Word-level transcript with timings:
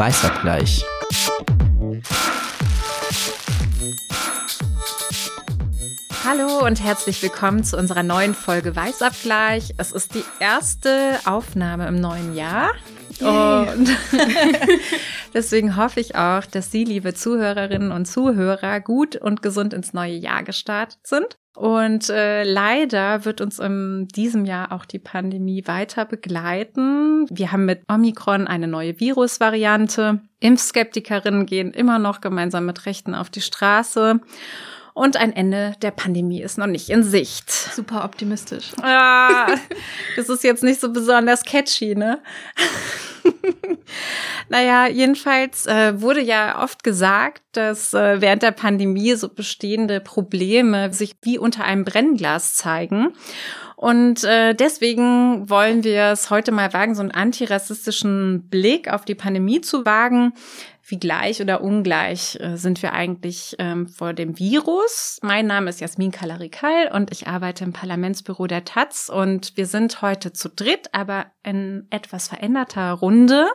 Weißabgleich. 0.00 0.82
Hallo 6.24 6.64
und 6.64 6.82
herzlich 6.82 7.22
willkommen 7.22 7.64
zu 7.64 7.76
unserer 7.76 8.02
neuen 8.02 8.34
Folge 8.34 8.74
Weißabgleich. 8.74 9.74
Es 9.76 9.92
ist 9.92 10.14
die 10.14 10.24
erste 10.38 11.18
Aufnahme 11.26 11.86
im 11.86 12.00
neuen 12.00 12.34
Jahr. 12.34 12.70
Und 13.20 13.88
deswegen 15.34 15.76
hoffe 15.76 16.00
ich 16.00 16.14
auch, 16.14 16.44
dass 16.44 16.70
Sie, 16.70 16.84
liebe 16.84 17.14
Zuhörerinnen 17.14 17.92
und 17.92 18.06
Zuhörer, 18.06 18.80
gut 18.80 19.16
und 19.16 19.42
gesund 19.42 19.74
ins 19.74 19.92
neue 19.92 20.14
Jahr 20.14 20.42
gestartet 20.42 21.00
sind. 21.06 21.38
Und 21.56 22.08
äh, 22.08 22.44
leider 22.44 23.24
wird 23.24 23.40
uns 23.40 23.58
in 23.58 24.08
diesem 24.08 24.44
Jahr 24.44 24.72
auch 24.72 24.84
die 24.84 25.00
Pandemie 25.00 25.66
weiter 25.66 26.04
begleiten. 26.04 27.26
Wir 27.28 27.52
haben 27.52 27.66
mit 27.66 27.82
Omikron 27.88 28.46
eine 28.46 28.68
neue 28.68 28.98
Virusvariante. 29.00 30.20
Impfskeptikerinnen 30.38 31.46
gehen 31.46 31.72
immer 31.72 31.98
noch 31.98 32.20
gemeinsam 32.20 32.66
mit 32.66 32.86
Rechten 32.86 33.14
auf 33.14 33.30
die 33.30 33.40
Straße. 33.40 34.20
Und 34.94 35.16
ein 35.16 35.32
Ende 35.32 35.74
der 35.82 35.90
Pandemie 35.90 36.42
ist 36.42 36.58
noch 36.58 36.66
nicht 36.66 36.90
in 36.90 37.02
Sicht. 37.02 37.50
Super 37.50 38.04
optimistisch. 38.04 38.72
Ah, 38.82 39.46
das 40.16 40.28
ist 40.28 40.44
jetzt 40.44 40.62
nicht 40.62 40.80
so 40.80 40.92
besonders 40.92 41.44
catchy, 41.44 41.94
ne? 41.94 42.20
naja, 44.48 44.88
jedenfalls 44.88 45.66
äh, 45.66 46.00
wurde 46.00 46.20
ja 46.20 46.62
oft 46.62 46.82
gesagt, 46.82 47.42
dass 47.52 47.94
äh, 47.94 48.20
während 48.20 48.42
der 48.42 48.52
Pandemie 48.52 49.14
so 49.14 49.28
bestehende 49.28 50.00
Probleme 50.00 50.92
sich 50.92 51.16
wie 51.22 51.38
unter 51.38 51.64
einem 51.64 51.84
Brennglas 51.84 52.54
zeigen. 52.54 53.14
Und 53.76 54.24
äh, 54.24 54.54
deswegen 54.54 55.48
wollen 55.48 55.84
wir 55.84 56.08
es 56.12 56.28
heute 56.28 56.52
mal 56.52 56.72
wagen, 56.74 56.94
so 56.94 57.00
einen 57.00 57.12
antirassistischen 57.12 58.48
Blick 58.50 58.92
auf 58.92 59.06
die 59.06 59.14
Pandemie 59.14 59.62
zu 59.62 59.86
wagen 59.86 60.34
wie 60.84 60.98
gleich 60.98 61.40
oder 61.40 61.62
ungleich 61.62 62.38
äh, 62.40 62.56
sind 62.56 62.82
wir 62.82 62.92
eigentlich 62.92 63.56
ähm, 63.58 63.88
vor 63.88 64.12
dem 64.12 64.38
Virus. 64.38 65.18
Mein 65.22 65.46
Name 65.46 65.70
ist 65.70 65.80
Jasmin 65.80 66.10
Kalarikal 66.10 66.90
und 66.92 67.12
ich 67.12 67.26
arbeite 67.26 67.64
im 67.64 67.72
Parlamentsbüro 67.72 68.46
der 68.46 68.64
Taz 68.64 69.08
und 69.08 69.56
wir 69.56 69.66
sind 69.66 70.02
heute 70.02 70.32
zu 70.32 70.48
dritt, 70.48 70.88
aber 70.92 71.26
in 71.42 71.86
etwas 71.90 72.28
veränderter 72.28 72.92
Runde. 72.92 73.46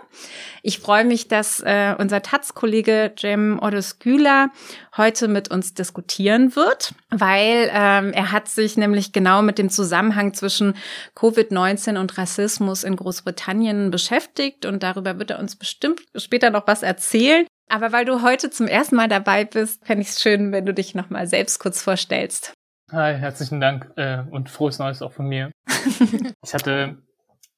Ich 0.63 0.79
freue 0.79 1.05
mich, 1.05 1.27
dass 1.27 1.59
äh, 1.61 1.95
unser 1.97 2.21
Taz-Kollege 2.21 3.13
Jem 3.17 3.59
Odosküla 3.61 4.49
heute 4.97 5.27
mit 5.27 5.51
uns 5.51 5.73
diskutieren 5.73 6.55
wird, 6.55 6.95
weil 7.11 7.69
ähm, 7.71 8.11
er 8.13 8.31
hat 8.31 8.47
sich 8.47 8.75
nämlich 8.75 9.11
genau 9.11 9.41
mit 9.41 9.57
dem 9.59 9.69
Zusammenhang 9.69 10.33
zwischen 10.33 10.75
Covid-19 11.15 11.99
und 11.99 12.17
Rassismus 12.17 12.83
in 12.83 12.95
Großbritannien 12.95 13.91
beschäftigt 13.91 14.65
und 14.65 14.81
darüber 14.81 15.19
wird 15.19 15.31
er 15.31 15.39
uns 15.39 15.55
bestimmt 15.55 16.01
später 16.15 16.49
noch 16.49 16.67
was 16.67 16.81
erzählen. 16.81 17.45
Aber 17.69 17.91
weil 17.91 18.05
du 18.05 18.21
heute 18.21 18.49
zum 18.49 18.67
ersten 18.67 18.95
Mal 18.95 19.07
dabei 19.07 19.45
bist, 19.45 19.85
fände 19.85 20.03
ich 20.03 20.09
es 20.09 20.21
schön, 20.21 20.51
wenn 20.51 20.65
du 20.65 20.73
dich 20.73 20.95
nochmal 20.95 21.27
selbst 21.27 21.59
kurz 21.59 21.81
vorstellst. 21.81 22.53
Hi, 22.91 23.15
herzlichen 23.15 23.59
Dank 23.59 23.91
äh, 23.95 24.23
und 24.29 24.49
frohes 24.49 24.77
Neues 24.77 25.01
auch 25.01 25.11
von 25.11 25.27
mir. 25.27 25.51
ich 26.43 26.53
hatte 26.53 26.97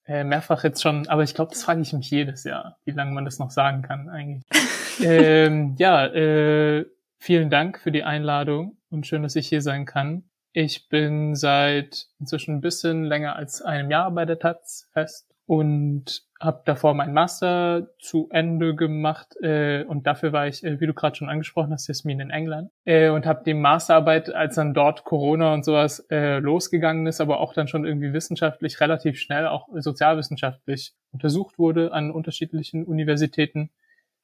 äh, 0.07 0.23
mehrfach 0.23 0.63
jetzt 0.63 0.81
schon, 0.81 1.07
aber 1.07 1.23
ich 1.23 1.35
glaube, 1.35 1.51
das 1.51 1.63
frage 1.63 1.81
ich 1.81 1.93
mich 1.93 2.09
jedes 2.09 2.43
Jahr, 2.43 2.77
wie 2.85 2.91
lange 2.91 3.11
man 3.11 3.25
das 3.25 3.39
noch 3.39 3.51
sagen 3.51 3.81
kann 3.81 4.09
eigentlich. 4.09 4.43
ähm, 5.03 5.75
ja, 5.77 6.05
äh, 6.05 6.85
vielen 7.19 7.49
Dank 7.49 7.79
für 7.79 7.91
die 7.91 8.03
Einladung 8.03 8.77
und 8.89 9.05
schön, 9.05 9.23
dass 9.23 9.35
ich 9.35 9.47
hier 9.47 9.61
sein 9.61 9.85
kann. 9.85 10.23
Ich 10.53 10.89
bin 10.89 11.35
seit 11.35 12.07
inzwischen 12.19 12.55
ein 12.55 12.61
bisschen 12.61 13.03
länger 13.03 13.35
als 13.35 13.61
einem 13.61 13.91
Jahr 13.91 14.09
bei 14.11 14.25
der 14.25 14.39
Taz 14.39 14.89
fest 14.93 15.36
und 15.47 16.23
habe 16.41 16.61
davor 16.65 16.93
meinen 16.93 17.13
Master 17.13 17.87
zu 17.99 18.27
Ende 18.29 18.75
gemacht 18.75 19.35
äh, 19.41 19.85
und 19.85 20.05
dafür 20.05 20.33
war 20.33 20.45
ich, 20.45 20.63
äh, 20.63 20.79
wie 20.79 20.85
du 20.85 20.93
gerade 20.93 21.15
schon 21.15 21.29
angesprochen 21.29 21.71
hast, 21.71 21.87
Jasmin 21.87 22.19
in 22.19 22.29
England 22.29 22.69
äh, 22.83 23.09
und 23.09 23.25
habe 23.25 23.43
die 23.45 23.53
Masterarbeit, 23.53 24.29
als 24.29 24.55
dann 24.55 24.73
dort 24.73 25.05
Corona 25.05 25.53
und 25.53 25.63
sowas 25.63 26.05
äh, 26.11 26.39
losgegangen 26.39 27.07
ist, 27.07 27.21
aber 27.21 27.39
auch 27.39 27.53
dann 27.53 27.69
schon 27.69 27.85
irgendwie 27.85 28.11
wissenschaftlich 28.11 28.79
relativ 28.81 29.19
schnell, 29.19 29.47
auch 29.47 29.69
sozialwissenschaftlich 29.73 30.93
untersucht 31.11 31.57
wurde 31.57 31.93
an 31.93 32.11
unterschiedlichen 32.11 32.85
Universitäten, 32.85 33.71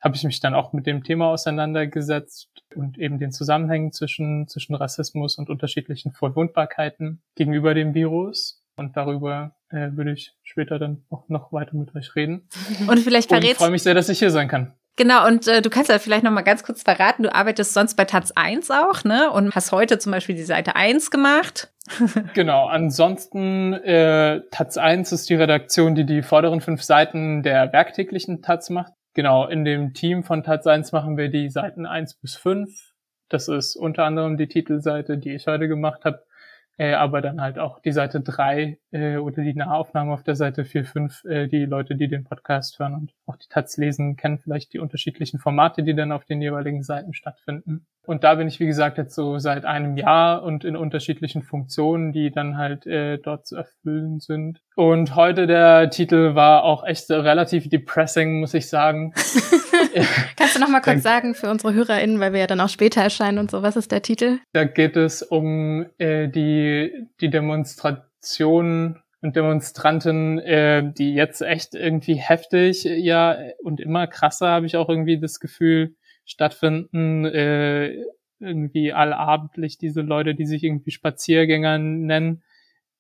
habe 0.02 0.18
ich 0.18 0.26
mich 0.26 0.42
dann 0.42 0.54
auch 0.54 0.74
mit 0.74 0.86
dem 0.86 1.06
Thema 1.06 1.30
auseinandergesetzt 1.30 2.50
und 2.76 2.98
eben 2.98 3.18
den 3.18 3.32
Zusammenhängen 3.32 3.94
zwischen 3.94 4.50
zwischen 4.50 4.76
Rassismus 4.76 5.38
und 5.38 5.50
unterschiedlichen 5.50 6.12
Verwundbarkeiten 6.12 7.24
gegenüber 7.36 7.74
dem 7.74 7.94
Virus 7.94 8.62
und 8.76 8.98
darüber 8.98 9.56
äh, 9.74 9.96
würde 9.98 10.12
ich 10.12 10.34
später 10.44 10.80
dann 10.80 11.04
auch 11.10 11.28
noch 11.30 11.52
weiter 11.52 11.76
mit 11.76 11.94
euch 11.96 12.16
reden. 12.16 12.48
Und 12.88 13.00
vielleicht 13.00 13.30
verrätst. 13.30 13.54
Ich 13.54 13.58
freue 13.58 13.72
mich 13.72 13.84
sehr, 13.84 13.94
dass 13.94 14.10
ich 14.10 14.20
hier 14.20 14.32
sein 14.32 14.48
kann. 14.48 14.74
Genau, 14.96 15.26
und 15.26 15.48
äh, 15.48 15.64
du 15.64 15.72
kannst 15.72 15.90
ja 15.90 15.98
vielleicht 15.98 16.24
noch 16.24 16.30
mal 16.30 16.44
ganz 16.44 16.64
kurz 16.64 16.84
verraten, 16.84 17.24
du 17.24 17.34
arbeitest 17.34 17.74
sonst 17.74 17.96
bei 17.96 18.06
Taz 18.06 18.32
1 18.36 18.70
auch, 18.70 19.04
ne? 19.04 19.32
Und 19.32 19.56
hast 19.56 19.72
heute 19.72 19.98
zum 19.98 20.12
Beispiel 20.12 20.36
die 20.36 20.44
Seite 20.44 20.76
1 20.76 21.10
gemacht. 21.10 21.74
genau, 22.36 22.68
ansonsten 22.68 23.74
äh, 23.74 24.42
Taz 24.52 24.78
1 24.78 25.12
ist 25.12 25.32
die 25.32 25.34
Redaktion, 25.34 25.96
die 25.96 26.06
die 26.06 26.22
vorderen 26.22 26.62
fünf 26.62 26.84
Seiten 26.84 27.42
der 27.42 27.74
werktäglichen 27.74 28.44
Taz 28.44 28.70
macht. 28.70 28.94
Genau, 29.16 29.48
in 29.48 29.66
dem 29.66 29.96
Team 29.96 30.24
von 30.24 30.44
Taz 30.44 30.68
1 30.68 30.92
machen 30.92 31.18
wir 31.18 31.30
die 31.30 31.50
Seiten 31.50 31.88
1 31.88 32.20
bis 32.20 32.36
5. 32.36 32.70
Das 33.30 33.48
ist 33.48 33.76
unter 33.76 34.04
anderem 34.04 34.38
die 34.38 34.48
Titelseite, 34.48 35.18
die 35.18 35.34
ich 35.34 35.48
heute 35.48 35.68
gemacht 35.68 36.06
habe 36.06 36.22
äh, 36.78 36.94
aber 36.94 37.22
dann 37.22 37.42
halt 37.42 37.60
auch 37.60 37.80
die 37.80 37.92
Seite 37.92 38.22
3 38.22 38.78
äh, 38.92 39.18
oder 39.18 39.44
die 39.44 39.54
Nahaufnahme 39.54 40.14
auf 40.14 40.24
der 40.24 40.36
Seite 40.36 40.66
4, 40.66 40.86
5, 40.86 41.26
äh, 41.26 41.48
die 41.48 41.66
Leute, 41.66 41.96
die 41.96 42.08
den 42.08 42.24
Podcast 42.24 42.80
hören 42.80 42.96
und 42.96 43.14
auch 43.26 43.38
die 43.38 43.48
Taz 43.48 43.78
lesen, 43.78 44.16
kennen 44.16 44.40
vielleicht 44.40 44.74
die 44.74 44.80
unterschiedlichen 44.80 45.40
Formate, 45.40 45.84
die 45.84 45.96
dann 45.96 46.12
auf 46.12 46.26
den 46.26 46.42
jeweiligen 46.42 46.84
Seiten 46.84 47.14
stattfinden. 47.14 47.86
Und 48.06 48.24
da 48.24 48.36
bin 48.36 48.48
ich, 48.48 48.60
wie 48.60 48.66
gesagt, 48.66 48.98
jetzt 48.98 49.16
so 49.16 49.40
seit 49.40 49.66
einem 49.66 49.96
Jahr 49.96 50.44
und 50.44 50.66
in 50.66 50.76
unterschiedlichen 50.76 51.42
Funktionen, 51.42 52.12
die 52.12 52.32
dann 52.32 52.58
halt 52.58 52.86
äh, 52.86 53.18
dort 53.18 53.48
zu 53.48 53.56
erfüllen 53.56 54.20
sind. 54.20 54.60
Und 54.76 55.16
heute 55.16 55.48
der 55.48 55.90
Titel 55.90 56.36
war 56.36 56.64
auch 56.64 56.84
echt 56.84 57.10
relativ 57.10 57.70
depressing, 57.70 58.42
muss 58.42 58.54
ich 58.54 58.68
sagen. 58.68 59.14
Kannst 60.38 60.56
du 60.56 60.60
noch 60.60 60.70
mal 60.70 60.82
kurz 60.82 61.04
sagen 61.04 61.36
für 61.36 61.50
unsere 61.50 61.74
HörerInnen, 61.74 62.20
weil 62.20 62.34
wir 62.34 62.42
ja 62.42 62.48
dann 62.48 62.60
auch 62.62 62.70
später 62.70 63.02
erscheinen 63.02 63.38
und 63.38 63.52
so, 63.52 63.62
was 63.62 63.76
ist 63.76 63.92
der 63.92 64.02
Titel? 64.02 64.40
Da 64.54 64.64
geht 64.66 64.98
es 64.98 65.22
um 65.22 65.86
äh, 65.98 66.28
die, 66.28 67.08
die 67.22 67.30
Demonstrationen 67.30 69.02
und 69.22 69.36
Demonstranten, 69.36 70.40
äh, 70.40 70.92
die 70.94 71.14
jetzt 71.14 71.42
echt 71.42 71.76
irgendwie 71.76 72.16
heftig, 72.16 72.84
ja, 72.84 73.38
und 73.64 73.80
immer 73.80 74.08
krasser, 74.08 74.50
habe 74.50 74.66
ich 74.66 74.76
auch 74.76 74.90
irgendwie 74.90 75.20
das 75.20 75.40
Gefühl, 75.40 75.96
stattfinden, 76.26 77.26
äh, 77.26 78.04
irgendwie 78.40 78.94
allabendlich 78.94 79.78
diese 79.78 80.02
Leute, 80.02 80.36
die 80.36 80.46
sich 80.46 80.64
irgendwie 80.64 80.92
Spaziergänger 80.92 81.78
nennen. 81.78 82.44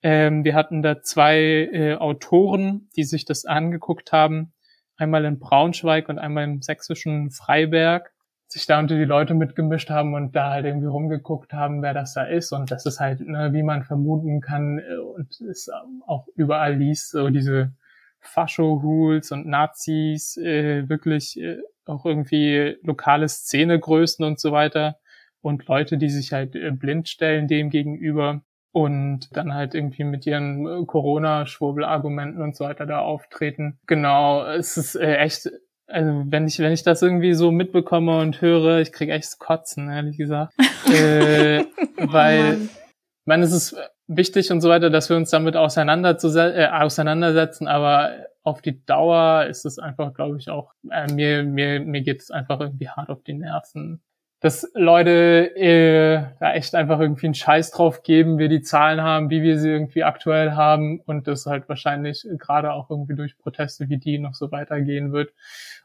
Ähm, 0.01 0.43
wir 0.43 0.55
hatten 0.55 0.81
da 0.81 1.01
zwei 1.01 1.39
äh, 1.71 1.95
Autoren, 1.95 2.89
die 2.95 3.03
sich 3.03 3.25
das 3.25 3.45
angeguckt 3.45 4.11
haben, 4.11 4.53
einmal 4.97 5.25
in 5.25 5.39
Braunschweig 5.39 6.09
und 6.09 6.19
einmal 6.19 6.43
im 6.43 6.61
sächsischen 6.61 7.31
Freiberg, 7.31 8.11
sich 8.47 8.65
da 8.67 8.79
unter 8.79 8.95
die 8.95 9.05
Leute 9.05 9.33
mitgemischt 9.33 9.89
haben 9.89 10.13
und 10.13 10.35
da 10.35 10.51
halt 10.51 10.65
irgendwie 10.65 10.87
rumgeguckt 10.87 11.53
haben, 11.53 11.81
wer 11.81 11.93
das 11.93 12.13
da 12.13 12.23
ist. 12.23 12.51
Und 12.51 12.69
das 12.69 12.85
ist 12.85 12.99
halt, 12.99 13.21
ne, 13.21 13.51
wie 13.53 13.63
man 13.63 13.83
vermuten 13.83 14.41
kann 14.41 14.79
äh, 14.79 14.97
und 14.97 15.41
es 15.41 15.69
auch 16.05 16.27
überall 16.35 16.75
liest, 16.75 17.11
so 17.11 17.29
diese 17.29 17.73
Fascho-Hools 18.19 19.31
und 19.31 19.47
Nazis, 19.47 20.37
äh, 20.37 20.87
wirklich 20.87 21.39
äh, 21.39 21.57
auch 21.85 22.05
irgendwie 22.05 22.77
lokale 22.83 23.27
Szenegrößen 23.27 24.23
und 24.23 24.39
so 24.39 24.51
weiter 24.51 24.97
und 25.41 25.67
Leute, 25.67 25.97
die 25.97 26.09
sich 26.09 26.31
halt 26.31 26.55
äh, 26.55 26.71
blind 26.71 27.09
stellen 27.09 27.47
dem 27.47 27.69
gegenüber 27.69 28.43
und 28.73 29.37
dann 29.37 29.53
halt 29.53 29.75
irgendwie 29.75 30.03
mit 30.03 30.25
ihren 30.25 30.65
äh, 30.65 30.85
Corona-Schwurbelargumenten 30.85 32.41
und 32.41 32.55
so 32.55 32.65
weiter 32.65 32.85
da 32.85 32.99
auftreten. 32.99 33.79
Genau, 33.85 34.45
es 34.45 34.77
ist 34.77 34.95
äh, 34.95 35.17
echt, 35.17 35.51
also 35.87 36.23
wenn 36.25 36.47
ich, 36.47 36.57
wenn 36.59 36.73
ich 36.73 36.81
das 36.81 37.03
irgendwie 37.03 37.35
so 37.35 37.51
mitbekomme 37.51 38.19
und 38.19 38.41
höre, 38.41 38.79
ich 38.79 38.91
krieg 38.91 39.09
echt 39.09 39.37
Kotzen, 39.37 39.89
ehrlich 39.89 40.17
gesagt. 40.17 40.53
äh, 40.87 41.65
weil, 41.97 42.63
ich 42.63 43.25
meine, 43.25 43.43
es 43.43 43.53
ist 43.53 43.75
wichtig 44.07 44.51
und 44.51 44.61
so 44.61 44.69
weiter, 44.69 44.89
dass 44.89 45.09
wir 45.09 45.17
uns 45.17 45.29
damit 45.29 45.53
äh, 45.53 45.59
auseinandersetzen, 45.59 47.67
aber 47.67 48.25
auf 48.41 48.63
die 48.63 48.83
Dauer 48.85 49.45
ist 49.45 49.65
es 49.65 49.77
einfach, 49.77 50.15
glaube 50.15 50.37
ich, 50.39 50.49
auch, 50.49 50.73
äh, 50.89 51.13
mir, 51.13 51.43
mir, 51.43 51.79
mir 51.79 52.01
geht 52.01 52.21
es 52.21 52.31
einfach 52.31 52.59
irgendwie 52.59 52.89
hart 52.89 53.09
auf 53.09 53.21
die 53.23 53.35
Nerven. 53.35 54.01
Dass 54.43 54.69
Leute 54.73 55.55
äh, 55.55 56.21
da 56.41 56.53
echt 56.53 56.75
einfach 56.75 56.99
irgendwie 56.99 57.27
einen 57.27 57.33
Scheiß 57.33 57.71
drauf 57.71 58.03
geben, 58.03 58.39
wir 58.39 58.49
die 58.49 58.61
Zahlen 58.61 59.01
haben, 59.01 59.29
wie 59.29 59.41
wir 59.41 59.57
sie 59.57 59.69
irgendwie 59.69 60.03
aktuell 60.03 60.51
haben 60.51 60.99
und 60.99 61.29
das 61.29 61.45
halt 61.45 61.69
wahrscheinlich 61.69 62.27
gerade 62.39 62.73
auch 62.73 62.89
irgendwie 62.89 63.15
durch 63.15 63.37
Proteste 63.37 63.87
wie 63.87 63.99
die 63.99 64.19
noch 64.19 64.33
so 64.33 64.51
weitergehen 64.51 65.13
wird. 65.13 65.31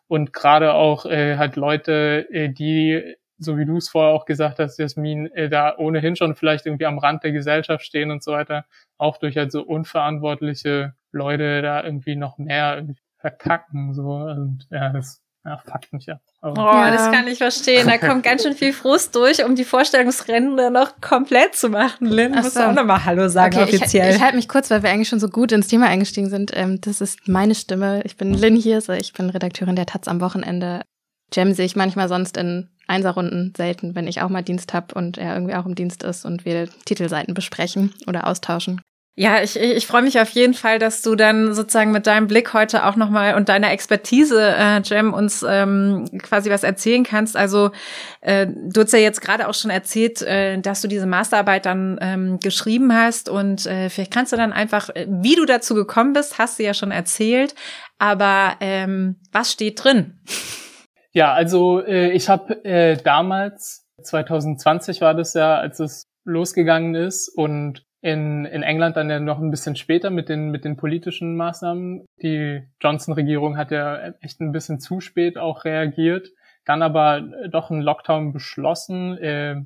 Und 0.08 0.32
gerade 0.32 0.74
auch 0.74 1.06
äh, 1.06 1.36
halt 1.36 1.54
Leute, 1.54 2.26
äh, 2.32 2.48
die 2.48 3.14
so 3.38 3.56
wie 3.56 3.64
du 3.64 3.76
es 3.76 3.88
vorher 3.88 4.12
auch 4.12 4.24
gesagt 4.24 4.58
hast, 4.58 4.76
Jasmin, 4.76 5.26
äh, 5.34 5.48
da 5.48 5.76
ohnehin 5.78 6.16
schon 6.16 6.34
vielleicht 6.34 6.66
irgendwie 6.66 6.86
am 6.86 6.98
Rand 6.98 7.22
der 7.22 7.30
Gesellschaft 7.30 7.84
stehen 7.84 8.10
und 8.10 8.24
so 8.24 8.32
weiter, 8.32 8.64
auch 8.96 9.18
durch 9.18 9.36
halt 9.36 9.52
so 9.52 9.62
unverantwortliche 9.62 10.94
Leute 11.12 11.62
da 11.62 11.84
irgendwie 11.84 12.16
noch 12.16 12.38
mehr 12.38 12.84
verkacken, 13.18 13.94
so, 13.94 14.14
und 14.14 14.66
ja, 14.72 14.90
das 14.90 15.22
ja, 15.48 15.56
fuckt 15.56 15.92
mich 15.92 16.10
ab. 16.10 16.20
Oh, 16.42 16.52
ja. 16.56 16.90
das 16.90 17.10
kann 17.10 17.26
ich 17.26 17.38
verstehen. 17.38 17.86
Da 17.86 17.98
kommt 17.98 18.22
ganz 18.22 18.42
schön 18.42 18.54
viel 18.54 18.72
Frust 18.72 19.14
durch, 19.14 19.44
um 19.44 19.56
die 19.56 19.64
Vorstellungsrennen 19.64 20.72
noch 20.72 21.00
komplett 21.00 21.54
zu 21.54 21.70
machen. 21.70 22.06
Lynn, 22.06 22.34
Ach 22.36 22.42
musst 22.42 22.54
so. 22.54 22.60
auch 22.60 22.72
nochmal 22.72 23.04
Hallo 23.04 23.28
sagen 23.28 23.56
okay, 23.56 23.64
offiziell. 23.64 24.10
Ich, 24.10 24.16
ich 24.16 24.22
halte 24.22 24.36
mich 24.36 24.48
kurz, 24.48 24.70
weil 24.70 24.82
wir 24.82 24.90
eigentlich 24.90 25.08
schon 25.08 25.20
so 25.20 25.28
gut 25.28 25.52
ins 25.52 25.68
Thema 25.68 25.86
eingestiegen 25.86 26.28
sind. 26.28 26.52
Ähm, 26.54 26.80
das 26.80 27.00
ist 27.00 27.26
meine 27.26 27.54
Stimme. 27.54 28.02
Ich 28.04 28.16
bin 28.16 28.34
Lynn 28.34 28.56
hier, 28.56 28.80
so 28.80 28.92
ich 28.92 29.12
bin 29.14 29.30
Redakteurin 29.30 29.76
der 29.76 29.86
Taz 29.86 30.06
am 30.06 30.20
Wochenende. 30.20 30.82
Jam 31.32 31.52
sehe 31.52 31.66
ich 31.66 31.76
manchmal 31.76 32.08
sonst 32.08 32.36
in 32.36 32.68
Einserrunden 32.86 33.52
selten, 33.56 33.94
wenn 33.94 34.06
ich 34.06 34.22
auch 34.22 34.28
mal 34.28 34.42
Dienst 34.42 34.72
habe 34.74 34.94
und 34.94 35.18
er 35.18 35.34
irgendwie 35.34 35.54
auch 35.54 35.66
im 35.66 35.74
Dienst 35.74 36.02
ist 36.02 36.24
und 36.24 36.44
wir 36.44 36.68
Titelseiten 36.84 37.34
besprechen 37.34 37.94
oder 38.06 38.26
austauschen. 38.26 38.80
Ja, 39.20 39.42
ich, 39.42 39.58
ich 39.58 39.84
freue 39.88 40.02
mich 40.02 40.20
auf 40.20 40.28
jeden 40.30 40.54
Fall, 40.54 40.78
dass 40.78 41.02
du 41.02 41.16
dann 41.16 41.52
sozusagen 41.52 41.90
mit 41.90 42.06
deinem 42.06 42.28
Blick 42.28 42.54
heute 42.54 42.86
auch 42.86 42.94
nochmal 42.94 43.34
und 43.34 43.48
deiner 43.48 43.72
Expertise, 43.72 44.40
äh, 44.40 44.80
Jem, 44.82 45.12
uns 45.12 45.44
ähm, 45.46 46.04
quasi 46.22 46.50
was 46.50 46.62
erzählen 46.62 47.02
kannst. 47.02 47.36
Also 47.36 47.72
äh, 48.20 48.46
du 48.46 48.80
hast 48.80 48.92
ja 48.92 49.00
jetzt 49.00 49.20
gerade 49.20 49.48
auch 49.48 49.54
schon 49.54 49.72
erzählt, 49.72 50.22
äh, 50.22 50.60
dass 50.60 50.82
du 50.82 50.86
diese 50.86 51.06
Masterarbeit 51.06 51.66
dann 51.66 51.98
ähm, 52.00 52.38
geschrieben 52.38 52.94
hast 52.94 53.28
und 53.28 53.66
äh, 53.66 53.90
vielleicht 53.90 54.12
kannst 54.12 54.32
du 54.32 54.36
dann 54.36 54.52
einfach, 54.52 54.88
äh, 54.90 55.08
wie 55.08 55.34
du 55.34 55.46
dazu 55.46 55.74
gekommen 55.74 56.12
bist, 56.12 56.38
hast 56.38 56.60
du 56.60 56.62
ja 56.62 56.72
schon 56.72 56.92
erzählt, 56.92 57.56
aber 57.98 58.52
ähm, 58.60 59.16
was 59.32 59.50
steht 59.50 59.82
drin? 59.82 60.20
Ja, 61.10 61.32
also 61.32 61.84
äh, 61.84 62.12
ich 62.12 62.28
habe 62.28 62.64
äh, 62.64 62.96
damals, 62.96 63.84
2020 64.00 65.00
war 65.00 65.14
das 65.14 65.34
ja, 65.34 65.56
als 65.56 65.80
es 65.80 66.04
losgegangen 66.24 66.94
ist 66.94 67.28
und 67.28 67.82
in, 68.00 68.44
in 68.44 68.62
England 68.62 68.96
dann 68.96 69.10
ja 69.10 69.18
noch 69.18 69.38
ein 69.38 69.50
bisschen 69.50 69.76
später 69.76 70.10
mit 70.10 70.28
den, 70.28 70.50
mit 70.50 70.64
den 70.64 70.76
politischen 70.76 71.36
Maßnahmen. 71.36 72.06
Die 72.22 72.62
Johnson-Regierung 72.80 73.56
hat 73.56 73.70
ja 73.70 74.12
echt 74.20 74.40
ein 74.40 74.52
bisschen 74.52 74.78
zu 74.78 75.00
spät 75.00 75.36
auch 75.36 75.64
reagiert, 75.64 76.28
dann 76.64 76.82
aber 76.82 77.22
doch 77.50 77.70
einen 77.70 77.82
Lockdown 77.82 78.32
beschlossen. 78.32 79.18
Äh, 79.18 79.56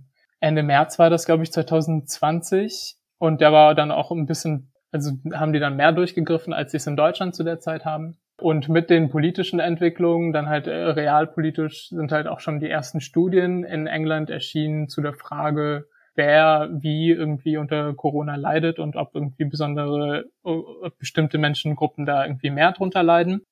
Ende 0.41 0.63
März 0.63 0.99
war 0.99 1.11
das, 1.11 1.27
glaube 1.27 1.43
ich, 1.43 1.53
2020. 1.53 2.97
Und 3.19 3.41
der 3.41 3.53
war 3.53 3.75
dann 3.75 3.93
auch 3.93 4.11
ein 4.11 4.27
bisschen, 4.27 4.73
also 4.91 5.13
haben 5.33 5.53
die 5.53 5.61
dann 5.61 5.77
mehr 5.77 5.93
durchgegriffen, 5.93 6.53
als 6.53 6.73
sie 6.73 6.79
es 6.79 6.87
in 6.87 6.97
Deutschland 6.97 7.35
zu 7.35 7.45
der 7.45 7.61
Zeit 7.61 7.85
haben. 7.85 8.17
Und 8.41 8.69
mit 8.69 8.91
den 8.91 9.11
politischen 9.11 9.61
Entwicklungen, 9.61 10.33
dann 10.33 10.49
halt 10.49 10.67
äh, 10.67 10.73
realpolitisch, 10.73 11.91
sind 11.91 12.11
halt 12.11 12.27
auch 12.27 12.41
schon 12.41 12.59
die 12.59 12.69
ersten 12.69 13.01
Studien 13.01 13.63
in 13.63 13.87
England 13.87 14.31
erschienen 14.31 14.89
zu 14.89 15.01
der 15.03 15.13
Frage, 15.13 15.87
wer 16.15 16.69
wie 16.73 17.11
irgendwie 17.11 17.57
unter 17.57 17.95
Corona 17.95 18.37
leidet 18.37 18.79
und 18.79 18.97
ob 18.97 19.15
irgendwie 19.15 19.45
besondere, 19.45 20.27
ob 20.43 20.99
bestimmte 20.99 21.39
Menschengruppen 21.39 22.07
da 22.07 22.25
irgendwie 22.25 22.51
mehr 22.51 22.73
drunter 22.73 23.03
leiden. 23.03 23.43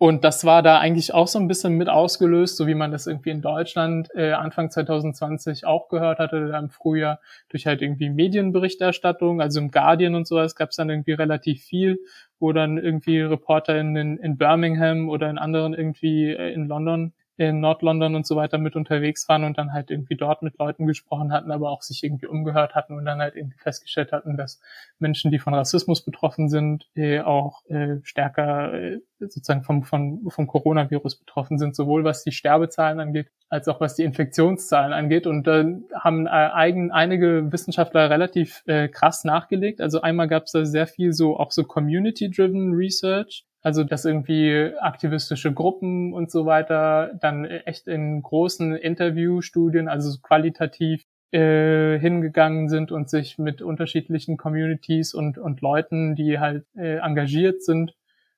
Und 0.00 0.22
das 0.22 0.44
war 0.44 0.62
da 0.62 0.78
eigentlich 0.78 1.12
auch 1.12 1.26
so 1.26 1.40
ein 1.40 1.48
bisschen 1.48 1.74
mit 1.74 1.88
ausgelöst, 1.88 2.56
so 2.56 2.68
wie 2.68 2.76
man 2.76 2.92
das 2.92 3.08
irgendwie 3.08 3.30
in 3.30 3.42
Deutschland 3.42 4.08
äh, 4.14 4.30
Anfang 4.30 4.70
2020 4.70 5.66
auch 5.66 5.88
gehört 5.88 6.20
hatte, 6.20 6.56
im 6.56 6.70
Frühjahr, 6.70 7.18
durch 7.48 7.66
halt 7.66 7.82
irgendwie 7.82 8.08
Medienberichterstattung, 8.08 9.40
also 9.40 9.58
im 9.58 9.72
Guardian 9.72 10.14
und 10.14 10.28
sowas 10.28 10.54
gab 10.54 10.70
es 10.70 10.76
dann 10.76 10.88
irgendwie 10.88 11.14
relativ 11.14 11.64
viel, 11.64 11.98
wo 12.38 12.52
dann 12.52 12.78
irgendwie 12.78 13.20
Reporter 13.20 13.76
in, 13.76 13.96
in 13.96 14.38
Birmingham 14.38 15.08
oder 15.08 15.28
in 15.30 15.38
anderen 15.38 15.74
irgendwie 15.74 16.30
äh, 16.30 16.52
in 16.52 16.68
London 16.68 17.12
in 17.38 17.60
Nord-London 17.60 18.16
und 18.16 18.26
so 18.26 18.34
weiter 18.34 18.58
mit 18.58 18.74
unterwegs 18.74 19.28
waren 19.28 19.44
und 19.44 19.56
dann 19.56 19.72
halt 19.72 19.90
irgendwie 19.90 20.16
dort 20.16 20.42
mit 20.42 20.58
Leuten 20.58 20.86
gesprochen 20.86 21.32
hatten, 21.32 21.52
aber 21.52 21.70
auch 21.70 21.82
sich 21.82 22.02
irgendwie 22.02 22.26
umgehört 22.26 22.74
hatten 22.74 22.94
und 22.94 23.04
dann 23.04 23.20
halt 23.20 23.36
irgendwie 23.36 23.58
festgestellt 23.58 24.10
hatten, 24.10 24.36
dass 24.36 24.60
Menschen, 24.98 25.30
die 25.30 25.38
von 25.38 25.54
Rassismus 25.54 26.04
betroffen 26.04 26.48
sind, 26.48 26.88
äh, 26.96 27.20
auch 27.20 27.64
äh, 27.66 27.98
stärker 28.02 28.74
äh, 28.74 28.98
sozusagen 29.20 29.62
vom, 29.62 29.84
vom, 29.84 30.28
vom 30.28 30.46
Coronavirus 30.48 31.20
betroffen 31.20 31.58
sind, 31.58 31.76
sowohl 31.76 32.02
was 32.02 32.24
die 32.24 32.32
Sterbezahlen 32.32 32.98
angeht, 32.98 33.30
als 33.48 33.68
auch 33.68 33.80
was 33.80 33.94
die 33.94 34.04
Infektionszahlen 34.04 34.92
angeht. 34.92 35.28
Und 35.28 35.46
da 35.46 35.60
äh, 35.60 35.76
haben 35.94 36.26
äh, 36.26 36.30
eigen, 36.30 36.90
einige 36.90 37.52
Wissenschaftler 37.52 38.10
relativ 38.10 38.64
äh, 38.66 38.88
krass 38.88 39.22
nachgelegt. 39.22 39.80
Also 39.80 40.00
einmal 40.00 40.26
gab 40.26 40.44
es 40.44 40.52
da 40.52 40.64
sehr 40.64 40.88
viel 40.88 41.12
so 41.12 41.36
auch 41.36 41.52
so 41.52 41.62
Community-driven 41.62 42.74
Research, 42.74 43.44
also, 43.62 43.84
dass 43.84 44.04
irgendwie 44.04 44.72
aktivistische 44.78 45.52
Gruppen 45.52 46.12
und 46.12 46.30
so 46.30 46.46
weiter 46.46 47.12
dann 47.20 47.44
echt 47.44 47.88
in 47.88 48.22
großen 48.22 48.76
Interviewstudien, 48.76 49.88
also 49.88 50.16
qualitativ 50.20 51.04
äh, 51.32 51.98
hingegangen 51.98 52.68
sind 52.68 52.92
und 52.92 53.10
sich 53.10 53.36
mit 53.38 53.60
unterschiedlichen 53.60 54.36
Communities 54.36 55.12
und, 55.12 55.38
und 55.38 55.60
Leuten, 55.60 56.14
die 56.14 56.38
halt 56.38 56.64
äh, 56.76 56.98
engagiert 56.98 57.62
sind, 57.62 57.94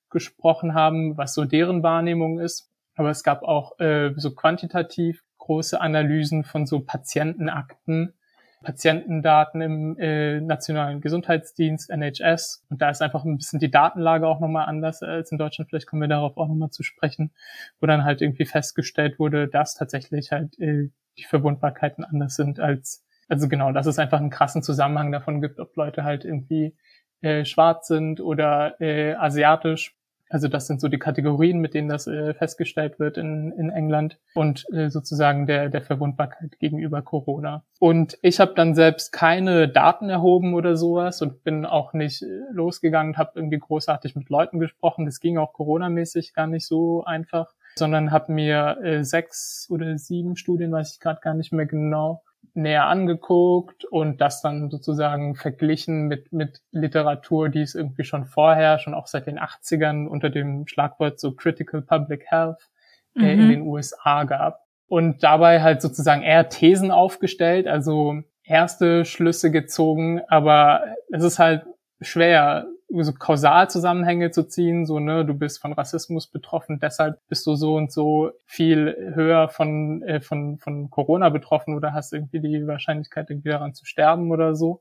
gesprochen 0.09 0.75
haben, 0.75 1.17
was 1.17 1.35
so 1.35 1.45
deren 1.45 1.83
Wahrnehmung 1.83 2.41
ist. 2.41 2.71
Aber 2.97 3.11
es 3.11 3.23
gab 3.23 3.43
auch 3.43 3.79
äh, 3.79 4.13
so 4.17 4.35
quantitativ 4.35 5.23
große 5.39 5.81
Analysen 5.81 6.45
von 6.45 6.67
so 6.67 6.81
Patientenakten, 6.81 8.15
Patientendaten 8.63 9.61
im 9.63 9.99
äh, 9.99 10.41
Nationalen 10.41 11.01
Gesundheitsdienst, 11.01 11.91
NHS. 11.91 12.65
Und 12.69 12.83
da 12.83 12.91
ist 12.91 13.01
einfach 13.01 13.25
ein 13.25 13.39
bisschen 13.39 13.59
die 13.59 13.71
Datenlage 13.71 14.27
auch 14.27 14.41
nochmal 14.41 14.67
anders 14.67 15.03
als 15.03 15.33
in 15.33 15.39
Deutschland. 15.39 15.71
Vielleicht 15.71 15.87
kommen 15.87 16.03
wir 16.03 16.09
darauf 16.09 16.37
auch 16.37 16.49
nochmal 16.49 16.71
zu 16.71 16.83
sprechen, 16.83 17.33
wo 17.81 17.87
dann 17.87 18.05
halt 18.05 18.21
irgendwie 18.21 18.45
festgestellt 18.45 19.19
wurde, 19.19 19.49
dass 19.49 19.75
tatsächlich 19.75 20.31
halt 20.31 20.59
äh, 20.59 20.91
die 21.17 21.25
Verwundbarkeiten 21.25 22.05
anders 22.05 22.37
sind 22.37 22.61
als, 22.61 23.05
also 23.29 23.49
genau, 23.49 23.73
dass 23.73 23.87
es 23.87 23.99
einfach 23.99 24.21
einen 24.21 24.31
krassen 24.31 24.63
Zusammenhang 24.63 25.11
davon 25.11 25.41
gibt, 25.41 25.59
ob 25.59 25.75
Leute 25.77 26.05
halt 26.05 26.25
irgendwie 26.25 26.77
äh, 27.23 27.45
schwarz 27.45 27.89
sind 27.89 28.21
oder 28.21 28.81
äh, 28.81 29.15
asiatisch 29.15 29.97
also 30.31 30.47
das 30.47 30.69
sind 30.69 30.81
so 30.81 30.89
die 30.89 30.99
Kategorien, 30.99 31.59
mit 31.59 31.75
denen 31.75 31.89
das 31.89 32.07
äh, 32.07 32.35
festgestellt 32.35 33.01
wird 33.01 33.19
in, 33.19 33.53
in 33.53 33.69
England 33.69 34.17
und 34.35 34.65
äh, 34.73 34.89
sozusagen 34.89 35.47
der, 35.47 35.69
der 35.69 35.83
Verwundbarkeit 35.83 36.59
gegenüber 36.61 37.03
Corona. 37.03 37.65
Und 37.81 38.17
ich 38.23 38.39
habe 38.39 38.55
dann 38.55 38.77
selbst 38.77 39.13
keine 39.13 39.69
Daten 39.69 40.09
erhoben 40.09 40.55
oder 40.55 40.77
sowas 40.77 41.21
und 41.21 41.43
bin 41.43 41.67
auch 41.67 41.93
nicht 41.95 42.23
äh, 42.23 42.27
losgegangen, 42.53 43.19
habe 43.19 43.33
irgendwie 43.35 43.59
großartig 43.59 44.15
mit 44.15 44.31
Leuten 44.31 44.61
gesprochen. 44.61 45.05
Das 45.05 45.19
ging 45.19 45.37
auch 45.37 45.53
Corona-mäßig 45.53 46.33
gar 46.33 46.47
nicht 46.47 46.67
so 46.67 47.03
einfach, 47.05 47.53
sondern 47.75 48.13
habe 48.13 48.33
mir 48.33 48.79
äh, 48.85 49.05
sechs 49.05 49.67
oder 49.69 49.99
sieben 49.99 50.37
Studien, 50.37 50.71
weiß 50.71 50.93
ich 50.95 51.01
gerade 51.01 51.21
gar 51.21 51.35
nicht 51.35 51.53
mehr 51.53 51.67
genau, 51.67 52.23
näher 52.55 52.87
angeguckt 52.87 53.85
und 53.85 54.21
das 54.21 54.43
dann 54.43 54.71
sozusagen 54.71 55.35
verglichen 55.37 56.09
mit, 56.09 56.33
mit 56.33 56.61
Literatur, 56.73 57.49
die 57.49 57.63
es 57.63 57.75
irgendwie 57.75 58.05
schon 58.05 58.27
vorher, 58.27 58.79
schon 58.79 58.95
auch 58.95 59.07
seit 59.07 59.27
den 59.27 59.39
80ern 59.39 60.07
unter 60.07 60.31
dem 60.31 60.67
Schlagwort 60.67 61.21
so 61.21 61.33
Critical 61.33 61.83
Public 61.83 62.25
Health 62.27 62.69
äh, 63.17 63.35
mhm. 63.35 63.41
in 63.41 63.49
den 63.49 63.63
USA 63.63 64.25
gab. 64.25 64.67
Und 64.89 65.23
dabei 65.23 65.63
halt 65.63 65.83
sozusagen 65.83 66.23
eher 66.23 66.49
Thesen 66.49 66.91
aufgestellt, 66.91 67.69
also 67.69 68.23
erste 68.43 69.05
Schlüsse 69.05 69.53
gezogen, 69.53 70.21
aber 70.27 70.83
es 71.13 71.23
ist 71.23 71.39
halt 71.39 71.65
schwer, 72.01 72.67
so 72.89 73.13
Kausalzusammenhänge 73.13 74.31
zu 74.31 74.49
ziehen, 74.49 74.87
so, 74.87 74.99
ne, 74.99 75.25
du 75.25 75.35
bist 75.35 75.61
von 75.61 75.73
Rassismus 75.73 76.27
betroffen, 76.27 76.81
deshalb 76.81 77.19
bist 77.29 77.47
du 77.47 77.55
so 77.55 77.77
und 77.77 77.93
so 77.93 78.33
viel 78.47 79.13
höher 79.15 79.49
von, 79.49 80.03
äh, 80.03 80.21
von, 80.21 80.59
von 80.59 80.91
Corona 80.91 81.29
betroffen 81.29 81.75
oder 81.75 81.93
hast 81.93 82.13
irgendwie 82.13 82.41
die 82.41 82.67
Wahrscheinlichkeit, 82.67 83.31
irgendwie 83.31 83.51
daran 83.51 83.75
zu 83.75 83.85
sterben 83.85 84.31
oder 84.31 84.55
so. 84.55 84.81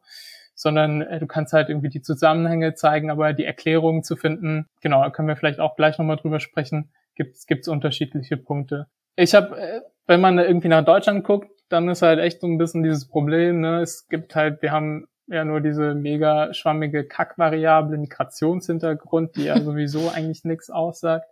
Sondern 0.55 1.01
äh, 1.01 1.19
du 1.19 1.27
kannst 1.27 1.53
halt 1.53 1.69
irgendwie 1.69 1.89
die 1.89 2.01
Zusammenhänge 2.01 2.73
zeigen, 2.73 3.11
aber 3.11 3.33
die 3.33 3.45
Erklärungen 3.45 4.03
zu 4.03 4.15
finden, 4.15 4.67
genau, 4.81 5.03
da 5.03 5.09
können 5.09 5.27
wir 5.27 5.37
vielleicht 5.37 5.59
auch 5.59 5.75
gleich 5.75 5.97
nochmal 5.97 6.17
drüber 6.17 6.39
sprechen, 6.39 6.91
gibt's 7.15 7.47
gibt's 7.47 7.67
unterschiedliche 7.67 8.37
Punkte. 8.37 8.87
Ich 9.15 9.35
habe, 9.35 9.57
äh, 9.59 9.81
wenn 10.07 10.21
man 10.21 10.39
irgendwie 10.39 10.67
nach 10.67 10.83
Deutschland 10.83 11.23
guckt, 11.23 11.49
dann 11.69 11.87
ist 11.87 12.01
halt 12.01 12.19
echt 12.19 12.41
so 12.41 12.47
ein 12.47 12.57
bisschen 12.57 12.81
dieses 12.81 13.07
Problem, 13.07 13.61
ne, 13.61 13.81
es 13.81 14.07
gibt 14.07 14.35
halt, 14.35 14.61
wir 14.61 14.71
haben 14.71 15.05
ja 15.29 15.45
nur 15.45 15.61
diese 15.61 15.95
mega 15.95 16.53
schwammige 16.53 17.05
Kackvariable 17.05 17.97
Migrationshintergrund, 17.97 19.35
die 19.35 19.45
ja 19.45 19.59
sowieso 19.61 20.09
eigentlich 20.09 20.43
nichts 20.43 20.69
aussagt. 20.69 21.27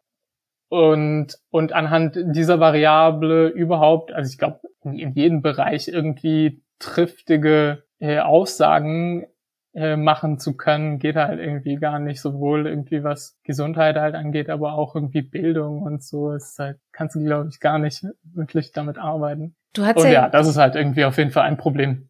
Und, 0.70 1.38
und 1.50 1.74
anhand 1.74 2.18
dieser 2.18 2.60
Variable 2.60 3.48
überhaupt, 3.48 4.12
also 4.12 4.30
ich 4.30 4.38
glaube, 4.38 4.60
in, 4.84 5.00
in, 5.00 5.14
jedem 5.14 5.42
Bereich 5.42 5.88
irgendwie 5.88 6.62
triftige 6.80 7.84
äh, 8.00 8.20
Aussagen 8.20 9.28
äh, 9.74 9.96
machen 9.96 10.40
zu 10.40 10.58
können, 10.58 11.00
geht 11.00 11.16
halt 11.16 11.40
irgendwie 11.40 11.76
gar 11.76 12.00
nicht, 12.00 12.20
sowohl 12.20 12.68
irgendwie 12.68 13.04
was 13.04 13.40
Gesundheit 13.44 13.96
halt 13.96 14.14
angeht, 14.16 14.50
aber 14.50 14.74
auch 14.74 14.94
irgendwie 14.94 15.22
Bildung 15.22 15.84
und 15.84 16.04
so. 16.04 16.34
ist 16.34 16.60
halt, 16.60 16.80
kannst 16.92 17.16
du, 17.16 17.24
glaube 17.24 17.48
ich, 17.50 17.62
gar 17.62 17.80
nicht 17.80 18.06
wirklich 18.24 18.74
damit 18.74 18.98
arbeiten. 18.98 19.56
Du 19.74 19.86
hast 19.86 19.98
und 19.98 20.06
ja, 20.06 20.12
ja, 20.12 20.30
das 20.30 20.48
ist 20.48 20.58
halt 20.58 20.76
irgendwie 20.76 21.06
auf 21.06 21.18
jeden 21.18 21.32
Fall 21.32 21.44
ein 21.44 21.58
Problem. 21.58 22.10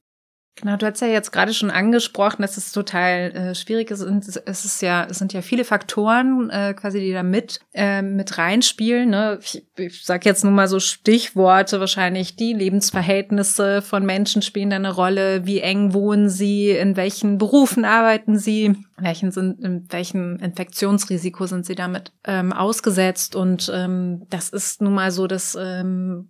Genau, 0.60 0.76
du 0.76 0.88
hast 0.88 1.02
ja 1.02 1.08
jetzt 1.08 1.32
gerade 1.32 1.54
schon 1.54 1.70
angesprochen, 1.70 2.42
dass 2.42 2.58
es 2.58 2.72
total 2.72 3.32
äh, 3.32 3.56
schwierig 3.56 3.92
ist. 3.92 4.02
Und 4.02 4.28
es 4.28 4.66
ist 4.66 4.82
ja, 4.82 5.06
es 5.08 5.20
sind 5.20 5.32
ja 5.32 5.44
viele 5.44 5.64
Faktoren, 5.64 6.50
äh, 6.50 6.74
quasi, 6.74 7.00
die 7.00 7.12
da 7.12 7.22
mit 7.22 7.60
äh, 7.74 8.02
mit 8.02 8.40
reinspielen. 8.40 9.12
Ne? 9.12 9.38
Ich, 9.40 9.64
ich 9.78 10.04
sage 10.04 10.28
jetzt 10.28 10.44
nur 10.44 10.54
mal 10.54 10.68
so 10.68 10.80
Stichworte 10.80 11.80
wahrscheinlich. 11.80 12.36
Die 12.38 12.54
Lebensverhältnisse 12.54 13.84
von 13.84 14.04
Menschen 14.04 14.42
spielen 14.42 14.72
da 14.72 14.78
eine 14.78 14.94
Rolle. 14.94 15.46
Wie 15.46 15.60
eng 15.60 15.94
wohnen 15.94 16.28
sie? 16.28 16.72
In 16.72 16.96
welchen 16.96 17.38
Berufen 17.38 17.86
arbeiten 17.86 18.40
sie? 18.40 18.76
Welchen 19.00 19.32
sind, 19.32 19.64
in 19.64 19.92
welchem 19.92 20.38
Infektionsrisiko 20.38 21.46
sind 21.46 21.66
sie 21.66 21.76
damit 21.76 22.12
ähm, 22.26 22.52
ausgesetzt. 22.52 23.36
Und 23.36 23.72
ähm, 23.74 24.24
das 24.30 24.50
ist 24.50 24.82
nun 24.82 24.94
mal 24.94 25.12
so, 25.12 25.28
dass 25.28 25.58
ähm, 25.60 26.30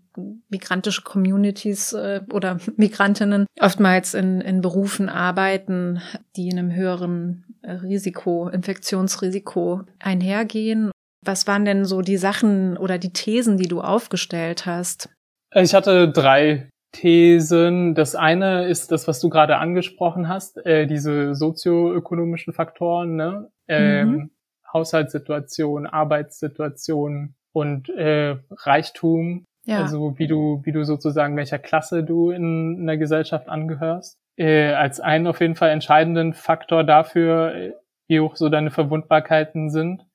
migrantische 0.50 1.04
Communities 1.04 1.94
äh, 1.94 2.22
oder 2.32 2.60
Migrantinnen 2.76 3.46
oftmals 3.60 4.14
in, 4.14 4.42
in 4.42 4.62
Berufen 4.62 5.10
arbeiten, 5.10 6.02
die 6.36 6.50
in 6.50 6.60
einem 6.60 6.76
höheren 6.76 7.46
äh, 7.62 7.72
Risiko, 7.72 8.50
Infektionsrisiko 8.50 9.84
einhergehen. 10.00 10.92
Was 11.26 11.48
waren 11.48 11.66
denn 11.66 11.86
so 11.86 12.02
die 12.02 12.18
Sachen 12.18 12.78
oder 12.78 12.98
die 12.98 13.14
Thesen, 13.14 13.58
die 13.58 13.68
du 13.68 13.82
aufgestellt 13.82 14.66
hast? 14.66 15.10
Ich 15.56 15.74
hatte 15.74 16.12
drei 16.12 16.70
Thesen. 16.92 17.96
Das 17.96 18.16
eine 18.16 18.68
ist 18.68 18.92
das, 18.92 19.08
was 19.08 19.20
du 19.20 19.30
gerade 19.30 19.58
angesprochen 19.58 20.28
hast, 20.28 20.66
äh, 20.66 20.88
diese 20.88 21.36
sozioökonomischen 21.36 22.54
Faktoren, 22.54 23.16
ne? 23.16 23.50
Ähm, 23.68 24.10
mhm. 24.10 24.32
Haushaltssituation, 24.74 25.86
Arbeitssituation 25.88 27.36
und 27.54 27.90
äh, 27.90 28.38
Reichtum. 28.52 29.46
Ja. 29.66 29.82
Also 29.82 30.18
wie 30.18 30.28
du, 30.28 30.62
wie 30.64 30.72
du 30.72 30.84
sozusagen, 30.84 31.36
welcher 31.36 31.60
Klasse 31.60 32.04
du 32.04 32.32
in, 32.32 32.78
in 32.78 32.88
der 32.88 32.98
Gesellschaft 32.98 33.50
angehörst. 33.50 34.18
Äh, 34.38 34.74
als 34.74 35.00
einen 35.00 35.28
auf 35.28 35.42
jeden 35.42 35.56
Fall 35.56 35.72
entscheidenden 35.72 36.34
Faktor 36.34 36.84
dafür, 36.84 37.54
äh, 37.54 37.74
wie 38.08 38.20
hoch 38.22 38.36
so 38.36 38.50
deine 38.50 38.72
Verwundbarkeiten 38.72 39.70
sind. 39.70 40.06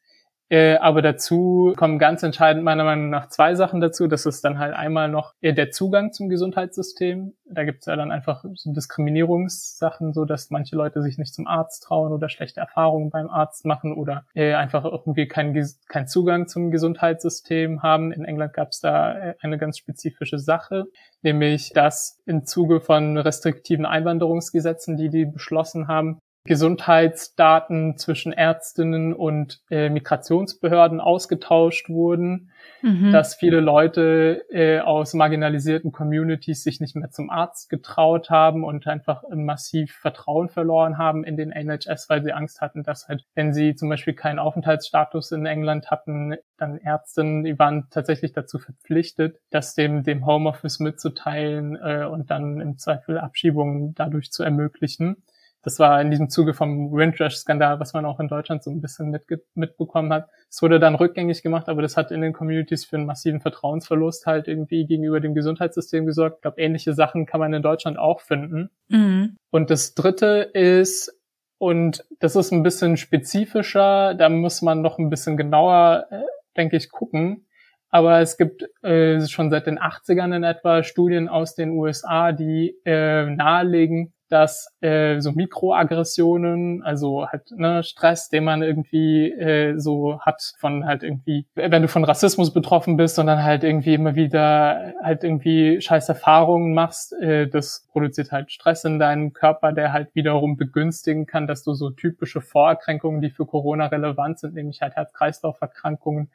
Äh, 0.52 0.76
aber 0.76 1.00
dazu 1.00 1.72
kommen 1.78 1.98
ganz 1.98 2.22
entscheidend 2.22 2.62
meiner 2.62 2.84
Meinung 2.84 3.08
nach 3.08 3.28
zwei 3.28 3.54
Sachen 3.54 3.80
dazu. 3.80 4.06
Das 4.06 4.26
ist 4.26 4.44
dann 4.44 4.58
halt 4.58 4.74
einmal 4.74 5.08
noch 5.08 5.32
äh, 5.40 5.54
der 5.54 5.70
Zugang 5.70 6.12
zum 6.12 6.28
Gesundheitssystem. 6.28 7.32
Da 7.46 7.64
gibt 7.64 7.80
es 7.80 7.86
ja 7.86 7.96
dann 7.96 8.12
einfach 8.12 8.44
so 8.56 8.70
Diskriminierungssachen, 8.70 10.12
so 10.12 10.26
dass 10.26 10.50
manche 10.50 10.76
Leute 10.76 11.00
sich 11.00 11.16
nicht 11.16 11.32
zum 11.32 11.46
Arzt 11.46 11.84
trauen 11.84 12.12
oder 12.12 12.28
schlechte 12.28 12.60
Erfahrungen 12.60 13.08
beim 13.08 13.30
Arzt 13.30 13.64
machen 13.64 13.94
oder 13.94 14.26
äh, 14.34 14.52
einfach 14.52 14.84
irgendwie 14.84 15.26
keinen 15.26 15.58
kein 15.88 16.06
Zugang 16.06 16.46
zum 16.48 16.70
Gesundheitssystem 16.70 17.82
haben. 17.82 18.12
In 18.12 18.26
England 18.26 18.52
gab 18.52 18.72
es 18.72 18.80
da 18.80 19.18
äh, 19.18 19.34
eine 19.40 19.56
ganz 19.56 19.78
spezifische 19.78 20.38
Sache, 20.38 20.84
nämlich 21.22 21.72
dass 21.72 22.20
im 22.26 22.44
Zuge 22.44 22.82
von 22.82 23.16
restriktiven 23.16 23.86
Einwanderungsgesetzen, 23.86 24.98
die 24.98 25.08
die 25.08 25.24
beschlossen 25.24 25.88
haben, 25.88 26.18
Gesundheitsdaten 26.44 27.96
zwischen 27.96 28.32
Ärztinnen 28.32 29.14
und 29.14 29.60
äh, 29.70 29.88
Migrationsbehörden 29.88 31.00
ausgetauscht 31.00 31.88
wurden, 31.88 32.50
mhm. 32.82 33.12
dass 33.12 33.36
viele 33.36 33.60
Leute 33.60 34.44
äh, 34.50 34.80
aus 34.80 35.14
marginalisierten 35.14 35.92
Communities 35.92 36.64
sich 36.64 36.80
nicht 36.80 36.96
mehr 36.96 37.10
zum 37.10 37.30
Arzt 37.30 37.70
getraut 37.70 38.28
haben 38.28 38.64
und 38.64 38.88
einfach 38.88 39.22
massiv 39.32 39.94
Vertrauen 39.94 40.48
verloren 40.48 40.98
haben 40.98 41.22
in 41.22 41.36
den 41.36 41.52
NHS, 41.52 42.08
weil 42.08 42.24
sie 42.24 42.32
Angst 42.32 42.60
hatten, 42.60 42.82
dass 42.82 43.06
halt, 43.06 43.24
wenn 43.36 43.52
sie 43.54 43.76
zum 43.76 43.88
Beispiel 43.88 44.14
keinen 44.14 44.40
Aufenthaltsstatus 44.40 45.30
in 45.30 45.46
England 45.46 45.92
hatten, 45.92 46.34
dann 46.58 46.78
Ärztinnen, 46.78 47.44
die 47.44 47.56
waren 47.58 47.86
tatsächlich 47.90 48.32
dazu 48.32 48.58
verpflichtet, 48.58 49.38
das 49.50 49.74
dem, 49.74 50.02
dem 50.02 50.26
Homeoffice 50.26 50.80
mitzuteilen 50.80 51.76
äh, 51.76 52.04
und 52.04 52.32
dann 52.32 52.60
im 52.60 52.78
Zweifel 52.78 53.18
Abschiebungen 53.18 53.94
dadurch 53.94 54.32
zu 54.32 54.42
ermöglichen. 54.42 55.22
Das 55.62 55.78
war 55.78 56.00
in 56.00 56.10
diesem 56.10 56.28
Zuge 56.28 56.54
vom 56.54 56.92
Windrush-Skandal, 56.92 57.78
was 57.78 57.92
man 57.92 58.04
auch 58.04 58.18
in 58.18 58.28
Deutschland 58.28 58.64
so 58.64 58.70
ein 58.70 58.80
bisschen 58.80 59.10
mitge 59.10 59.42
mitbekommen 59.54 60.12
hat. 60.12 60.28
Es 60.50 60.60
wurde 60.60 60.80
dann 60.80 60.96
rückgängig 60.96 61.42
gemacht, 61.42 61.68
aber 61.68 61.82
das 61.82 61.96
hat 61.96 62.10
in 62.10 62.20
den 62.20 62.32
Communities 62.32 62.84
für 62.84 62.96
einen 62.96 63.06
massiven 63.06 63.40
Vertrauensverlust 63.40 64.26
halt 64.26 64.48
irgendwie 64.48 64.86
gegenüber 64.86 65.20
dem 65.20 65.34
Gesundheitssystem 65.34 66.04
gesorgt. 66.04 66.36
Ich 66.36 66.42
glaube, 66.42 66.60
ähnliche 66.60 66.94
Sachen 66.94 67.26
kann 67.26 67.40
man 67.40 67.54
in 67.54 67.62
Deutschland 67.62 67.98
auch 67.98 68.20
finden. 68.20 68.70
Mhm. 68.88 69.36
Und 69.50 69.70
das 69.70 69.94
Dritte 69.94 70.50
ist, 70.52 71.16
und 71.58 72.04
das 72.18 72.34
ist 72.34 72.52
ein 72.52 72.64
bisschen 72.64 72.96
spezifischer, 72.96 74.14
da 74.14 74.28
muss 74.28 74.62
man 74.62 74.82
noch 74.82 74.98
ein 74.98 75.10
bisschen 75.10 75.36
genauer, 75.36 76.06
äh, 76.10 76.22
denke 76.56 76.76
ich, 76.76 76.90
gucken. 76.90 77.46
Aber 77.88 78.20
es 78.20 78.38
gibt 78.38 78.64
äh, 78.82 79.24
schon 79.28 79.50
seit 79.50 79.66
den 79.66 79.78
80ern 79.78 80.34
in 80.34 80.42
etwa 80.42 80.82
Studien 80.82 81.28
aus 81.28 81.54
den 81.54 81.70
USA, 81.70 82.32
die 82.32 82.74
äh, 82.84 83.26
nahelegen, 83.26 84.14
dass 84.32 84.74
äh, 84.80 85.20
so 85.20 85.32
Mikroaggressionen, 85.32 86.82
also 86.82 87.26
halt 87.28 87.50
ne, 87.50 87.82
Stress, 87.82 88.30
den 88.30 88.44
man 88.44 88.62
irgendwie 88.62 89.30
äh, 89.30 89.78
so 89.78 90.20
hat 90.20 90.54
von 90.58 90.86
halt 90.86 91.02
irgendwie, 91.02 91.46
wenn 91.54 91.82
du 91.82 91.88
von 91.88 92.02
Rassismus 92.02 92.50
betroffen 92.50 92.96
bist 92.96 93.18
und 93.18 93.26
dann 93.26 93.44
halt 93.44 93.62
irgendwie 93.62 93.92
immer 93.92 94.14
wieder 94.14 94.94
halt 95.02 95.22
irgendwie 95.22 95.82
scheiß 95.82 96.08
Erfahrungen 96.08 96.72
machst, 96.72 97.12
äh, 97.20 97.46
das 97.46 97.86
produziert 97.92 98.32
halt 98.32 98.50
Stress 98.50 98.84
in 98.84 98.98
deinem 98.98 99.34
Körper, 99.34 99.72
der 99.72 99.92
halt 99.92 100.14
wiederum 100.14 100.56
begünstigen 100.56 101.26
kann, 101.26 101.46
dass 101.46 101.62
du 101.62 101.74
so 101.74 101.90
typische 101.90 102.40
Vorerkrankungen, 102.40 103.20
die 103.20 103.30
für 103.30 103.44
Corona 103.44 103.88
relevant 103.88 104.38
sind, 104.38 104.54
nämlich 104.54 104.80
halt 104.80 104.96
Herz-Kreislauf-Erkrankungen, 104.96 106.30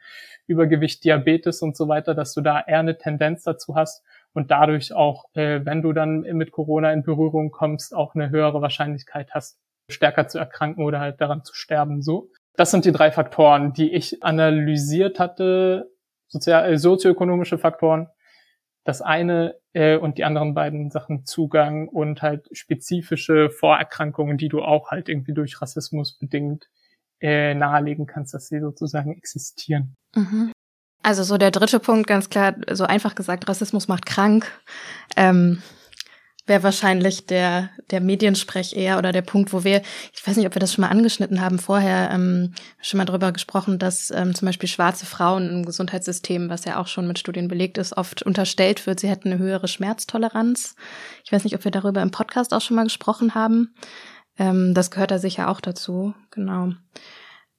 Übergewicht, 0.46 1.02
Diabetes 1.02 1.62
und 1.62 1.76
so 1.76 1.88
weiter, 1.88 2.14
dass 2.14 2.32
du 2.32 2.42
da 2.42 2.60
eher 2.60 2.78
eine 2.78 2.96
Tendenz 2.96 3.42
dazu 3.42 3.74
hast, 3.74 4.04
und 4.34 4.50
dadurch 4.50 4.92
auch, 4.92 5.24
äh, 5.34 5.60
wenn 5.64 5.82
du 5.82 5.92
dann 5.92 6.20
mit 6.20 6.52
Corona 6.52 6.92
in 6.92 7.02
Berührung 7.02 7.50
kommst, 7.50 7.94
auch 7.94 8.14
eine 8.14 8.30
höhere 8.30 8.62
Wahrscheinlichkeit 8.62 9.30
hast, 9.32 9.58
stärker 9.90 10.28
zu 10.28 10.38
erkranken 10.38 10.84
oder 10.84 11.00
halt 11.00 11.20
daran 11.20 11.44
zu 11.44 11.54
sterben. 11.54 12.02
So, 12.02 12.30
das 12.54 12.70
sind 12.70 12.84
die 12.84 12.92
drei 12.92 13.10
Faktoren, 13.10 13.72
die 13.72 13.92
ich 13.92 14.22
analysiert 14.22 15.18
hatte, 15.18 15.90
sozial, 16.26 16.72
äh, 16.72 16.78
sozioökonomische 16.78 17.58
Faktoren. 17.58 18.08
Das 18.84 19.02
eine 19.02 19.56
äh, 19.74 19.96
und 19.96 20.18
die 20.18 20.24
anderen 20.24 20.54
beiden 20.54 20.90
Sachen 20.90 21.24
Zugang 21.24 21.88
und 21.88 22.22
halt 22.22 22.48
spezifische 22.52 23.50
Vorerkrankungen, 23.50 24.38
die 24.38 24.48
du 24.48 24.62
auch 24.62 24.90
halt 24.90 25.08
irgendwie 25.08 25.34
durch 25.34 25.60
Rassismus 25.60 26.18
bedingt 26.18 26.68
äh, 27.20 27.54
nahelegen 27.54 28.06
kannst, 28.06 28.34
dass 28.34 28.48
sie 28.48 28.60
sozusagen 28.60 29.16
existieren. 29.16 29.94
Mhm. 30.14 30.52
Also 31.08 31.22
so 31.22 31.38
der 31.38 31.50
dritte 31.50 31.80
Punkt, 31.80 32.06
ganz 32.06 32.28
klar, 32.28 32.54
so 32.70 32.84
einfach 32.84 33.14
gesagt, 33.14 33.48
Rassismus 33.48 33.88
macht 33.88 34.04
krank. 34.04 34.52
Ähm, 35.16 35.62
wäre 36.44 36.62
wahrscheinlich 36.62 37.24
der, 37.24 37.70
der 37.90 38.02
Mediensprech 38.02 38.76
eher 38.76 38.98
oder 38.98 39.10
der 39.10 39.22
Punkt, 39.22 39.54
wo 39.54 39.64
wir, 39.64 39.80
ich 40.12 40.26
weiß 40.26 40.36
nicht, 40.36 40.46
ob 40.46 40.54
wir 40.54 40.60
das 40.60 40.74
schon 40.74 40.82
mal 40.82 40.90
angeschnitten 40.90 41.40
haben, 41.40 41.58
vorher 41.58 42.10
ähm, 42.10 42.52
schon 42.82 42.98
mal 42.98 43.06
drüber 43.06 43.32
gesprochen, 43.32 43.78
dass 43.78 44.10
ähm, 44.10 44.34
zum 44.34 44.44
Beispiel 44.44 44.68
schwarze 44.68 45.06
Frauen 45.06 45.48
im 45.48 45.64
Gesundheitssystem, 45.64 46.50
was 46.50 46.66
ja 46.66 46.78
auch 46.78 46.88
schon 46.88 47.08
mit 47.08 47.18
Studien 47.18 47.48
belegt 47.48 47.78
ist, 47.78 47.96
oft 47.96 48.22
unterstellt 48.22 48.86
wird, 48.86 49.00
sie 49.00 49.08
hätten 49.08 49.32
eine 49.32 49.40
höhere 49.40 49.66
Schmerztoleranz. 49.66 50.76
Ich 51.24 51.32
weiß 51.32 51.42
nicht, 51.44 51.54
ob 51.54 51.64
wir 51.64 51.70
darüber 51.70 52.02
im 52.02 52.10
Podcast 52.10 52.52
auch 52.52 52.60
schon 52.60 52.76
mal 52.76 52.84
gesprochen 52.84 53.34
haben. 53.34 53.74
Ähm, 54.38 54.74
das 54.74 54.90
gehört 54.90 55.10
da 55.10 55.18
sicher 55.18 55.48
auch 55.48 55.62
dazu, 55.62 56.12
genau. 56.30 56.74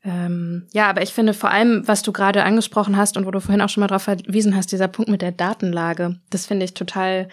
Ähm, 0.02 0.66
ja, 0.72 0.90
aber 0.90 1.02
ich 1.02 1.14
finde 1.14 1.34
vor 1.34 1.52
allem, 1.52 1.86
was 1.86 2.04
du 2.04 2.14
gerade 2.14 2.44
angesprochen 2.44 2.96
hast 2.96 3.18
und 3.18 3.26
wo 3.26 3.32
du 3.32 3.42
vorhin 3.42 3.60
auch 3.60 3.68
schon 3.68 3.82
mal 3.82 3.88
darauf 3.88 4.04
verwiesen 4.04 4.56
hast, 4.56 4.72
dieser 4.72 4.88
Punkt 4.88 5.12
mit 5.12 5.22
der 5.22 5.34
Datenlage, 5.34 6.16
das 6.30 6.46
finde 6.46 6.64
ich 6.64 6.74
total 6.74 7.28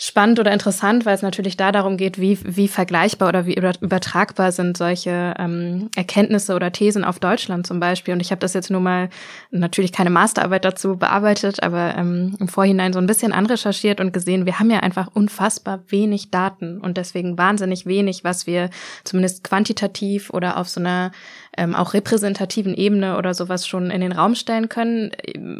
spannend 0.00 0.40
oder 0.40 0.52
interessant, 0.52 1.06
weil 1.06 1.14
es 1.14 1.22
natürlich 1.22 1.56
da 1.56 1.70
darum 1.70 1.96
geht, 1.96 2.20
wie, 2.20 2.40
wie 2.42 2.66
vergleichbar 2.66 3.28
oder 3.28 3.46
wie 3.46 3.54
übertragbar 3.54 4.50
sind 4.50 4.76
solche 4.76 5.34
ähm, 5.38 5.90
Erkenntnisse 5.94 6.56
oder 6.56 6.72
Thesen 6.72 7.04
auf 7.04 7.20
Deutschland 7.20 7.68
zum 7.68 7.78
Beispiel. 7.78 8.14
Und 8.14 8.20
ich 8.20 8.32
habe 8.32 8.40
das 8.40 8.52
jetzt 8.52 8.70
nur 8.70 8.80
mal 8.80 9.10
natürlich 9.52 9.92
keine 9.92 10.10
Masterarbeit 10.10 10.64
dazu 10.64 10.96
bearbeitet, 10.96 11.62
aber 11.62 11.94
ähm, 11.96 12.36
im 12.40 12.48
Vorhinein 12.48 12.92
so 12.92 12.98
ein 12.98 13.06
bisschen 13.06 13.32
anrecherchiert 13.32 14.00
und 14.00 14.12
gesehen, 14.12 14.44
wir 14.44 14.58
haben 14.58 14.70
ja 14.72 14.80
einfach 14.80 15.06
unfassbar 15.14 15.84
wenig 15.86 16.32
Daten 16.32 16.80
und 16.80 16.96
deswegen 16.96 17.38
wahnsinnig 17.38 17.86
wenig, 17.86 18.24
was 18.24 18.48
wir 18.48 18.70
zumindest 19.04 19.44
quantitativ 19.44 20.30
oder 20.30 20.56
auf 20.56 20.68
so 20.68 20.80
einer 20.80 21.12
ähm, 21.58 21.74
auch 21.74 21.92
repräsentativen 21.92 22.74
Ebene 22.74 23.18
oder 23.18 23.34
sowas 23.34 23.66
schon 23.66 23.90
in 23.90 24.00
den 24.00 24.12
Raum 24.12 24.36
stellen 24.36 24.68
können. 24.68 25.10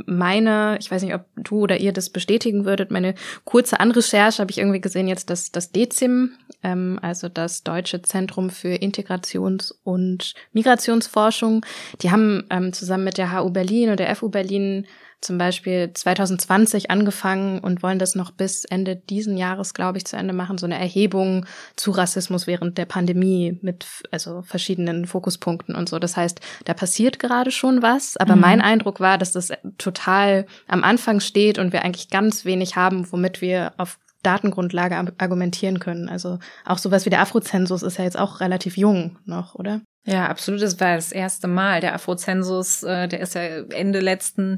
Meine, 0.07 0.78
ich 0.81 0.90
weiß 0.90 1.02
nicht, 1.02 1.14
ob 1.14 1.25
du 1.37 1.62
oder 1.62 1.78
ihr 1.78 1.93
das 1.93 2.11
bestätigen 2.11 2.64
würdet, 2.64 2.90
meine 2.93 3.14
kurze 3.45 3.81
Anrecherche 3.81 4.40
habe 4.40 4.50
ich 4.52 4.59
irgendwie 4.59 4.81
gesehen 4.81 5.09
jetzt, 5.09 5.28
dass 5.28 5.50
das 5.50 5.73
DECIM, 5.73 6.31
ähm, 6.62 6.99
also 7.02 7.28
das 7.28 7.64
Deutsche 7.64 8.00
Zentrum 8.02 8.50
für 8.50 8.75
Integrations- 8.75 9.75
und 9.83 10.35
Migrationsforschung, 10.52 11.67
die 12.00 12.12
haben 12.12 12.45
ähm, 12.50 12.73
zusammen 12.73 13.05
mit 13.05 13.19
der 13.19 13.33
HU 13.33 13.50
Berlin 13.50 13.90
und 13.90 13.99
der 13.99 14.14
FU 14.14 14.28
Berlin 14.28 14.87
zum 15.20 15.38
Beispiel 15.38 15.92
2020 15.92 16.90
angefangen 16.90 17.58
und 17.58 17.82
wollen 17.82 17.98
das 17.98 18.14
noch 18.14 18.30
bis 18.30 18.64
Ende 18.64 18.96
diesen 18.96 19.37
Jahres, 19.37 19.75
glaube 19.75 19.98
ich, 19.98 20.04
zu 20.04 20.16
Ende 20.16 20.32
machen, 20.32 20.58
so 20.58 20.66
eine 20.66 20.78
Erhebung 20.78 21.46
zu 21.76 21.90
Rassismus 21.90 22.46
während 22.46 22.78
der 22.78 22.87
Pandemie 22.87 23.58
mit 23.62 23.87
also 24.10 24.42
verschiedenen 24.42 25.06
Fokuspunkten 25.06 25.75
und 25.75 25.88
so. 25.88 25.98
Das 25.98 26.16
heißt, 26.16 26.40
da 26.64 26.75
passiert 26.75 27.18
gerade 27.18 27.50
schon 27.50 27.82
was, 27.82 28.16
aber 28.16 28.37
mhm. 28.37 28.42
mein 28.42 28.60
Eindruck 28.60 29.00
war, 29.00 29.18
dass 29.18 29.32
das 29.32 29.50
total 29.78 30.46
am 30.68 30.84
Anfang 30.84 31.20
steht 31.20 31.58
und 31.58 31.72
wir 31.72 31.84
eigentlich 31.84 32.10
ganz 32.10 32.44
wenig 32.44 32.76
haben, 32.76 33.10
womit 33.10 33.40
wir 33.40 33.72
auf 33.76 33.98
Datengrundlage 34.22 34.96
argumentieren 35.18 35.78
können. 35.78 36.08
Also 36.08 36.38
auch 36.64 36.78
sowas 36.78 37.06
wie 37.06 37.10
der 37.10 37.20
Afrozensus 37.20 37.82
ist 37.82 37.98
ja 37.98 38.04
jetzt 38.04 38.18
auch 38.18 38.40
relativ 38.40 38.76
jung 38.76 39.18
noch, 39.25 39.54
oder? 39.54 39.80
Ja, 40.09 40.27
absolut. 40.29 40.62
Das 40.62 40.81
war 40.81 40.97
das 40.97 41.12
erste 41.12 41.49
Mal. 41.49 41.83
Der 41.83 41.95
Afrozensus, 41.95 42.83
äh, 42.83 43.09
der 43.09 43.21
ist 43.21 43.35
ja 43.35 43.43
Ende 43.43 44.00
letzten 44.00 44.57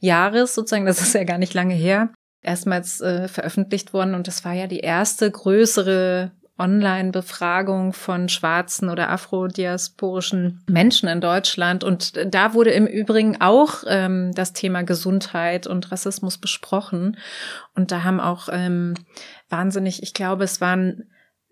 Jahres 0.00 0.56
sozusagen, 0.56 0.86
das 0.86 1.00
ist 1.00 1.14
ja 1.14 1.22
gar 1.22 1.38
nicht 1.38 1.54
lange 1.54 1.74
her, 1.74 2.10
erstmals 2.42 3.00
äh, 3.00 3.28
veröffentlicht 3.28 3.92
worden. 3.92 4.16
Und 4.16 4.26
das 4.26 4.44
war 4.44 4.54
ja 4.54 4.66
die 4.66 4.80
erste 4.80 5.30
größere 5.30 6.32
Online-Befragung 6.58 7.92
von 7.92 8.28
schwarzen 8.28 8.88
oder 8.88 9.10
afrodiasporischen 9.10 10.64
Menschen 10.68 11.08
in 11.08 11.20
Deutschland. 11.20 11.84
Und 11.84 12.14
da 12.34 12.52
wurde 12.52 12.70
im 12.70 12.88
Übrigen 12.88 13.40
auch 13.40 13.84
ähm, 13.86 14.32
das 14.34 14.52
Thema 14.52 14.82
Gesundheit 14.82 15.68
und 15.68 15.92
Rassismus 15.92 16.38
besprochen. 16.38 17.16
Und 17.76 17.92
da 17.92 18.02
haben 18.02 18.18
auch 18.18 18.48
ähm, 18.50 18.94
wahnsinnig, 19.48 20.02
ich 20.02 20.12
glaube, 20.12 20.42
es 20.42 20.60
waren 20.60 21.04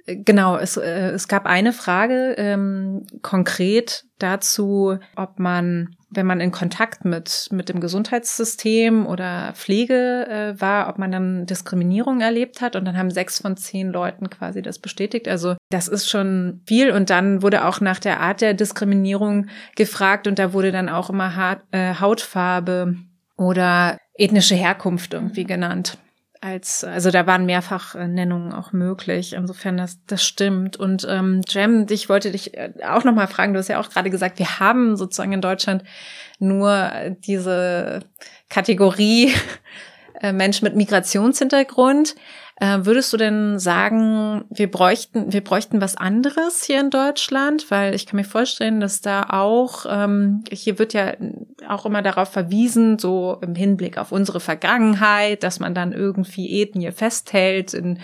Genau, 0.06 0.56
es, 0.56 0.76
äh, 0.76 1.10
es 1.10 1.26
gab 1.26 1.46
eine 1.46 1.72
Frage 1.72 2.34
ähm, 2.38 3.06
konkret 3.22 4.04
dazu, 4.18 4.98
ob 5.16 5.40
man, 5.40 5.96
wenn 6.10 6.26
man 6.26 6.40
in 6.40 6.52
Kontakt 6.52 7.04
mit, 7.04 7.48
mit 7.50 7.68
dem 7.68 7.80
Gesundheitssystem 7.80 9.04
oder 9.04 9.52
Pflege 9.54 10.26
äh, 10.28 10.60
war, 10.60 10.88
ob 10.88 10.98
man 10.98 11.10
dann 11.10 11.46
Diskriminierung 11.46 12.20
erlebt 12.20 12.60
hat. 12.60 12.76
Und 12.76 12.84
dann 12.84 12.96
haben 12.96 13.10
sechs 13.10 13.40
von 13.40 13.56
zehn 13.56 13.90
Leuten 13.90 14.30
quasi 14.30 14.62
das 14.62 14.78
bestätigt. 14.78 15.26
Also 15.26 15.56
das 15.70 15.88
ist 15.88 16.08
schon 16.08 16.60
viel. 16.66 16.92
Und 16.92 17.10
dann 17.10 17.42
wurde 17.42 17.64
auch 17.64 17.80
nach 17.80 17.98
der 17.98 18.20
Art 18.20 18.40
der 18.42 18.54
Diskriminierung 18.54 19.48
gefragt 19.74 20.28
und 20.28 20.38
da 20.38 20.52
wurde 20.52 20.70
dann 20.70 20.88
auch 20.88 21.10
immer 21.10 21.36
Haut, 21.36 21.62
äh, 21.72 21.94
Hautfarbe 21.94 22.94
oder 23.36 23.98
ethnische 24.14 24.54
Herkunft 24.54 25.14
irgendwie 25.14 25.44
genannt 25.44 25.98
als, 26.40 26.84
also 26.84 27.10
da 27.10 27.26
waren 27.26 27.46
mehrfach 27.46 27.94
Nennungen 27.94 28.52
auch 28.52 28.72
möglich. 28.72 29.32
Insofern 29.32 29.76
das, 29.76 29.98
das 30.06 30.24
stimmt. 30.24 30.76
Und 30.76 31.06
ähm, 31.08 31.42
Jem, 31.48 31.86
ich 31.90 32.08
wollte 32.08 32.30
dich 32.30 32.56
äh, 32.56 32.72
auch 32.86 33.04
noch 33.04 33.14
mal 33.14 33.26
fragen. 33.26 33.52
Du 33.52 33.58
hast 33.58 33.68
ja 33.68 33.80
auch 33.80 33.90
gerade 33.90 34.10
gesagt, 34.10 34.38
wir 34.38 34.58
haben 34.58 34.96
sozusagen 34.96 35.32
in 35.32 35.40
Deutschland 35.40 35.84
nur 36.38 36.90
diese 37.26 38.00
Kategorie 38.48 39.34
äh, 40.20 40.32
Mensch 40.32 40.62
mit 40.62 40.76
Migrationshintergrund. 40.76 42.14
Äh, 42.58 42.78
würdest 42.86 43.12
du 43.12 43.18
denn 43.18 43.58
sagen, 43.58 44.46
wir 44.48 44.70
bräuchten, 44.70 45.30
wir 45.30 45.44
bräuchten 45.44 45.82
was 45.82 45.96
anderes 45.96 46.64
hier 46.64 46.80
in 46.80 46.88
Deutschland? 46.88 47.70
Weil 47.70 47.94
ich 47.94 48.06
kann 48.06 48.16
mir 48.16 48.24
vorstellen, 48.24 48.80
dass 48.80 49.02
da 49.02 49.26
auch, 49.28 49.84
ähm, 49.86 50.42
hier 50.50 50.78
wird 50.78 50.94
ja 50.94 51.12
auch 51.68 51.84
immer 51.84 52.00
darauf 52.00 52.30
verwiesen, 52.30 52.98
so 52.98 53.38
im 53.42 53.54
Hinblick 53.54 53.98
auf 53.98 54.10
unsere 54.10 54.40
Vergangenheit, 54.40 55.42
dass 55.42 55.60
man 55.60 55.74
dann 55.74 55.92
irgendwie 55.92 56.62
Ethnie 56.62 56.92
festhält 56.92 57.74
in, 57.74 57.98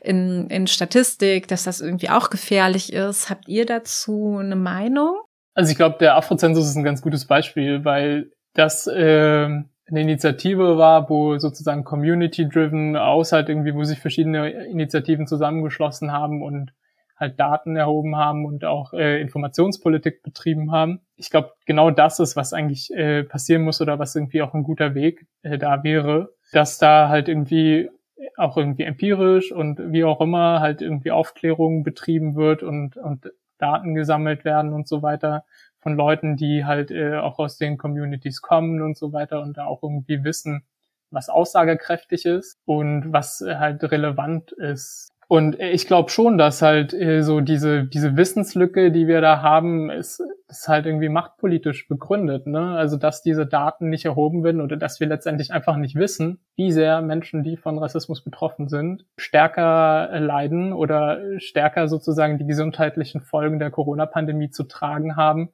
in, 0.00 0.48
in 0.48 0.68
Statistik, 0.68 1.48
dass 1.48 1.64
das 1.64 1.80
irgendwie 1.80 2.10
auch 2.10 2.30
gefährlich 2.30 2.92
ist. 2.92 3.30
Habt 3.30 3.48
ihr 3.48 3.66
dazu 3.66 4.38
eine 4.40 4.56
Meinung? 4.56 5.16
Also 5.54 5.72
ich 5.72 5.76
glaube, 5.76 5.96
der 5.98 6.14
Afrozensus 6.14 6.68
ist 6.68 6.76
ein 6.76 6.84
ganz 6.84 7.02
gutes 7.02 7.26
Beispiel, 7.26 7.84
weil 7.84 8.30
das 8.54 8.86
äh, 8.86 9.48
eine 9.88 10.02
Initiative 10.02 10.76
war, 10.76 11.08
wo 11.08 11.38
sozusagen 11.38 11.84
community-driven 11.84 12.96
aus 12.96 13.32
halt 13.32 13.48
irgendwie, 13.48 13.74
wo 13.74 13.84
sich 13.84 13.98
verschiedene 13.98 14.50
Initiativen 14.66 15.26
zusammengeschlossen 15.26 16.12
haben 16.12 16.42
und 16.42 16.72
halt 17.16 17.40
Daten 17.40 17.76
erhoben 17.76 18.16
haben 18.16 18.44
und 18.44 18.64
auch 18.64 18.92
äh, 18.92 19.20
Informationspolitik 19.20 20.22
betrieben 20.22 20.70
haben. 20.70 21.00
Ich 21.16 21.30
glaube, 21.30 21.52
genau 21.66 21.90
das 21.90 22.20
ist, 22.20 22.36
was 22.36 22.52
eigentlich 22.52 22.92
äh, 22.94 23.24
passieren 23.24 23.62
muss 23.62 23.80
oder 23.80 23.98
was 23.98 24.14
irgendwie 24.14 24.42
auch 24.42 24.54
ein 24.54 24.62
guter 24.62 24.94
Weg 24.94 25.26
äh, 25.42 25.58
da 25.58 25.82
wäre, 25.82 26.30
dass 26.52 26.78
da 26.78 27.08
halt 27.08 27.28
irgendwie 27.28 27.90
auch 28.36 28.56
irgendwie 28.56 28.84
empirisch 28.84 29.52
und 29.52 29.92
wie 29.92 30.04
auch 30.04 30.20
immer 30.20 30.60
halt 30.60 30.80
irgendwie 30.80 31.10
Aufklärung 31.10 31.82
betrieben 31.82 32.36
wird 32.36 32.62
und, 32.62 32.96
und 32.96 33.32
Daten 33.58 33.94
gesammelt 33.94 34.44
werden 34.44 34.72
und 34.72 34.86
so 34.86 35.02
weiter, 35.02 35.44
von 35.80 35.96
Leuten, 35.96 36.36
die 36.36 36.64
halt 36.64 36.90
äh, 36.90 37.16
auch 37.16 37.38
aus 37.38 37.56
den 37.56 37.78
Communities 37.78 38.42
kommen 38.42 38.82
und 38.82 38.96
so 38.96 39.12
weiter 39.12 39.40
und 39.42 39.56
da 39.56 39.66
auch 39.66 39.82
irgendwie 39.82 40.24
wissen, 40.24 40.64
was 41.10 41.28
aussagekräftig 41.28 42.24
ist 42.26 42.58
und 42.64 43.12
was 43.12 43.40
äh, 43.40 43.56
halt 43.56 43.82
relevant 43.84 44.52
ist. 44.52 45.08
Und 45.30 45.60
ich 45.60 45.86
glaube 45.86 46.08
schon, 46.08 46.38
dass 46.38 46.62
halt 46.62 46.94
äh, 46.94 47.22
so 47.22 47.40
diese, 47.40 47.84
diese 47.84 48.16
Wissenslücke, 48.16 48.90
die 48.90 49.06
wir 49.06 49.20
da 49.20 49.42
haben, 49.42 49.90
ist, 49.90 50.22
ist 50.48 50.68
halt 50.68 50.86
irgendwie 50.86 51.10
machtpolitisch 51.10 51.86
begründet. 51.86 52.46
Ne? 52.46 52.70
Also 52.76 52.96
dass 52.96 53.20
diese 53.20 53.46
Daten 53.46 53.90
nicht 53.90 54.06
erhoben 54.06 54.42
werden 54.42 54.62
oder 54.62 54.78
dass 54.78 55.00
wir 55.00 55.06
letztendlich 55.06 55.52
einfach 55.52 55.76
nicht 55.76 55.96
wissen, 55.96 56.40
wie 56.56 56.72
sehr 56.72 57.02
Menschen, 57.02 57.42
die 57.42 57.58
von 57.58 57.76
Rassismus 57.76 58.24
betroffen 58.24 58.68
sind, 58.68 59.04
stärker 59.18 60.18
leiden 60.18 60.72
oder 60.72 61.20
stärker 61.38 61.88
sozusagen 61.88 62.38
die 62.38 62.46
gesundheitlichen 62.46 63.20
Folgen 63.20 63.58
der 63.58 63.70
Corona-Pandemie 63.70 64.48
zu 64.48 64.64
tragen 64.64 65.16
haben, 65.16 65.50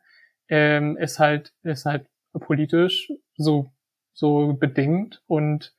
ähm, 0.48 0.96
ist 0.96 1.18
halt 1.18 1.52
ist 1.62 1.87
halt 1.87 2.07
politisch 2.33 3.11
so 3.37 3.70
so 4.12 4.54
bedingt 4.54 5.22
und 5.26 5.74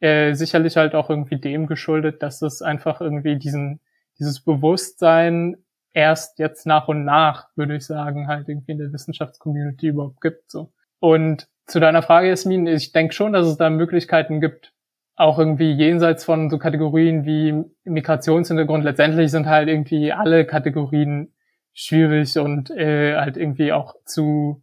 äh, 0.00 0.34
sicherlich 0.34 0.76
halt 0.76 0.94
auch 0.94 1.10
irgendwie 1.10 1.36
dem 1.36 1.66
geschuldet, 1.66 2.22
dass 2.22 2.42
es 2.42 2.62
einfach 2.62 3.00
irgendwie 3.00 3.36
diesen 3.36 3.80
dieses 4.18 4.40
Bewusstsein 4.40 5.56
erst 5.92 6.38
jetzt 6.38 6.66
nach 6.66 6.88
und 6.88 7.04
nach, 7.04 7.48
würde 7.56 7.76
ich 7.76 7.86
sagen, 7.86 8.28
halt 8.28 8.48
irgendwie 8.48 8.72
in 8.72 8.78
der 8.78 8.92
Wissenschaftscommunity 8.92 9.88
überhaupt 9.88 10.20
gibt. 10.20 10.50
So. 10.50 10.72
Und 11.00 11.48
zu 11.66 11.80
deiner 11.80 12.02
Frage, 12.02 12.28
Jasmin, 12.28 12.66
ich 12.66 12.92
denke 12.92 13.14
schon, 13.14 13.32
dass 13.32 13.46
es 13.46 13.56
da 13.56 13.70
Möglichkeiten 13.70 14.40
gibt, 14.40 14.72
auch 15.16 15.38
irgendwie 15.38 15.72
jenseits 15.72 16.24
von 16.24 16.48
so 16.48 16.58
Kategorien 16.58 17.24
wie 17.24 17.64
Migrationshintergrund. 17.84 18.84
Letztendlich 18.84 19.30
sind 19.30 19.46
halt 19.46 19.68
irgendwie 19.68 20.12
alle 20.12 20.46
Kategorien 20.46 21.32
schwierig 21.72 22.38
und 22.38 22.70
äh, 22.70 23.16
halt 23.16 23.36
irgendwie 23.36 23.72
auch 23.72 23.94
zu, 24.04 24.62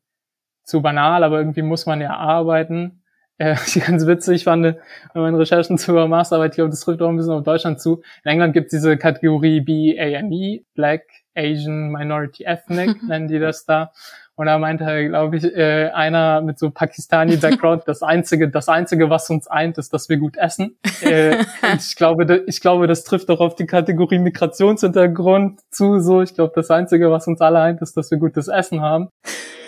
zu 0.63 0.81
banal, 0.81 1.23
aber 1.23 1.39
irgendwie 1.39 1.61
muss 1.61 1.85
man 1.85 2.01
ja 2.01 2.15
arbeiten. 2.15 3.03
Äh, 3.37 3.55
ich 3.65 3.83
ganz 3.85 4.05
witzig 4.05 4.43
fand 4.43 4.77
bei 5.13 5.21
meinen 5.21 5.35
Recherchen 5.35 5.77
zur 5.77 6.07
Masterarbeit, 6.07 6.51
ich 6.51 6.55
glaube, 6.55 6.71
das 6.71 6.81
trifft 6.81 7.01
auch 7.01 7.09
ein 7.09 7.17
bisschen 7.17 7.33
auf 7.33 7.43
Deutschland 7.43 7.79
zu. 7.79 8.01
In 8.23 8.31
England 8.31 8.53
gibt 8.53 8.67
es 8.67 8.71
diese 8.71 8.97
Kategorie 8.97 9.61
BAME, 9.61 10.65
Black, 10.73 11.03
Asian, 11.35 11.91
Minority, 11.91 12.43
Ethnic, 12.43 13.01
nennen 13.07 13.27
die 13.27 13.39
das 13.39 13.65
da. 13.65 13.91
Und 14.37 14.45
da 14.45 14.59
meinte, 14.59 15.07
glaube 15.07 15.37
ich, 15.37 15.43
äh, 15.43 15.89
einer 15.89 16.41
mit 16.41 16.59
so 16.59 16.69
Pakistani-Background, 16.69 17.87
das 17.87 18.03
einzige, 18.03 18.47
das 18.49 18.69
einzige, 18.69 19.09
was 19.09 19.31
uns 19.31 19.47
eint, 19.47 19.79
ist, 19.79 19.91
dass 19.93 20.09
wir 20.09 20.17
gut 20.17 20.37
essen. 20.37 20.77
Äh, 21.01 21.37
ich 21.75 21.95
glaube, 21.95 22.43
ich 22.45 22.61
glaube, 22.61 22.85
das 22.85 23.03
trifft 23.03 23.31
auch 23.31 23.39
auf 23.39 23.55
die 23.55 23.65
Kategorie 23.65 24.19
Migrationshintergrund 24.19 25.61
zu. 25.71 25.99
So, 26.01 26.21
ich 26.21 26.35
glaube, 26.35 26.53
das 26.55 26.69
einzige, 26.69 27.09
was 27.09 27.25
uns 27.25 27.41
alle 27.41 27.59
eint, 27.59 27.81
ist, 27.81 27.97
dass 27.97 28.11
wir 28.11 28.19
gutes 28.19 28.47
Essen 28.47 28.81
haben. 28.81 29.09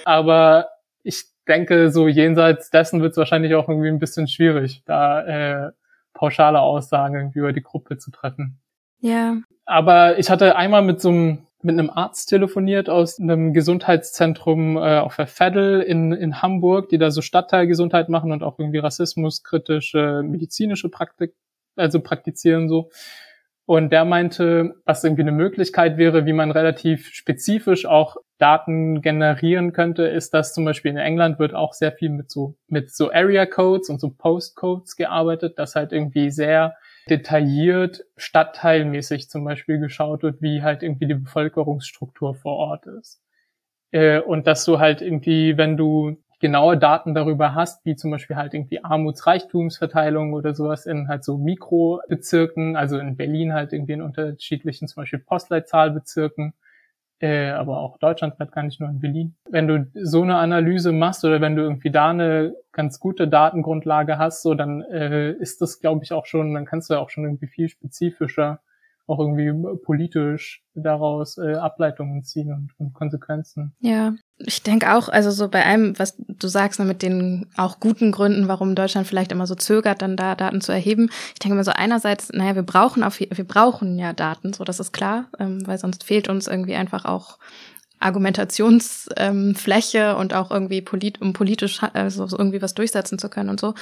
Aber 0.06 0.70
ich 1.02 1.24
denke, 1.48 1.90
so 1.90 2.08
jenseits 2.08 2.70
dessen 2.70 3.02
wird 3.02 3.14
es 3.14 3.18
wahrscheinlich 3.18 3.56
auch 3.56 3.70
irgendwie 3.70 3.90
ein 3.90 3.98
bisschen 3.98 4.28
schwierig, 4.28 4.84
da 4.86 5.22
äh, 5.66 5.72
pauschale 6.14 6.62
Aussagen 6.62 7.16
irgendwie 7.16 7.40
über 7.40 7.54
die 7.54 7.64
Gruppe 7.64 7.98
zu 7.98 8.12
treffen. 8.12 8.60
Ja. 9.00 9.38
Aber 9.66 10.20
ich 10.20 10.30
hatte 10.30 10.56
einmal 10.56 10.84
mit 10.84 11.02
so 11.02 11.10
einem 11.10 11.40
mit 11.62 11.78
einem 11.78 11.90
Arzt 11.90 12.30
telefoniert 12.30 12.90
aus 12.90 13.20
einem 13.20 13.54
Gesundheitszentrum 13.54 14.78
äh, 14.78 15.00
auf 15.00 15.16
der 15.16 15.28
Veddel 15.28 15.82
in, 15.82 16.14
in 16.14 16.42
Hamburg, 16.42 16.90
die 16.90 16.98
da 16.98 17.12
so 17.12 17.22
Stadtteilgesundheit 17.22 18.10
machen 18.10 18.32
und 18.32 18.44
auch 18.44 18.60
irgendwie 18.60 18.78
rassismuskritische 18.78 20.24
medizinische 20.24 20.90
Praktik, 20.90 21.34
also 21.76 22.00
praktizieren 22.00 22.70
so. 22.70 22.90
Und 23.66 23.92
der 23.92 24.04
meinte, 24.04 24.78
was 24.86 25.04
irgendwie 25.04 25.22
eine 25.22 25.32
Möglichkeit 25.32 25.98
wäre, 25.98 26.26
wie 26.26 26.34
man 26.34 26.50
relativ 26.50 27.10
spezifisch 27.10 27.86
auch 27.86 28.16
Daten 28.40 29.02
generieren 29.02 29.74
könnte, 29.74 30.08
ist, 30.08 30.34
dass 30.34 30.56
zum 30.56 30.66
Beispiel 30.66 30.90
in 30.90 30.98
England 30.98 31.38
wird 31.38 31.54
auch 31.54 31.74
sehr 31.74 31.92
viel 31.92 32.10
mit 32.10 32.32
so, 32.32 32.56
mit 32.68 32.90
so 32.90 33.12
Area 33.12 33.46
Codes 33.46 33.90
und 33.90 34.00
so 34.00 34.10
Postcodes 34.10 34.96
gearbeitet, 34.96 35.60
das 35.60 35.76
halt 35.76 35.92
irgendwie 35.92 36.32
sehr 36.32 36.78
detailliert 37.10 38.06
stadtteilmäßig 38.18 39.30
zum 39.30 39.44
Beispiel 39.44 39.80
geschaut 39.80 40.24
wird, 40.24 40.42
wie 40.42 40.62
halt 40.62 40.84
irgendwie 40.84 41.08
die 41.08 41.16
Bevölkerungsstruktur 41.16 42.36
vor 42.36 42.58
Ort 42.58 42.86
ist. 42.86 43.22
Äh, 43.92 44.20
und 44.20 44.48
dass 44.48 44.66
du 44.66 44.80
halt 44.80 45.02
irgendwie, 45.02 45.58
wenn 45.58 45.78
du 45.78 46.18
genaue 46.40 46.78
Daten 46.78 47.14
darüber 47.14 47.54
hast, 47.54 47.86
wie 47.86 47.96
zum 47.96 48.12
Beispiel 48.12 48.38
halt 48.38 48.54
irgendwie 48.54 48.84
Armutsreichtumsverteilung 48.84 50.34
oder 50.34 50.54
sowas 50.54 50.86
in 50.86 51.08
halt 51.10 51.24
so 51.24 51.38
Mikrobezirken, 51.38 52.76
also 52.76 52.98
in 52.98 53.18
Berlin 53.18 53.54
halt 53.54 53.74
irgendwie 53.74 53.94
in 53.94 54.02
unterschiedlichen 54.02 54.88
zum 54.88 55.02
Beispiel 55.02 55.20
Postleitzahlbezirken, 55.20 56.54
äh, 57.20 57.50
aber 57.50 57.80
auch 57.80 57.98
deutschlandweit 57.98 58.52
gar 58.52 58.64
nicht 58.64 58.80
nur 58.80 58.90
in 58.90 59.00
Berlin. 59.00 59.36
Wenn 59.50 59.68
du 59.68 59.88
so 59.94 60.22
eine 60.22 60.38
Analyse 60.38 60.92
machst 60.92 61.24
oder 61.26 61.42
wenn 61.42 61.56
du 61.56 61.64
irgendwie 61.64 61.92
da 61.92 62.10
eine 62.10 62.56
ganz 62.72 63.00
gute 63.00 63.28
Datengrundlage 63.28 64.18
hast, 64.18 64.42
so 64.42 64.54
dann 64.54 64.82
äh, 64.84 65.32
ist 65.34 65.62
das, 65.62 65.80
glaube 65.80 66.04
ich, 66.04 66.14
auch 66.14 66.26
schon, 66.26 66.54
dann 66.54 66.66
kannst 66.66 66.90
du 66.90 66.96
ja 66.96 67.00
auch 67.00 67.10
schon 67.10 67.26
irgendwie 67.26 67.48
viel 67.48 67.70
spezifischer 67.70 68.62
auch 69.10 69.20
irgendwie 69.20 69.52
politisch 69.84 70.64
daraus 70.76 71.38
äh, 71.38 71.56
Ableitungen 71.56 72.24
ziehen 72.24 72.54
und, 72.54 72.74
und 72.78 72.94
Konsequenzen. 72.94 73.74
Ja, 73.80 74.14
ich 74.40 74.64
denke 74.64 74.94
auch, 74.96 75.10
also 75.10 75.32
so 75.32 75.50
bei 75.50 75.66
allem, 75.66 76.00
was 76.00 76.16
du 76.18 76.48
sagst, 76.48 76.80
ne, 76.80 76.86
mit 76.86 77.02
den 77.02 77.48
auch 77.58 77.80
guten 77.80 78.12
Gründen, 78.12 78.48
warum 78.48 78.74
Deutschland 78.74 79.06
vielleicht 79.06 79.34
immer 79.34 79.46
so 79.46 79.56
zögert, 79.56 80.02
dann 80.02 80.16
da 80.16 80.36
Daten 80.36 80.62
zu 80.62 80.72
erheben. 80.72 81.10
Ich 81.34 81.40
denke 81.40 81.56
immer 81.56 81.64
so 81.66 81.72
einerseits, 81.72 82.32
naja, 82.32 82.56
wir 82.56 82.64
brauchen 82.64 83.04
auf, 83.04 83.20
wir 83.20 83.44
brauchen 83.44 84.00
ja 84.00 84.14
Daten, 84.14 84.54
so 84.54 84.64
das 84.64 84.80
ist 84.80 84.94
klar, 84.94 85.26
ähm, 85.40 85.68
weil 85.68 85.78
sonst 85.78 86.06
fehlt 86.06 86.30
uns 86.30 86.48
irgendwie 86.48 86.76
einfach 86.76 87.04
auch 87.04 87.38
Argumentationsfläche 88.00 89.98
ähm, 89.98 90.16
und 90.18 90.34
auch 90.34 90.52
irgendwie 90.52 90.82
polit 90.82 91.22
um 91.22 91.34
politisch 91.34 91.82
also 91.94 92.26
irgendwie 92.32 92.62
was 92.62 92.74
durchsetzen 92.74 93.20
zu 93.20 93.28
können 93.28 93.50
und 93.50 93.60
so. 93.60 93.74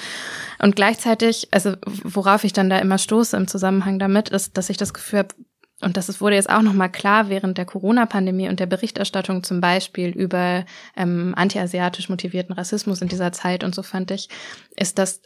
Und 0.59 0.75
gleichzeitig, 0.75 1.49
also 1.51 1.73
worauf 2.03 2.43
ich 2.43 2.53
dann 2.53 2.71
da 2.71 2.79
immer 2.79 2.97
stoße 2.97 3.37
im 3.37 3.47
Zusammenhang 3.47 3.99
damit, 3.99 4.29
ist, 4.29 4.57
dass 4.57 4.71
ich 4.71 4.77
das 4.77 4.95
Gefühl 4.95 5.19
habe, 5.19 5.35
und 5.81 5.95
das 5.95 6.19
wurde 6.21 6.35
jetzt 6.35 6.49
auch 6.49 6.61
nochmal 6.61 6.91
klar 6.91 7.29
während 7.29 7.57
der 7.57 7.65
Corona-Pandemie 7.65 8.49
und 8.49 8.59
der 8.59 8.65
Berichterstattung 8.65 9.43
zum 9.43 9.61
Beispiel 9.61 10.09
über 10.09 10.65
ähm, 10.95 11.33
antiasiatisch 11.35 12.09
motivierten 12.09 12.55
Rassismus 12.55 13.01
in 13.01 13.09
dieser 13.09 13.31
Zeit 13.31 13.63
und 13.63 13.75
so 13.75 13.83
fand 13.83 14.09
ich, 14.11 14.29
ist, 14.75 14.97
dass 14.97 15.21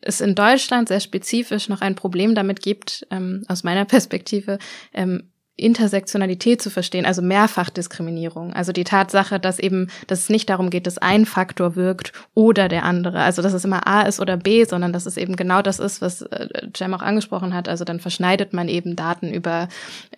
es 0.00 0.22
in 0.22 0.34
Deutschland 0.34 0.88
sehr 0.88 1.00
spezifisch 1.00 1.68
noch 1.68 1.82
ein 1.82 1.94
Problem 1.94 2.34
damit 2.34 2.62
gibt, 2.62 3.06
ähm, 3.10 3.44
aus 3.48 3.62
meiner 3.62 3.84
Perspektive, 3.86 4.58
ähm, 4.94 5.30
Intersektionalität 5.60 6.62
zu 6.62 6.70
verstehen, 6.70 7.06
also 7.06 7.22
Mehrfachdiskriminierung. 7.22 8.52
Also 8.52 8.72
die 8.72 8.84
Tatsache, 8.84 9.38
dass 9.38 9.58
eben, 9.58 9.88
dass 10.06 10.20
es 10.20 10.28
nicht 10.28 10.48
darum 10.48 10.70
geht, 10.70 10.86
dass 10.86 10.98
ein 10.98 11.26
Faktor 11.26 11.76
wirkt 11.76 12.12
oder 12.34 12.68
der 12.68 12.84
andere. 12.84 13.20
Also 13.20 13.42
dass 13.42 13.52
es 13.52 13.64
immer 13.64 13.86
A 13.86 14.02
ist 14.02 14.20
oder 14.20 14.36
B, 14.36 14.64
sondern 14.64 14.92
dass 14.92 15.06
es 15.06 15.16
eben 15.16 15.36
genau 15.36 15.62
das 15.62 15.78
ist, 15.78 16.00
was 16.02 16.22
äh, 16.22 16.48
Jem 16.74 16.94
auch 16.94 17.02
angesprochen 17.02 17.54
hat. 17.54 17.68
Also 17.68 17.84
dann 17.84 18.00
verschneidet 18.00 18.52
man 18.52 18.68
eben 18.68 18.96
Daten 18.96 19.32
über 19.32 19.68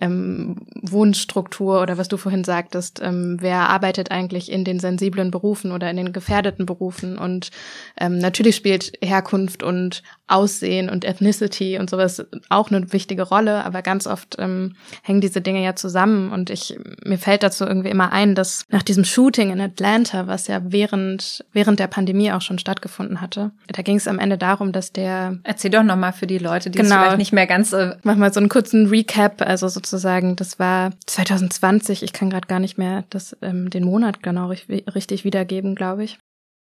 ähm, 0.00 0.56
Wohnstruktur 0.80 1.82
oder 1.82 1.98
was 1.98 2.08
du 2.08 2.16
vorhin 2.16 2.44
sagtest, 2.44 3.00
ähm, 3.02 3.38
wer 3.40 3.68
arbeitet 3.68 4.10
eigentlich 4.10 4.50
in 4.50 4.64
den 4.64 4.80
sensiblen 4.80 5.30
Berufen 5.30 5.72
oder 5.72 5.90
in 5.90 5.96
den 5.96 6.12
gefährdeten 6.12 6.66
Berufen. 6.66 7.18
Und 7.18 7.50
ähm, 7.98 8.18
natürlich 8.18 8.56
spielt 8.56 8.92
Herkunft 9.02 9.62
und 9.62 10.02
Aussehen 10.26 10.88
und 10.88 11.04
Ethnicity 11.04 11.78
und 11.78 11.90
sowas 11.90 12.24
auch 12.48 12.70
eine 12.70 12.92
wichtige 12.92 13.22
Rolle, 13.22 13.64
aber 13.64 13.82
ganz 13.82 14.06
oft 14.06 14.36
ähm, 14.38 14.76
hängen 15.02 15.20
diese 15.32 15.40
Dinge 15.40 15.62
ja 15.62 15.74
zusammen. 15.74 16.30
Und 16.30 16.50
ich 16.50 16.78
mir 17.04 17.18
fällt 17.18 17.42
dazu 17.42 17.64
irgendwie 17.64 17.88
immer 17.88 18.12
ein, 18.12 18.34
dass 18.34 18.64
nach 18.68 18.82
diesem 18.82 19.04
Shooting 19.04 19.50
in 19.50 19.60
Atlanta, 19.60 20.26
was 20.26 20.46
ja 20.46 20.60
während 20.64 21.44
während 21.52 21.80
der 21.80 21.86
Pandemie 21.86 22.32
auch 22.32 22.42
schon 22.42 22.58
stattgefunden 22.58 23.20
hatte, 23.20 23.52
da 23.68 23.82
ging 23.82 23.96
es 23.96 24.06
am 24.06 24.18
Ende 24.18 24.36
darum, 24.38 24.72
dass 24.72 24.92
der 24.92 25.38
Erzähl 25.44 25.70
doch 25.70 25.82
noch 25.82 25.96
mal 25.96 26.12
für 26.12 26.26
die 26.26 26.38
Leute, 26.38 26.70
die 26.70 26.78
genau, 26.78 26.94
es 26.96 27.00
vielleicht 27.00 27.18
nicht 27.18 27.32
mehr 27.32 27.46
ganz 27.46 27.72
äh 27.72 27.96
mach 28.02 28.16
mal 28.16 28.32
so 28.32 28.40
einen 28.40 28.48
kurzen 28.48 28.86
Recap, 28.86 29.42
also 29.42 29.68
sozusagen, 29.68 30.36
das 30.36 30.58
war 30.58 30.90
2020, 31.06 32.02
ich 32.02 32.12
kann 32.12 32.30
gerade 32.30 32.46
gar 32.46 32.60
nicht 32.60 32.78
mehr 32.78 33.04
das 33.10 33.36
ähm, 33.42 33.70
den 33.70 33.84
Monat 33.84 34.22
genau 34.22 34.48
richtig 34.48 35.24
wiedergeben, 35.24 35.74
glaube 35.74 36.04
ich. 36.04 36.18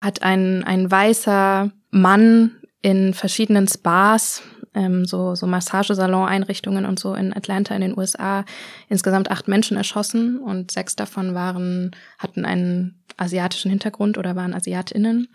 Hat 0.03 0.23
ein 0.23 0.63
ein 0.63 0.89
weißer 0.89 1.71
Mann 1.91 2.51
in 2.85 3.15
verschiedenen 3.15 3.67
Spas, 3.67 4.43
ähm, 4.75 5.05
so, 5.05 5.33
so 5.33 5.47
Massagesalon-Einrichtungen 5.47 6.85
und 6.85 6.99
so 6.99 7.15
in 7.15 7.35
Atlanta 7.35 7.73
in 7.73 7.81
den 7.81 7.97
USA 7.97 8.45
insgesamt 8.89 9.31
acht 9.31 9.47
Menschen 9.47 9.75
erschossen 9.75 10.37
und 10.37 10.69
sechs 10.69 10.95
davon 10.95 11.33
waren, 11.33 11.95
hatten 12.19 12.45
einen 12.45 13.01
asiatischen 13.17 13.71
Hintergrund 13.71 14.19
oder 14.19 14.35
waren 14.35 14.53
AsiatInnen. 14.53 15.29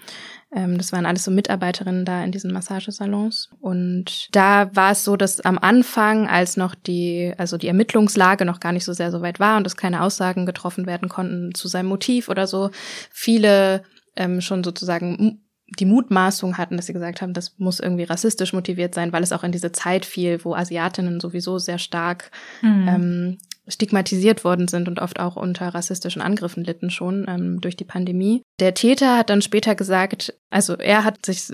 Ähm, 0.55 0.79
das 0.79 0.93
waren 0.93 1.07
alles 1.07 1.25
so 1.25 1.33
Mitarbeiterinnen 1.33 2.05
da 2.05 2.23
in 2.23 2.31
diesen 2.31 2.53
Massagesalons. 2.53 3.51
Und 3.59 4.29
da 4.31 4.71
war 4.77 4.93
es 4.93 5.03
so, 5.03 5.17
dass 5.17 5.41
am 5.41 5.59
Anfang, 5.59 6.29
als 6.29 6.57
noch 6.57 6.77
die, 6.77 7.35
also 7.37 7.57
die 7.57 7.67
Ermittlungslage 7.67 8.45
noch 8.45 8.61
gar 8.61 8.71
nicht 8.71 8.85
so 8.85 8.93
sehr 8.93 9.11
so 9.11 9.23
weit 9.23 9.41
war 9.41 9.57
und 9.57 9.65
dass 9.65 9.77
keine 9.77 10.03
Aussagen 10.03 10.47
getroffen 10.47 10.87
werden 10.87 11.09
konnten 11.09 11.53
zu 11.53 11.67
seinem 11.67 11.89
Motiv 11.89 12.29
oder 12.29 12.47
so, 12.47 12.71
viele 13.11 13.83
ähm, 14.15 14.41
schon 14.41 14.63
sozusagen 14.63 15.41
die 15.79 15.85
Mutmaßung 15.85 16.59
hatten, 16.59 16.77
dass 16.77 16.87
sie 16.87 16.93
gesagt 16.93 17.23
haben, 17.23 17.33
das 17.33 17.55
muss 17.59 17.81
irgendwie 17.81 18.05
rassistisch 18.05 18.53
motiviert 18.53 18.95
sein, 18.95 19.13
weil 19.13 19.23
es 19.23 19.33
auch 19.33 19.45
in 19.45 19.53
diese 19.53 19.73
Zeit 19.73 20.05
fiel, 20.05 20.45
wo 20.45 20.55
Asiatinnen 20.55 21.21
sowieso 21.21 21.59
sehr 21.59 21.79
stark 21.79 22.31
mhm. 22.63 22.89
ähm, 22.89 23.39
stigmatisiert 23.69 24.43
worden 24.43 24.69
sind 24.69 24.89
und 24.89 24.99
oft 25.01 25.21
auch 25.21 25.37
unter 25.37 25.69
rassistischen 25.69 26.23
Angriffen 26.23 26.65
litten 26.65 26.91
schon 26.91 27.27
ähm, 27.29 27.61
durch 27.61 27.77
die 27.77 27.85
Pandemie. 27.85 28.43
Der 28.59 28.75
Täter 28.75 29.17
hat 29.17 29.31
dann 29.31 29.43
später 29.43 29.75
gesagt, 29.75 30.35
also 30.51 30.75
er 30.75 31.05
hat 31.05 31.25
sich 31.25 31.53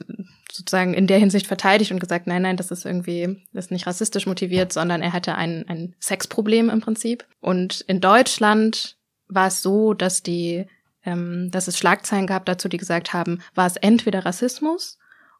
sozusagen 0.50 0.94
in 0.94 1.06
der 1.06 1.18
Hinsicht 1.18 1.46
verteidigt 1.46 1.92
und 1.92 2.00
gesagt, 2.00 2.26
nein, 2.26 2.42
nein, 2.42 2.56
das 2.56 2.70
ist 2.70 2.86
irgendwie, 2.86 3.44
das 3.52 3.66
ist 3.66 3.70
nicht 3.70 3.86
rassistisch 3.86 4.26
motiviert, 4.26 4.72
sondern 4.72 5.02
er 5.02 5.12
hatte 5.12 5.34
ein, 5.34 5.66
ein 5.68 5.94
Sexproblem 6.00 6.70
im 6.70 6.80
Prinzip. 6.80 7.26
Und 7.40 7.82
in 7.82 8.00
Deutschland 8.00 8.96
war 9.28 9.48
es 9.48 9.62
so, 9.62 9.92
dass 9.92 10.22
die 10.22 10.66
ähm, 11.06 11.50
dass 11.50 11.68
es 11.68 11.78
Schlagzeilen 11.78 12.26
gab 12.26 12.44
dazu, 12.44 12.68
die 12.68 12.76
gesagt 12.76 13.12
haben, 13.12 13.40
war 13.54 13.66
es 13.66 13.76
entweder 13.76 14.26
Rassismus 14.26 14.98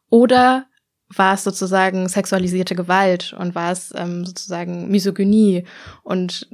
oder 0.09 0.65
war 1.09 1.35
es 1.35 1.43
sozusagen 1.43 2.09
sexualisierte 2.09 2.75
Gewalt 2.75 3.33
und 3.33 3.55
war 3.55 3.71
es 3.71 3.93
ähm, 3.95 4.25
sozusagen 4.25 4.89
Misogynie. 4.89 5.63
Und 6.03 6.49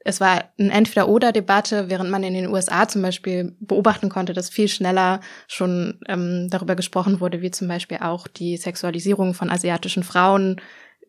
es 0.00 0.20
war 0.20 0.44
eine 0.58 0.72
Entweder-Oder-Debatte, 0.72 1.88
während 1.88 2.10
man 2.10 2.22
in 2.22 2.34
den 2.34 2.48
USA 2.48 2.88
zum 2.88 3.02
Beispiel 3.02 3.56
beobachten 3.60 4.08
konnte, 4.08 4.32
dass 4.32 4.50
viel 4.50 4.68
schneller 4.68 5.20
schon 5.48 6.00
ähm, 6.08 6.48
darüber 6.50 6.76
gesprochen 6.76 7.20
wurde, 7.20 7.42
wie 7.42 7.50
zum 7.50 7.68
Beispiel 7.68 7.98
auch 8.00 8.28
die 8.28 8.56
Sexualisierung 8.56 9.34
von 9.34 9.50
asiatischen 9.50 10.02
Frauen 10.02 10.60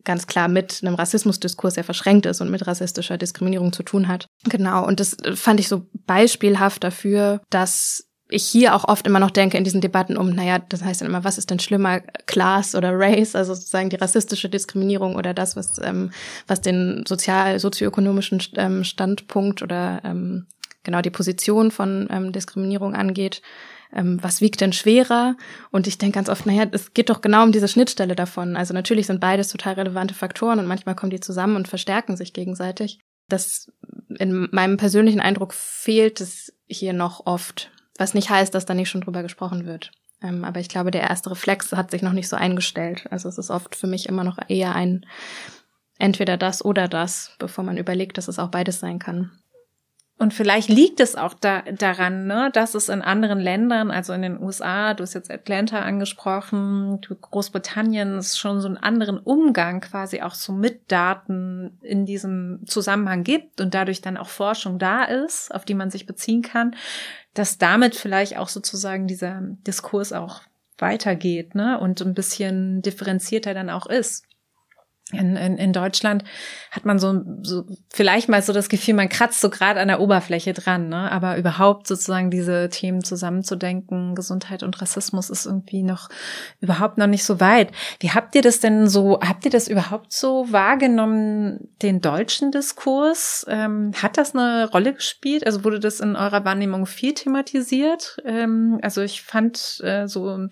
ganz 0.08 0.26
klar 0.26 0.48
mit 0.48 0.80
einem 0.82 0.94
Rassismusdiskurs 0.94 1.74
sehr 1.74 1.84
verschränkt 1.84 2.24
ist 2.24 2.40
und 2.40 2.50
mit 2.50 2.66
rassistischer 2.66 3.18
Diskriminierung 3.18 3.74
zu 3.74 3.82
tun 3.82 4.08
hat. 4.08 4.26
Genau, 4.48 4.86
und 4.86 5.00
das 5.00 5.18
fand 5.34 5.60
ich 5.60 5.68
so 5.68 5.86
beispielhaft 6.06 6.82
dafür, 6.82 7.42
dass 7.50 8.08
ich 8.30 8.44
hier 8.44 8.74
auch 8.74 8.84
oft 8.88 9.06
immer 9.06 9.20
noch 9.20 9.30
denke 9.30 9.58
in 9.58 9.64
diesen 9.64 9.82
Debatten 9.82 10.16
um, 10.16 10.30
naja, 10.30 10.58
das 10.58 10.82
heißt 10.82 11.02
dann 11.02 11.08
immer, 11.08 11.24
was 11.24 11.36
ist 11.36 11.50
denn 11.50 11.58
schlimmer, 11.58 12.00
Class 12.24 12.74
oder 12.74 12.92
Race, 12.94 13.36
also 13.36 13.54
sozusagen 13.54 13.90
die 13.90 13.96
rassistische 13.96 14.48
Diskriminierung 14.48 15.14
oder 15.14 15.34
das, 15.34 15.56
was, 15.56 15.78
ähm, 15.82 16.10
was 16.46 16.62
den 16.62 17.04
sozial, 17.06 17.58
sozioökonomischen 17.58 18.42
ähm, 18.56 18.84
Standpunkt 18.84 19.62
oder 19.62 20.00
ähm, 20.04 20.46
genau 20.84 21.02
die 21.02 21.10
Position 21.10 21.70
von 21.70 22.08
ähm, 22.10 22.32
Diskriminierung 22.32 22.94
angeht 22.94 23.42
ähm, 23.92 24.18
was 24.22 24.40
wiegt 24.40 24.60
denn 24.60 24.72
schwerer? 24.72 25.36
Und 25.70 25.86
ich 25.86 25.98
denke 25.98 26.16
ganz 26.16 26.28
oft, 26.28 26.46
naja, 26.46 26.66
es 26.72 26.94
geht 26.94 27.10
doch 27.10 27.20
genau 27.20 27.44
um 27.44 27.52
diese 27.52 27.68
Schnittstelle 27.68 28.14
davon. 28.14 28.56
Also 28.56 28.74
natürlich 28.74 29.06
sind 29.06 29.20
beides 29.20 29.48
total 29.48 29.74
relevante 29.74 30.14
Faktoren 30.14 30.58
und 30.58 30.66
manchmal 30.66 30.94
kommen 30.94 31.10
die 31.10 31.20
zusammen 31.20 31.56
und 31.56 31.68
verstärken 31.68 32.16
sich 32.16 32.32
gegenseitig. 32.32 33.00
Das 33.28 33.70
in 34.18 34.48
meinem 34.52 34.76
persönlichen 34.76 35.20
Eindruck 35.20 35.54
fehlt 35.54 36.20
es 36.20 36.52
hier 36.66 36.92
noch 36.92 37.26
oft, 37.26 37.70
was 37.98 38.14
nicht 38.14 38.30
heißt, 38.30 38.54
dass 38.54 38.66
da 38.66 38.74
nicht 38.74 38.88
schon 38.88 39.02
drüber 39.02 39.22
gesprochen 39.22 39.66
wird. 39.66 39.90
Ähm, 40.22 40.44
aber 40.44 40.60
ich 40.60 40.68
glaube, 40.68 40.90
der 40.90 41.02
erste 41.02 41.30
Reflex 41.30 41.72
hat 41.72 41.90
sich 41.90 42.02
noch 42.02 42.12
nicht 42.12 42.28
so 42.28 42.36
eingestellt. 42.36 43.06
Also 43.10 43.28
es 43.28 43.38
ist 43.38 43.50
oft 43.50 43.76
für 43.76 43.86
mich 43.86 44.08
immer 44.08 44.24
noch 44.24 44.38
eher 44.48 44.74
ein 44.74 45.06
entweder 45.98 46.36
das 46.36 46.64
oder 46.64 46.88
das, 46.88 47.32
bevor 47.38 47.64
man 47.64 47.76
überlegt, 47.76 48.18
dass 48.18 48.28
es 48.28 48.38
auch 48.38 48.48
beides 48.48 48.80
sein 48.80 48.98
kann. 48.98 49.32
Und 50.18 50.34
vielleicht 50.34 50.68
liegt 50.68 50.98
es 50.98 51.14
auch 51.14 51.32
da, 51.32 51.62
daran, 51.62 52.26
ne, 52.26 52.50
dass 52.52 52.74
es 52.74 52.88
in 52.88 53.02
anderen 53.02 53.38
Ländern, 53.38 53.92
also 53.92 54.12
in 54.12 54.22
den 54.22 54.42
USA, 54.42 54.92
du 54.94 55.02
hast 55.02 55.14
jetzt 55.14 55.30
Atlanta 55.30 55.80
angesprochen, 55.80 57.00
Großbritannien 57.20 58.18
ist 58.18 58.36
schon 58.36 58.60
so 58.60 58.66
einen 58.66 58.78
anderen 58.78 59.18
Umgang 59.18 59.80
quasi 59.80 60.20
auch 60.20 60.34
so 60.34 60.52
mit 60.52 60.90
Daten 60.90 61.78
in 61.82 62.04
diesem 62.04 62.62
Zusammenhang 62.66 63.22
gibt 63.22 63.60
und 63.60 63.74
dadurch 63.74 64.00
dann 64.00 64.16
auch 64.16 64.28
Forschung 64.28 64.80
da 64.80 65.04
ist, 65.04 65.54
auf 65.54 65.64
die 65.64 65.74
man 65.74 65.90
sich 65.90 66.04
beziehen 66.04 66.42
kann, 66.42 66.74
dass 67.34 67.58
damit 67.58 67.94
vielleicht 67.94 68.38
auch 68.38 68.48
sozusagen 68.48 69.06
dieser 69.06 69.40
Diskurs 69.68 70.12
auch 70.12 70.40
weitergeht, 70.78 71.54
ne, 71.54 71.78
und 71.78 72.00
ein 72.00 72.14
bisschen 72.14 72.82
differenzierter 72.82 73.54
dann 73.54 73.70
auch 73.70 73.86
ist 73.86 74.24
in, 75.12 75.36
in, 75.36 75.56
in 75.56 75.72
Deutschland 75.72 76.22
hat 76.70 76.84
man 76.84 76.98
so, 76.98 77.22
so 77.42 77.64
vielleicht 77.88 78.28
mal 78.28 78.42
so 78.42 78.52
das 78.52 78.68
Gefühl, 78.68 78.92
man 78.92 79.08
kratzt 79.08 79.40
so 79.40 79.48
gerade 79.48 79.80
an 79.80 79.88
der 79.88 80.00
Oberfläche 80.00 80.52
dran, 80.52 80.88
ne? 80.88 81.10
Aber 81.10 81.38
überhaupt 81.38 81.86
sozusagen 81.86 82.30
diese 82.30 82.68
Themen 82.68 83.02
zusammenzudenken, 83.02 84.14
Gesundheit 84.14 84.62
und 84.62 84.80
Rassismus 84.82 85.30
ist 85.30 85.46
irgendwie 85.46 85.82
noch 85.82 86.10
überhaupt 86.60 86.98
noch 86.98 87.06
nicht 87.06 87.24
so 87.24 87.40
weit. 87.40 87.72
Wie 88.00 88.10
habt 88.10 88.34
ihr 88.34 88.42
das 88.42 88.60
denn 88.60 88.86
so, 88.86 89.18
habt 89.20 89.46
ihr 89.46 89.50
das 89.50 89.66
überhaupt 89.68 90.12
so 90.12 90.52
wahrgenommen, 90.52 91.68
den 91.80 92.02
deutschen 92.02 92.50
Diskurs? 92.50 93.46
Ähm, 93.48 93.92
hat 94.02 94.18
das 94.18 94.34
eine 94.34 94.70
Rolle 94.70 94.92
gespielt? 94.92 95.46
Also 95.46 95.64
wurde 95.64 95.80
das 95.80 96.00
in 96.00 96.16
eurer 96.16 96.44
Wahrnehmung 96.44 96.84
viel 96.84 97.14
thematisiert? 97.14 98.18
Ähm, 98.26 98.78
also 98.82 99.00
ich 99.00 99.22
fand 99.22 99.80
äh, 99.82 100.06
so 100.06 100.48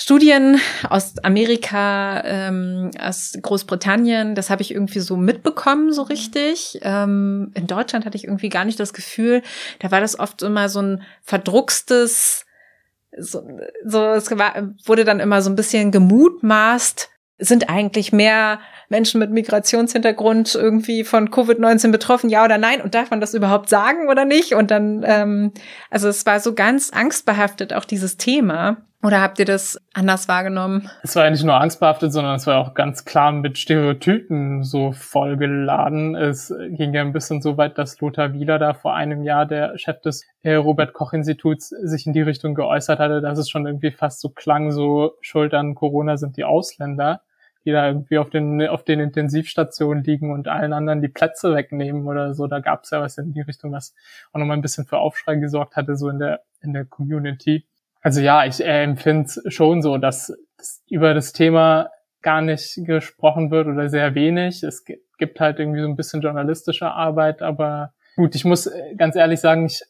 Studien 0.00 0.60
aus 0.88 1.18
Amerika, 1.24 2.22
ähm, 2.24 2.92
aus 3.00 3.32
Großbritannien, 3.42 4.36
das 4.36 4.48
habe 4.48 4.62
ich 4.62 4.70
irgendwie 4.70 5.00
so 5.00 5.16
mitbekommen, 5.16 5.92
so 5.92 6.02
richtig. 6.02 6.78
Ähm, 6.82 7.50
in 7.54 7.66
Deutschland 7.66 8.06
hatte 8.06 8.16
ich 8.16 8.24
irgendwie 8.24 8.48
gar 8.48 8.64
nicht 8.64 8.78
das 8.78 8.92
Gefühl, 8.92 9.42
da 9.80 9.90
war 9.90 10.00
das 10.00 10.16
oft 10.16 10.42
immer 10.42 10.68
so 10.68 10.80
ein 10.80 11.02
verdruckstes, 11.22 12.46
so, 13.18 13.42
so 13.84 14.04
es 14.12 14.30
war, 14.30 14.70
wurde 14.84 15.04
dann 15.04 15.18
immer 15.18 15.42
so 15.42 15.50
ein 15.50 15.56
bisschen 15.56 15.90
gemutmaßt, 15.90 17.10
sind 17.38 17.68
eigentlich 17.68 18.12
mehr 18.12 18.60
Menschen 18.88 19.18
mit 19.18 19.32
Migrationshintergrund 19.32 20.54
irgendwie 20.54 21.02
von 21.02 21.28
Covid-19 21.28 21.90
betroffen, 21.90 22.30
ja 22.30 22.44
oder 22.44 22.56
nein? 22.56 22.80
Und 22.80 22.94
darf 22.94 23.10
man 23.10 23.20
das 23.20 23.34
überhaupt 23.34 23.68
sagen 23.68 24.08
oder 24.08 24.24
nicht? 24.24 24.54
Und 24.54 24.70
dann, 24.70 25.02
ähm, 25.04 25.52
also 25.90 26.08
es 26.08 26.24
war 26.24 26.38
so 26.38 26.54
ganz 26.54 26.90
angstbehaftet, 26.90 27.72
auch 27.72 27.84
dieses 27.84 28.16
Thema. 28.16 28.87
Oder 29.00 29.20
habt 29.20 29.38
ihr 29.38 29.44
das 29.44 29.80
anders 29.94 30.26
wahrgenommen? 30.26 30.90
Es 31.04 31.14
war 31.14 31.24
ja 31.24 31.30
nicht 31.30 31.44
nur 31.44 31.54
angstbehaftet, 31.54 32.12
sondern 32.12 32.34
es 32.34 32.48
war 32.48 32.58
auch 32.58 32.74
ganz 32.74 33.04
klar 33.04 33.30
mit 33.30 33.56
Stereotypen 33.56 34.64
so 34.64 34.90
vollgeladen. 34.90 36.16
Es 36.16 36.52
ging 36.70 36.92
ja 36.92 37.02
ein 37.02 37.12
bisschen 37.12 37.40
so 37.40 37.56
weit, 37.56 37.78
dass 37.78 38.00
Lothar 38.00 38.32
Wieler 38.32 38.58
da 38.58 38.74
vor 38.74 38.96
einem 38.96 39.22
Jahr, 39.22 39.46
der 39.46 39.78
Chef 39.78 40.00
des 40.00 40.26
äh, 40.42 40.54
Robert 40.54 40.94
Koch 40.94 41.12
Instituts, 41.12 41.68
sich 41.68 42.08
in 42.08 42.12
die 42.12 42.22
Richtung 42.22 42.56
geäußert 42.56 42.98
hatte, 42.98 43.20
dass 43.20 43.38
es 43.38 43.48
schon 43.48 43.66
irgendwie 43.66 43.92
fast 43.92 44.20
so 44.20 44.30
klang, 44.30 44.72
so 44.72 45.12
Schuld 45.20 45.54
an 45.54 45.76
Corona 45.76 46.16
sind 46.16 46.36
die 46.36 46.44
Ausländer. 46.44 47.22
die 47.64 47.70
da 47.70 47.86
irgendwie 47.86 48.18
auf 48.18 48.30
den, 48.30 48.66
auf 48.66 48.82
den 48.82 48.98
Intensivstationen 48.98 50.02
liegen 50.02 50.32
und 50.32 50.48
allen 50.48 50.72
anderen 50.72 51.02
die 51.02 51.08
Plätze 51.08 51.54
wegnehmen 51.54 52.08
oder 52.08 52.34
so. 52.34 52.48
Da 52.48 52.58
gab 52.58 52.82
es 52.82 52.90
ja 52.90 53.00
was 53.00 53.16
in 53.18 53.32
die 53.32 53.42
Richtung, 53.42 53.70
was 53.70 53.94
auch 54.32 54.40
nochmal 54.40 54.56
ein 54.56 54.62
bisschen 54.62 54.86
für 54.86 54.98
Aufschrei 54.98 55.36
gesorgt 55.36 55.76
hatte, 55.76 55.94
so 55.94 56.08
in 56.08 56.18
der, 56.18 56.40
in 56.62 56.72
der 56.72 56.84
Community. 56.84 57.67
Also 58.00 58.20
ja, 58.20 58.44
ich 58.44 58.60
äh, 58.60 58.82
empfinde 58.82 59.24
es 59.24 59.42
schon 59.48 59.82
so, 59.82 59.98
dass, 59.98 60.32
über 60.88 61.14
das 61.14 61.32
Thema 61.32 61.90
gar 62.22 62.42
nicht 62.42 62.80
gesprochen 62.84 63.50
wird 63.50 63.66
oder 63.66 63.88
sehr 63.88 64.14
wenig. 64.14 64.62
Es 64.62 64.84
gibt 64.84 65.40
halt 65.40 65.58
irgendwie 65.58 65.80
so 65.80 65.88
ein 65.88 65.96
bisschen 65.96 66.20
journalistische 66.20 66.90
Arbeit, 66.90 67.42
aber 67.42 67.92
gut, 68.16 68.34
ich 68.34 68.44
muss 68.44 68.66
äh, 68.66 68.94
ganz 68.96 69.16
ehrlich 69.16 69.40
sagen, 69.40 69.66
ich 69.66 69.82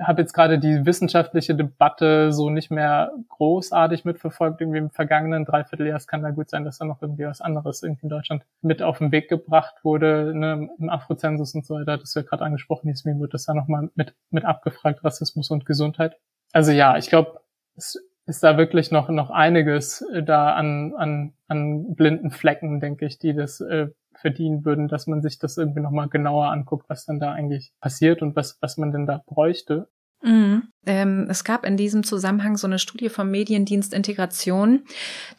habe 0.00 0.22
jetzt 0.22 0.32
gerade 0.32 0.58
die 0.58 0.86
wissenschaftliche 0.86 1.54
Debatte 1.54 2.32
so 2.32 2.50
nicht 2.50 2.70
mehr 2.70 3.12
großartig 3.28 4.04
mitverfolgt, 4.04 4.60
irgendwie 4.60 4.78
im 4.78 4.90
vergangenen 4.90 5.44
Dreivierteljahr. 5.44 5.96
Es 5.96 6.06
kann 6.06 6.22
da 6.22 6.30
gut 6.30 6.50
sein, 6.50 6.64
dass 6.64 6.78
da 6.78 6.84
noch 6.84 7.02
irgendwie 7.02 7.26
was 7.26 7.40
anderes 7.40 7.82
irgendwie 7.82 8.04
in 8.04 8.08
Deutschland 8.08 8.44
mit 8.62 8.82
auf 8.82 8.98
den 8.98 9.12
Weg 9.12 9.28
gebracht 9.28 9.74
wurde, 9.82 10.32
ne, 10.34 10.68
im 10.78 10.88
Afrozensus 10.88 11.54
und 11.54 11.66
so 11.66 11.74
weiter. 11.74 11.98
Das 11.98 12.14
wird 12.16 12.28
gerade 12.28 12.44
angesprochen, 12.44 12.88
deswegen 12.88 13.20
wird 13.20 13.34
das 13.34 13.44
da 13.44 13.54
nochmal 13.54 13.90
mit, 13.94 14.14
mit 14.30 14.44
abgefragt, 14.44 15.04
Rassismus 15.04 15.50
und 15.50 15.66
Gesundheit. 15.66 16.16
Also 16.52 16.72
ja, 16.72 16.96
ich 16.96 17.08
glaube, 17.08 17.41
es 17.76 17.96
ist 18.26 18.42
da 18.42 18.56
wirklich 18.56 18.90
noch, 18.90 19.08
noch 19.08 19.30
einiges 19.30 20.02
äh, 20.12 20.22
da 20.22 20.54
an, 20.54 20.94
an, 20.96 21.32
an 21.48 21.94
blinden 21.94 22.30
Flecken, 22.30 22.80
denke 22.80 23.06
ich, 23.06 23.18
die 23.18 23.34
das 23.34 23.60
äh, 23.60 23.88
verdienen 24.14 24.64
würden, 24.64 24.88
dass 24.88 25.06
man 25.06 25.22
sich 25.22 25.38
das 25.38 25.56
irgendwie 25.56 25.80
nochmal 25.80 26.08
genauer 26.08 26.46
anguckt, 26.46 26.88
was 26.88 27.04
dann 27.04 27.18
da 27.18 27.32
eigentlich 27.32 27.72
passiert 27.80 28.22
und 28.22 28.36
was, 28.36 28.58
was 28.60 28.76
man 28.76 28.92
denn 28.92 29.06
da 29.06 29.22
bräuchte. 29.26 29.88
Mhm. 30.22 30.68
Ähm, 30.86 31.26
es 31.28 31.42
gab 31.42 31.66
in 31.66 31.76
diesem 31.76 32.04
Zusammenhang 32.04 32.56
so 32.56 32.68
eine 32.68 32.78
Studie 32.78 33.08
vom 33.08 33.30
Mediendienst 33.30 33.92
Integration, 33.92 34.84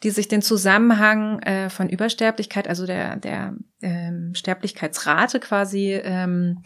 die 0.02 0.10
sich 0.10 0.28
den 0.28 0.42
Zusammenhang 0.42 1.38
äh, 1.40 1.70
von 1.70 1.88
Übersterblichkeit, 1.88 2.68
also 2.68 2.84
der, 2.84 3.16
der 3.16 3.54
ähm, 3.80 4.34
Sterblichkeitsrate 4.34 5.40
quasi 5.40 5.94
ähm, 5.94 6.62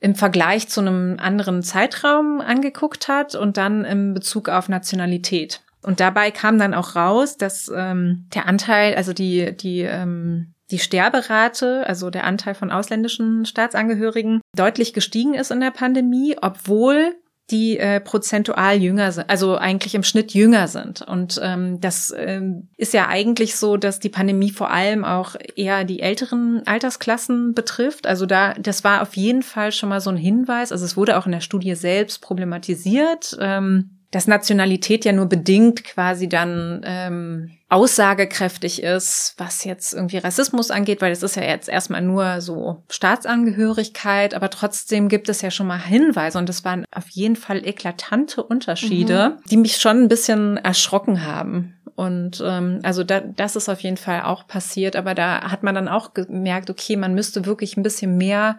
im 0.00 0.14
Vergleich 0.14 0.68
zu 0.68 0.80
einem 0.80 1.16
anderen 1.18 1.62
Zeitraum 1.62 2.40
angeguckt 2.40 3.08
hat 3.08 3.34
und 3.34 3.56
dann 3.56 3.84
im 3.84 4.14
Bezug 4.14 4.48
auf 4.48 4.68
Nationalität. 4.68 5.62
Und 5.82 6.00
dabei 6.00 6.30
kam 6.30 6.58
dann 6.58 6.74
auch 6.74 6.96
raus, 6.96 7.36
dass 7.36 7.70
ähm, 7.74 8.26
der 8.34 8.46
Anteil, 8.46 8.96
also 8.96 9.12
die, 9.12 9.56
die, 9.56 9.82
ähm, 9.82 10.54
die 10.70 10.80
Sterberate, 10.80 11.86
also 11.86 12.10
der 12.10 12.24
Anteil 12.24 12.54
von 12.54 12.72
ausländischen 12.72 13.46
Staatsangehörigen, 13.46 14.40
deutlich 14.56 14.92
gestiegen 14.94 15.34
ist 15.34 15.52
in 15.52 15.60
der 15.60 15.70
Pandemie, 15.70 16.36
obwohl 16.40 17.14
die 17.50 17.78
äh, 17.78 18.00
prozentual 18.00 18.76
jünger 18.76 19.12
sind, 19.12 19.30
also 19.30 19.56
eigentlich 19.56 19.94
im 19.94 20.02
Schnitt 20.02 20.34
jünger 20.34 20.66
sind. 20.66 21.02
Und 21.02 21.40
ähm, 21.42 21.80
das 21.80 22.12
ähm, 22.16 22.68
ist 22.76 22.92
ja 22.92 23.06
eigentlich 23.08 23.56
so, 23.56 23.76
dass 23.76 24.00
die 24.00 24.08
Pandemie 24.08 24.50
vor 24.50 24.70
allem 24.70 25.04
auch 25.04 25.36
eher 25.54 25.84
die 25.84 26.00
älteren 26.00 26.66
Altersklassen 26.66 27.54
betrifft. 27.54 28.06
Also 28.06 28.26
da, 28.26 28.54
das 28.54 28.82
war 28.82 29.02
auf 29.02 29.16
jeden 29.16 29.42
Fall 29.42 29.70
schon 29.70 29.88
mal 29.88 30.00
so 30.00 30.10
ein 30.10 30.16
Hinweis. 30.16 30.72
Also 30.72 30.84
es 30.84 30.96
wurde 30.96 31.16
auch 31.16 31.26
in 31.26 31.32
der 31.32 31.40
Studie 31.40 31.74
selbst 31.76 32.20
problematisiert. 32.20 33.36
Ähm, 33.40 33.95
dass 34.16 34.26
Nationalität 34.26 35.04
ja 35.04 35.12
nur 35.12 35.26
bedingt 35.26 35.84
quasi 35.84 36.26
dann 36.26 36.80
ähm, 36.86 37.50
aussagekräftig 37.68 38.82
ist, 38.82 39.34
was 39.36 39.64
jetzt 39.64 39.92
irgendwie 39.92 40.16
Rassismus 40.16 40.70
angeht, 40.70 41.02
weil 41.02 41.12
es 41.12 41.22
ist 41.22 41.36
ja 41.36 41.42
jetzt 41.42 41.68
erstmal 41.68 42.00
nur 42.00 42.40
so 42.40 42.82
Staatsangehörigkeit, 42.88 44.32
aber 44.32 44.48
trotzdem 44.48 45.10
gibt 45.10 45.28
es 45.28 45.42
ja 45.42 45.50
schon 45.50 45.66
mal 45.66 45.78
Hinweise 45.78 46.38
und 46.38 46.48
es 46.48 46.64
waren 46.64 46.86
auf 46.94 47.10
jeden 47.10 47.36
Fall 47.36 47.66
eklatante 47.66 48.42
Unterschiede, 48.42 49.36
mhm. 49.36 49.42
die 49.50 49.58
mich 49.58 49.76
schon 49.76 50.04
ein 50.04 50.08
bisschen 50.08 50.56
erschrocken 50.56 51.26
haben. 51.26 51.74
Und 51.94 52.42
ähm, 52.42 52.80
also 52.84 53.04
da, 53.04 53.20
das 53.20 53.54
ist 53.54 53.68
auf 53.68 53.80
jeden 53.80 53.98
Fall 53.98 54.22
auch 54.22 54.46
passiert, 54.46 54.96
aber 54.96 55.14
da 55.14 55.50
hat 55.50 55.62
man 55.62 55.74
dann 55.74 55.88
auch 55.88 56.14
gemerkt, 56.14 56.70
okay, 56.70 56.96
man 56.96 57.14
müsste 57.14 57.44
wirklich 57.44 57.76
ein 57.76 57.82
bisschen 57.82 58.16
mehr 58.16 58.58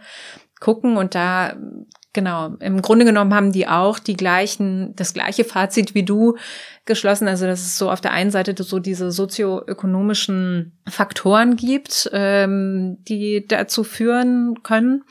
gucken 0.59 0.97
und 0.97 1.15
da 1.15 1.55
Genau. 2.17 2.55
Im 2.61 2.81
Grunde 2.81 3.05
genommen 3.05 3.35
haben 3.35 3.51
die 3.51 3.67
auch 3.67 3.99
die 3.99 4.15
gleichen, 4.15 4.95
das 4.95 5.13
gleiche 5.13 5.43
Fazit 5.43 5.93
wie 5.93 6.01
du 6.01 6.35
geschlossen. 6.85 7.27
Also, 7.27 7.45
dass 7.45 7.59
es 7.59 7.77
so 7.77 7.91
auf 7.91 8.01
der 8.01 8.11
einen 8.11 8.31
Seite 8.31 8.55
so 8.63 8.79
diese 8.79 9.11
sozioökonomischen 9.11 10.79
Faktoren 10.89 11.57
gibt, 11.57 12.09
ähm, 12.13 12.97
die 13.07 13.45
dazu 13.47 13.83
führen 13.83 14.63
können, 14.63 15.03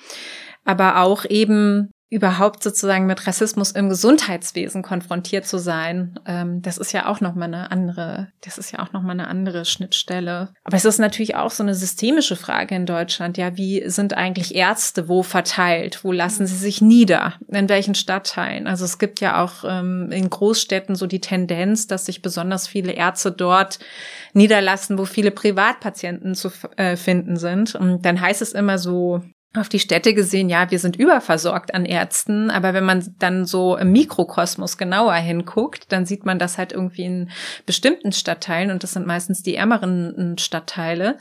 aber 0.64 1.00
auch 1.00 1.24
eben 1.26 1.92
überhaupt 2.16 2.62
sozusagen 2.62 3.04
mit 3.04 3.26
Rassismus 3.26 3.72
im 3.72 3.90
Gesundheitswesen 3.90 4.80
konfrontiert 4.80 5.46
zu 5.46 5.58
sein, 5.58 6.18
ähm, 6.24 6.62
das 6.62 6.78
ist 6.78 6.92
ja 6.92 7.08
auch 7.08 7.20
noch 7.20 7.34
mal 7.34 7.44
eine 7.44 7.70
andere, 7.70 8.28
das 8.42 8.56
ist 8.56 8.72
ja 8.72 8.78
auch 8.78 8.94
noch 8.94 9.02
mal 9.02 9.12
eine 9.12 9.28
andere 9.28 9.66
Schnittstelle. 9.66 10.48
Aber 10.64 10.76
es 10.78 10.86
ist 10.86 10.98
natürlich 10.98 11.36
auch 11.36 11.50
so 11.50 11.62
eine 11.62 11.74
systemische 11.74 12.34
Frage 12.34 12.74
in 12.74 12.86
Deutschland. 12.86 13.36
Ja, 13.36 13.58
wie 13.58 13.86
sind 13.90 14.14
eigentlich 14.14 14.54
Ärzte 14.54 15.08
wo 15.08 15.22
verteilt? 15.22 16.04
Wo 16.04 16.10
lassen 16.10 16.46
sie 16.46 16.56
sich 16.56 16.80
nieder? 16.80 17.34
In 17.48 17.68
welchen 17.68 17.94
Stadtteilen? 17.94 18.66
Also 18.66 18.86
es 18.86 18.98
gibt 18.98 19.20
ja 19.20 19.44
auch 19.44 19.64
ähm, 19.68 20.10
in 20.10 20.30
Großstädten 20.30 20.94
so 20.94 21.06
die 21.06 21.20
Tendenz, 21.20 21.86
dass 21.86 22.06
sich 22.06 22.22
besonders 22.22 22.66
viele 22.66 22.92
Ärzte 22.92 23.30
dort 23.30 23.78
niederlassen, 24.32 24.96
wo 24.96 25.04
viele 25.04 25.32
Privatpatienten 25.32 26.34
zu 26.34 26.50
äh, 26.78 26.96
finden 26.96 27.36
sind. 27.36 27.74
Und 27.74 28.06
dann 28.06 28.18
heißt 28.18 28.40
es 28.40 28.52
immer 28.52 28.78
so, 28.78 29.20
auf 29.54 29.68
die 29.68 29.78
Städte 29.78 30.12
gesehen, 30.14 30.48
ja, 30.48 30.70
wir 30.70 30.78
sind 30.78 30.96
überversorgt 30.96 31.74
an 31.74 31.84
Ärzten, 31.84 32.50
aber 32.50 32.74
wenn 32.74 32.84
man 32.84 33.14
dann 33.18 33.46
so 33.46 33.76
im 33.76 33.92
Mikrokosmos 33.92 34.76
genauer 34.76 35.14
hinguckt, 35.14 35.90
dann 35.92 36.04
sieht 36.04 36.26
man 36.26 36.38
das 36.38 36.58
halt 36.58 36.72
irgendwie 36.72 37.04
in 37.04 37.30
bestimmten 37.64 38.12
Stadtteilen, 38.12 38.70
und 38.70 38.82
das 38.82 38.92
sind 38.92 39.06
meistens 39.06 39.42
die 39.42 39.56
ärmeren 39.56 40.36
Stadtteile, 40.38 41.16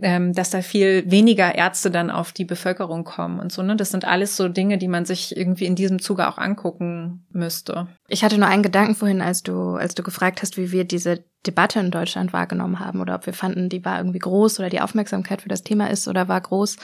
ähm, 0.00 0.32
dass 0.32 0.50
da 0.50 0.62
viel 0.62 1.10
weniger 1.10 1.54
Ärzte 1.54 1.90
dann 1.90 2.10
auf 2.10 2.32
die 2.32 2.44
Bevölkerung 2.44 3.04
kommen 3.04 3.38
und 3.38 3.52
so. 3.52 3.62
Ne? 3.62 3.76
Das 3.76 3.90
sind 3.90 4.04
alles 4.04 4.36
so 4.36 4.48
Dinge, 4.48 4.78
die 4.78 4.88
man 4.88 5.04
sich 5.04 5.36
irgendwie 5.36 5.66
in 5.66 5.76
diesem 5.76 6.00
Zuge 6.00 6.28
auch 6.28 6.38
angucken 6.38 7.26
müsste. 7.30 7.86
Ich 8.08 8.24
hatte 8.24 8.38
nur 8.38 8.48
einen 8.48 8.62
Gedanken 8.62 8.94
vorhin, 8.94 9.22
als 9.22 9.42
du, 9.42 9.74
als 9.74 9.94
du 9.94 10.02
gefragt 10.02 10.42
hast, 10.42 10.56
wie 10.56 10.72
wir 10.72 10.84
diese 10.84 11.24
Debatte 11.46 11.78
in 11.78 11.90
Deutschland 11.90 12.32
wahrgenommen 12.32 12.80
haben 12.80 13.00
oder 13.00 13.14
ob 13.14 13.26
wir 13.26 13.34
fanden, 13.34 13.68
die 13.68 13.84
war 13.84 13.98
irgendwie 13.98 14.18
groß 14.18 14.58
oder 14.58 14.70
die 14.70 14.80
Aufmerksamkeit 14.80 15.42
für 15.42 15.48
das 15.48 15.62
Thema 15.62 15.90
ist 15.90 16.08
oder 16.08 16.26
war 16.26 16.40
groß. 16.40 16.76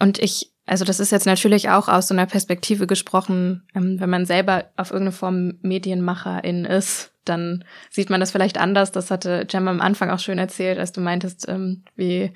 Und 0.00 0.18
ich, 0.18 0.52
also 0.66 0.84
das 0.84 0.98
ist 0.98 1.12
jetzt 1.12 1.26
natürlich 1.26 1.68
auch 1.68 1.86
aus 1.86 2.08
so 2.08 2.14
einer 2.14 2.26
Perspektive 2.26 2.86
gesprochen, 2.86 3.68
ähm, 3.74 4.00
wenn 4.00 4.10
man 4.10 4.26
selber 4.26 4.64
auf 4.76 4.90
irgendeine 4.90 5.12
Form 5.12 5.58
Medienmacherin 5.62 6.64
ist, 6.64 7.12
dann 7.24 7.64
sieht 7.90 8.10
man 8.10 8.18
das 8.18 8.32
vielleicht 8.32 8.58
anders. 8.58 8.90
Das 8.90 9.10
hatte 9.10 9.44
Gemma 9.46 9.70
am 9.70 9.80
Anfang 9.80 10.10
auch 10.10 10.18
schön 10.18 10.38
erzählt, 10.38 10.78
als 10.78 10.92
du 10.92 11.00
meintest, 11.00 11.46
ähm, 11.48 11.84
wie, 11.96 12.32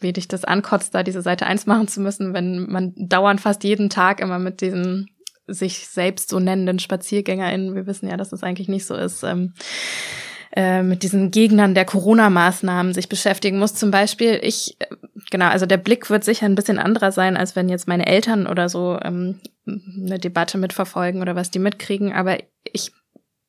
wie 0.00 0.12
dich 0.12 0.28
das 0.28 0.44
ankotzt, 0.44 0.94
da 0.94 1.02
diese 1.02 1.22
Seite 1.22 1.46
eins 1.46 1.66
machen 1.66 1.88
zu 1.88 2.00
müssen, 2.00 2.34
wenn 2.34 2.70
man 2.70 2.92
dauernd 2.96 3.40
fast 3.40 3.64
jeden 3.64 3.88
Tag 3.88 4.20
immer 4.20 4.38
mit 4.38 4.60
diesen 4.60 5.10
sich 5.46 5.88
selbst 5.88 6.28
so 6.28 6.38
nennenden 6.38 6.78
SpaziergängerInnen, 6.78 7.74
wir 7.74 7.86
wissen 7.86 8.06
ja, 8.06 8.18
dass 8.18 8.28
das 8.28 8.42
eigentlich 8.42 8.68
nicht 8.68 8.84
so 8.84 8.94
ist, 8.94 9.22
ähm, 9.22 9.54
äh, 10.54 10.82
mit 10.82 11.02
diesen 11.02 11.30
Gegnern 11.30 11.74
der 11.74 11.84
Corona-Maßnahmen 11.84 12.94
sich 12.94 13.08
beschäftigen 13.08 13.58
muss. 13.58 13.74
Zum 13.74 13.90
Beispiel, 13.90 14.38
ich, 14.42 14.76
äh, 14.80 14.86
genau, 15.30 15.46
also 15.46 15.66
der 15.66 15.76
Blick 15.76 16.10
wird 16.10 16.24
sicher 16.24 16.46
ein 16.46 16.54
bisschen 16.54 16.78
anderer 16.78 17.12
sein, 17.12 17.36
als 17.36 17.56
wenn 17.56 17.68
jetzt 17.68 17.88
meine 17.88 18.06
Eltern 18.06 18.46
oder 18.46 18.68
so 18.68 18.98
ähm, 19.02 19.40
eine 19.66 20.18
Debatte 20.18 20.58
mitverfolgen 20.58 21.20
oder 21.20 21.36
was 21.36 21.50
die 21.50 21.58
mitkriegen. 21.58 22.12
Aber 22.12 22.38
ich 22.64 22.92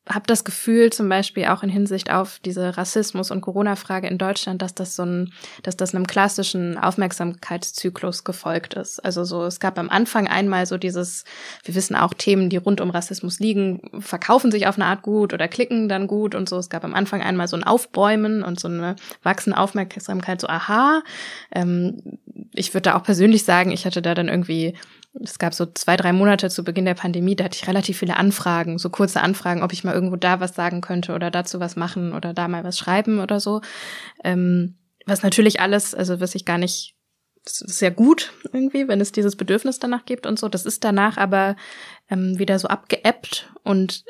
habe 0.10 0.26
das 0.26 0.44
Gefühl, 0.44 0.92
zum 0.92 1.08
Beispiel 1.08 1.46
auch 1.46 1.62
in 1.62 1.70
Hinsicht 1.70 2.12
auf 2.12 2.40
diese 2.44 2.78
Rassismus- 2.78 3.30
und 3.30 3.42
Corona-Frage 3.42 4.08
in 4.08 4.18
Deutschland, 4.18 4.62
dass 4.62 4.74
das 4.74 4.96
so 4.96 5.04
ein, 5.04 5.32
dass 5.62 5.78
das 5.78 5.94
einem 5.94 6.08
klassischen 6.08 6.78
Aufmerksamkeitszyklus 6.80 8.24
gefolgt 8.24 8.74
ist. 8.74 9.00
Also 9.06 9.24
so, 9.24 9.46
es 9.46 9.60
gab 9.60 9.78
am 9.78 9.90
Anfang 9.90 10.28
einmal 10.28 10.66
so 10.66 10.78
dieses, 10.78 11.26
wir 11.64 11.76
wissen 11.76 11.96
auch 11.96 12.16
Themen, 12.16 12.50
die 12.50 12.58
rund 12.58 12.82
um 12.82 12.90
Rassismus 12.90 13.40
liegen, 13.40 13.82
verkaufen 14.00 14.52
sich 14.52 14.66
auf 14.66 14.78
eine 14.78 14.86
Art 14.86 15.04
gut 15.04 15.32
oder 15.34 15.48
klicken 15.48 15.88
dann 15.88 16.08
gut 16.08 16.34
und 16.34 16.50
so. 16.50 16.58
Es 16.58 16.70
gab 16.70 16.84
am 16.84 16.96
Anfang 16.96 17.22
einmal 17.22 17.48
so 17.48 17.56
ein 17.56 17.64
Aufbäumen 17.64 18.44
und 18.44 18.60
so 18.60 18.68
eine 18.68 18.96
wachsende 19.22 19.60
Aufmerksamkeit, 19.60 20.42
so 20.42 20.48
aha. 20.48 21.04
Ähm, 21.52 22.18
ich 22.54 22.74
würde 22.74 22.90
da 22.90 22.98
auch 22.98 23.04
persönlich 23.04 23.44
sagen, 23.44 23.72
ich 23.72 23.86
hatte 23.86 24.02
da 24.02 24.16
dann 24.16 24.28
irgendwie 24.28 24.74
es 25.14 25.40
gab 25.40 25.54
so 25.54 25.66
zwei, 25.66 25.98
drei 25.98 26.14
Monate 26.14 26.50
zu 26.50 26.64
Beginn 26.64 26.86
der 26.86 26.94
Pandemie, 26.94 27.36
da 27.36 27.46
hatte 27.46 27.58
ich 27.60 27.68
relativ 27.68 27.98
viele 27.98 28.18
Anfragen, 28.18 28.78
so 28.78 28.90
kurze 28.90 29.22
Anfragen, 29.22 29.64
ob 29.64 29.74
ich 29.74 29.84
mal 29.84 29.94
irgendwo 29.94 30.16
da 30.16 30.40
was 30.40 30.56
sagen 30.56 30.82
könnte 30.82 31.14
oder 31.14 31.32
dazu 31.32 31.60
was 31.60 31.76
machen 31.76 32.14
oder 32.14 32.34
da 32.34 32.48
mal 32.48 32.64
was 32.64 32.78
schreiben 32.78 33.20
oder 33.20 33.40
so. 33.40 33.62
Ähm, 34.24 34.78
was 35.06 35.24
natürlich 35.24 35.60
alles, 35.60 35.96
also 35.96 36.20
was 36.20 36.36
ich 36.36 36.46
gar 36.46 36.58
nicht, 36.58 36.96
sehr 37.46 37.90
gut 37.90 38.34
irgendwie, 38.52 38.88
wenn 38.88 39.02
es 39.02 39.12
dieses 39.12 39.36
Bedürfnis 39.36 39.80
danach 39.80 40.06
gibt 40.06 40.28
und 40.28 40.38
so. 40.38 40.50
Das 40.50 40.66
ist 40.66 40.84
danach 40.84 41.18
aber 41.18 41.56
ähm, 42.10 42.38
wieder 42.38 42.60
so 42.60 42.68
abgeebbt 42.68 43.50
und 43.64 44.04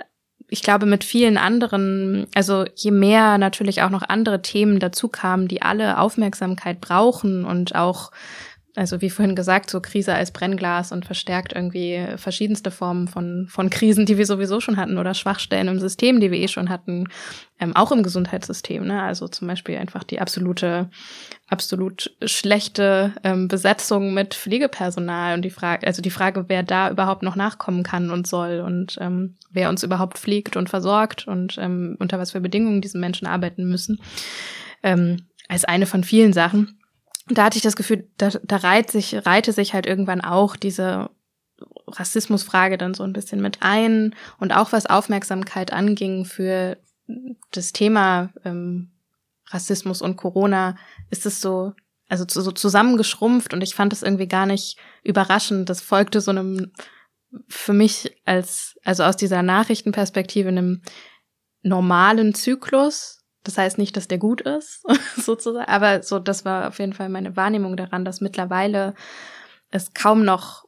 ich 0.51 0.63
glaube, 0.63 0.85
mit 0.85 1.03
vielen 1.03 1.37
anderen, 1.37 2.27
also 2.33 2.65
je 2.75 2.91
mehr 2.91 3.37
natürlich 3.37 3.83
auch 3.83 3.91
noch 3.91 4.01
andere 4.01 4.41
Themen 4.41 4.79
dazu 4.79 5.07
kamen, 5.07 5.47
die 5.47 5.61
alle 5.61 5.99
Aufmerksamkeit 5.99 6.81
brauchen 6.81 7.45
und 7.45 7.75
auch 7.75 8.11
also 8.75 9.01
wie 9.01 9.09
vorhin 9.09 9.35
gesagt, 9.35 9.69
so 9.69 9.81
Krise 9.81 10.13
als 10.13 10.31
Brennglas 10.31 10.91
und 10.91 11.05
verstärkt 11.05 11.53
irgendwie 11.53 12.05
verschiedenste 12.17 12.71
Formen 12.71 13.07
von, 13.07 13.47
von 13.49 13.69
Krisen, 13.69 14.05
die 14.05 14.17
wir 14.17 14.25
sowieso 14.25 14.59
schon 14.59 14.77
hatten 14.77 14.97
oder 14.97 15.13
Schwachstellen 15.13 15.67
im 15.67 15.79
System, 15.79 16.19
die 16.19 16.31
wir 16.31 16.39
eh 16.39 16.47
schon 16.47 16.69
hatten, 16.69 17.07
ähm, 17.59 17.75
auch 17.75 17.91
im 17.91 18.03
Gesundheitssystem. 18.03 18.85
Ne? 18.85 19.01
Also 19.01 19.27
zum 19.27 19.47
Beispiel 19.47 19.77
einfach 19.77 20.03
die 20.03 20.21
absolute, 20.21 20.89
absolut 21.47 22.15
schlechte 22.23 23.13
ähm, 23.23 23.47
Besetzung 23.47 24.13
mit 24.13 24.35
Pflegepersonal 24.35 25.33
und 25.33 25.41
die 25.41 25.49
Frage, 25.49 25.87
also 25.87 26.01
die 26.01 26.11
Frage, 26.11 26.45
wer 26.47 26.61
da 26.61 26.91
überhaupt 26.91 27.23
noch 27.23 27.35
nachkommen 27.35 27.83
kann 27.83 28.11
und 28.11 28.27
soll 28.27 28.59
und 28.59 28.97
ähm, 29.01 29.35
wer 29.51 29.69
uns 29.69 29.83
überhaupt 29.83 30.19
pflegt 30.19 30.55
und 30.55 30.69
versorgt 30.69 31.27
und 31.27 31.57
ähm, 31.57 31.97
unter 31.99 32.19
was 32.19 32.31
für 32.31 32.41
Bedingungen 32.41 32.81
diese 32.81 32.99
Menschen 32.99 33.27
arbeiten 33.27 33.67
müssen, 33.67 33.99
ähm, 34.83 35.23
als 35.47 35.65
eine 35.65 35.87
von 35.87 36.03
vielen 36.03 36.33
Sachen 36.33 36.78
da 37.29 37.45
hatte 37.45 37.57
ich 37.57 37.63
das 37.63 37.75
Gefühl, 37.75 38.07
da, 38.17 38.29
da 38.43 38.57
reiht 38.57 38.91
sich, 38.91 39.25
reihte 39.25 39.53
sich 39.53 39.73
halt 39.73 39.85
irgendwann 39.85 40.21
auch 40.21 40.55
diese 40.55 41.09
Rassismusfrage 41.87 42.77
dann 42.77 42.93
so 42.93 43.03
ein 43.03 43.13
bisschen 43.13 43.41
mit 43.41 43.59
ein. 43.61 44.15
Und 44.39 44.53
auch 44.53 44.71
was 44.71 44.85
Aufmerksamkeit 44.85 45.73
anging 45.73 46.25
für 46.25 46.77
das 47.51 47.73
Thema 47.73 48.29
ähm, 48.45 48.91
Rassismus 49.47 50.01
und 50.01 50.15
Corona, 50.15 50.75
ist 51.09 51.25
es 51.25 51.41
so, 51.41 51.73
also 52.07 52.25
so 52.27 52.51
zusammengeschrumpft. 52.51 53.53
Und 53.53 53.61
ich 53.61 53.75
fand 53.75 53.93
es 53.93 54.03
irgendwie 54.03 54.27
gar 54.27 54.45
nicht 54.45 54.77
überraschend. 55.03 55.69
Das 55.69 55.81
folgte 55.81 56.21
so 56.21 56.31
einem, 56.31 56.71
für 57.47 57.73
mich 57.73 58.15
als, 58.25 58.77
also 58.83 59.03
aus 59.03 59.17
dieser 59.17 59.43
Nachrichtenperspektive, 59.43 60.49
einem 60.49 60.81
normalen 61.61 62.33
Zyklus, 62.33 63.18
das 63.43 63.57
heißt 63.57 63.77
nicht, 63.77 63.95
dass 63.97 64.07
der 64.07 64.17
gut 64.17 64.41
ist, 64.41 64.83
sozusagen, 65.17 65.69
aber 65.69 66.03
so, 66.03 66.19
das 66.19 66.45
war 66.45 66.67
auf 66.67 66.79
jeden 66.79 66.93
Fall 66.93 67.09
meine 67.09 67.35
Wahrnehmung 67.35 67.77
daran, 67.77 68.05
dass 68.05 68.21
mittlerweile 68.21 68.93
es 69.71 69.93
kaum 69.93 70.25
noch 70.25 70.65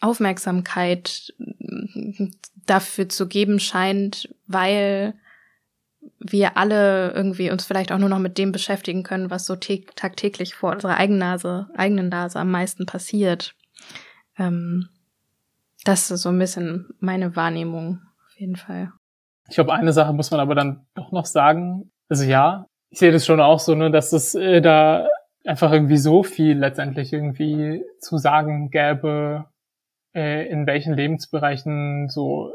Aufmerksamkeit 0.00 1.32
dafür 2.66 3.08
zu 3.08 3.26
geben 3.26 3.60
scheint, 3.60 4.28
weil 4.46 5.14
wir 6.18 6.56
alle 6.56 7.12
irgendwie 7.12 7.50
uns 7.50 7.64
vielleicht 7.64 7.92
auch 7.92 7.98
nur 7.98 8.08
noch 8.08 8.18
mit 8.18 8.38
dem 8.38 8.52
beschäftigen 8.52 9.02
können, 9.02 9.30
was 9.30 9.46
so 9.46 9.56
tagtäglich 9.56 10.54
vor 10.54 10.72
unserer 10.72 10.96
eigenen 10.96 11.20
Nase, 11.20 11.68
eigenen 11.74 12.08
Nase 12.08 12.38
am 12.38 12.50
meisten 12.50 12.86
passiert. 12.86 13.54
Ähm, 14.38 14.88
das 15.84 16.10
ist 16.10 16.22
so 16.22 16.30
ein 16.30 16.38
bisschen 16.38 16.94
meine 17.00 17.36
Wahrnehmung, 17.36 18.00
auf 18.26 18.40
jeden 18.40 18.56
Fall. 18.56 18.92
Ich 19.48 19.56
glaube, 19.56 19.74
eine 19.74 19.92
Sache 19.92 20.12
muss 20.12 20.30
man 20.30 20.40
aber 20.40 20.54
dann 20.54 20.86
doch 20.94 21.12
noch 21.12 21.26
sagen. 21.26 21.90
Also 22.08 22.24
ja, 22.24 22.66
ich 22.90 22.98
sehe 22.98 23.12
das 23.12 23.26
schon 23.26 23.40
auch 23.40 23.58
so, 23.58 23.74
ne, 23.74 23.90
dass 23.90 24.12
es 24.12 24.34
äh, 24.34 24.60
da 24.60 25.08
einfach 25.44 25.72
irgendwie 25.72 25.96
so 25.98 26.22
viel 26.22 26.58
letztendlich 26.58 27.12
irgendwie 27.12 27.84
zu 27.98 28.18
sagen 28.18 28.70
gäbe, 28.70 29.46
äh, 30.14 30.48
in 30.48 30.66
welchen 30.66 30.94
Lebensbereichen 30.94 32.08
so 32.08 32.52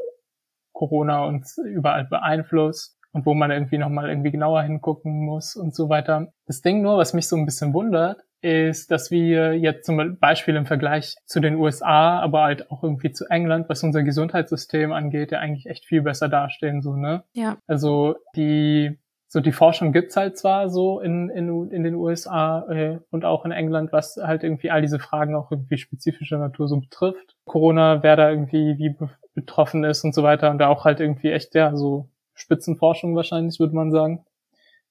Corona 0.72 1.24
uns 1.24 1.58
überall 1.58 2.04
beeinflusst 2.04 2.96
und 3.12 3.26
wo 3.26 3.34
man 3.34 3.50
irgendwie 3.50 3.78
nochmal 3.78 4.08
irgendwie 4.08 4.30
genauer 4.30 4.62
hingucken 4.62 5.24
muss 5.24 5.56
und 5.56 5.74
so 5.74 5.88
weiter. 5.88 6.32
Das 6.46 6.62
Ding 6.62 6.82
nur, 6.82 6.96
was 6.96 7.12
mich 7.12 7.28
so 7.28 7.36
ein 7.36 7.44
bisschen 7.44 7.74
wundert, 7.74 8.22
ist, 8.42 8.90
dass 8.90 9.10
wir 9.10 9.58
jetzt 9.58 9.84
zum 9.84 10.18
Beispiel 10.18 10.56
im 10.56 10.66
Vergleich 10.66 11.16
zu 11.26 11.40
den 11.40 11.56
USA, 11.56 12.18
aber 12.20 12.42
halt 12.42 12.70
auch 12.70 12.82
irgendwie 12.82 13.12
zu 13.12 13.26
England, 13.28 13.68
was 13.68 13.82
unser 13.82 14.02
Gesundheitssystem 14.02 14.92
angeht, 14.92 15.32
ja 15.32 15.38
eigentlich 15.38 15.66
echt 15.66 15.84
viel 15.84 16.02
besser 16.02 16.28
dastehen, 16.28 16.82
so, 16.82 16.96
ne? 16.96 17.24
Ja. 17.34 17.58
Also 17.66 18.16
die, 18.36 18.98
so 19.28 19.40
die 19.40 19.52
Forschung 19.52 19.92
gibt's 19.92 20.16
halt 20.16 20.38
zwar 20.38 20.70
so 20.70 21.00
in, 21.00 21.28
in, 21.30 21.70
in 21.70 21.84
den 21.84 21.94
USA 21.94 22.66
äh, 22.70 22.98
und 23.10 23.24
auch 23.24 23.44
in 23.44 23.52
England, 23.52 23.92
was 23.92 24.16
halt 24.16 24.42
irgendwie 24.42 24.70
all 24.70 24.82
diese 24.82 24.98
Fragen 24.98 25.34
auch 25.34 25.50
irgendwie 25.50 25.78
spezifischer 25.78 26.38
Natur 26.38 26.66
so 26.66 26.78
betrifft. 26.78 27.36
Corona, 27.44 28.02
wer 28.02 28.16
da 28.16 28.30
irgendwie 28.30 28.78
wie 28.78 28.96
betroffen 29.34 29.84
ist 29.84 30.02
und 30.04 30.14
so 30.14 30.22
weiter 30.22 30.50
und 30.50 30.58
da 30.58 30.68
auch 30.68 30.84
halt 30.84 31.00
irgendwie 31.00 31.30
echt, 31.30 31.54
ja, 31.54 31.76
so 31.76 32.08
Spitzenforschung 32.34 33.14
wahrscheinlich, 33.14 33.60
würde 33.60 33.76
man 33.76 33.90
sagen. 33.90 34.24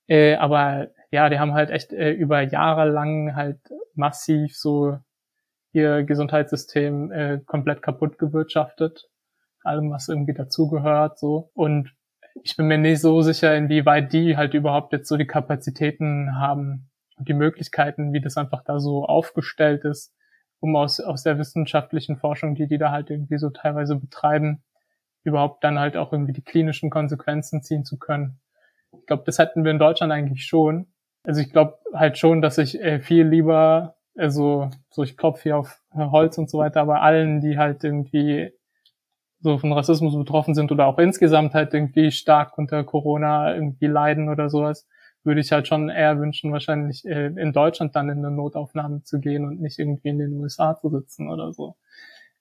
Äh, 0.08 0.36
aber 0.36 0.88
ja, 1.12 1.30
die 1.30 1.40
haben 1.40 1.54
halt 1.54 1.70
echt 1.70 1.92
äh, 1.92 2.12
über 2.12 2.42
Jahre 2.42 2.90
lang 2.90 3.36
halt 3.36 3.60
massiv 3.96 4.56
so 4.56 4.98
ihr 5.72 6.04
Gesundheitssystem 6.04 7.12
äh, 7.12 7.40
komplett 7.46 7.82
kaputt 7.82 8.18
gewirtschaftet. 8.18 9.10
Allem, 9.64 9.92
was 9.92 10.08
irgendwie 10.08 10.34
dazugehört, 10.34 11.20
so. 11.20 11.52
Und 11.54 11.94
ich 12.44 12.56
bin 12.56 12.68
mir 12.68 12.78
nicht 12.78 13.02
so 13.02 13.22
sicher, 13.22 13.56
inwieweit 13.56 14.14
die 14.14 14.38
halt 14.38 14.54
überhaupt 14.54 14.94
jetzt 14.94 15.08
so 15.10 15.18
die 15.18 15.28
Kapazitäten 15.28 16.40
haben 16.40 16.90
und 17.18 17.28
die 17.28 17.34
Möglichkeiten, 17.34 18.14
wie 18.14 18.22
das 18.22 18.38
einfach 18.38 18.64
da 18.64 18.80
so 18.80 19.06
aufgestellt 19.06 19.84
ist, 19.84 20.14
um 20.60 20.76
aus, 20.76 21.00
aus 21.00 21.24
der 21.24 21.38
wissenschaftlichen 21.38 22.18
Forschung, 22.18 22.56
die 22.56 22.68
die 22.68 22.78
da 22.78 22.92
halt 22.92 23.10
irgendwie 23.10 23.38
so 23.38 23.50
teilweise 23.50 23.96
betreiben, 23.96 24.64
überhaupt 25.24 25.64
dann 25.64 25.80
halt 25.80 25.98
auch 25.98 26.14
irgendwie 26.14 26.34
die 26.34 26.44
klinischen 26.44 26.90
Konsequenzen 26.90 27.62
ziehen 27.62 27.84
zu 27.84 27.98
können. 27.98 28.40
Ich 28.98 29.06
glaube, 29.06 29.24
das 29.26 29.38
hätten 29.38 29.64
wir 29.64 29.72
in 29.72 29.80
Deutschland 29.80 30.12
eigentlich 30.12 30.46
schon. 30.46 30.89
Also 31.24 31.42
ich 31.42 31.52
glaube 31.52 31.78
halt 31.94 32.18
schon, 32.18 32.42
dass 32.42 32.58
ich 32.58 32.80
äh, 32.80 33.00
viel 33.00 33.26
lieber, 33.28 33.96
also 34.16 34.70
so 34.90 35.04
ich 35.04 35.18
klopfe 35.18 35.44
hier 35.44 35.58
auf 35.58 35.82
Holz 35.94 36.38
und 36.38 36.50
so 36.50 36.60
weiter, 36.60 36.82
aber 36.82 37.02
allen, 37.02 37.42
die 37.42 37.58
halt 37.58 37.84
irgendwie 37.84 38.52
so 39.42 39.58
von 39.58 39.72
Rassismus 39.72 40.16
betroffen 40.18 40.54
sind 40.54 40.72
oder 40.72 40.88
auch 40.88 40.98
insgesamt 41.00 41.54
halt 41.54 41.74
irgendwie 41.74 42.12
stark 42.12 42.58
unter 42.58 42.84
Corona 42.84 43.54
irgendwie 43.56 43.88
leiden 43.88 44.30
oder 44.30 44.50
sowas, 44.50 44.88
würde 45.24 45.42
ich 45.42 45.52
halt 45.52 45.68
schon 45.68 45.90
eher 45.90 46.20
wünschen, 46.20 46.52
wahrscheinlich 46.52 47.06
äh, 47.06 47.28
in 47.28 47.54
Deutschland 47.54 47.96
dann 47.96 48.10
in 48.10 48.20
eine 48.20 48.32
Notaufnahme 48.32 49.04
zu 49.04 49.20
gehen 49.20 49.46
und 49.46 49.62
nicht 49.62 49.80
irgendwie 49.80 50.10
in 50.10 50.20
den 50.20 50.34
USA 50.34 50.76
zu 50.76 50.90
sitzen 50.90 51.30
oder 51.30 51.54
so. 51.54 51.76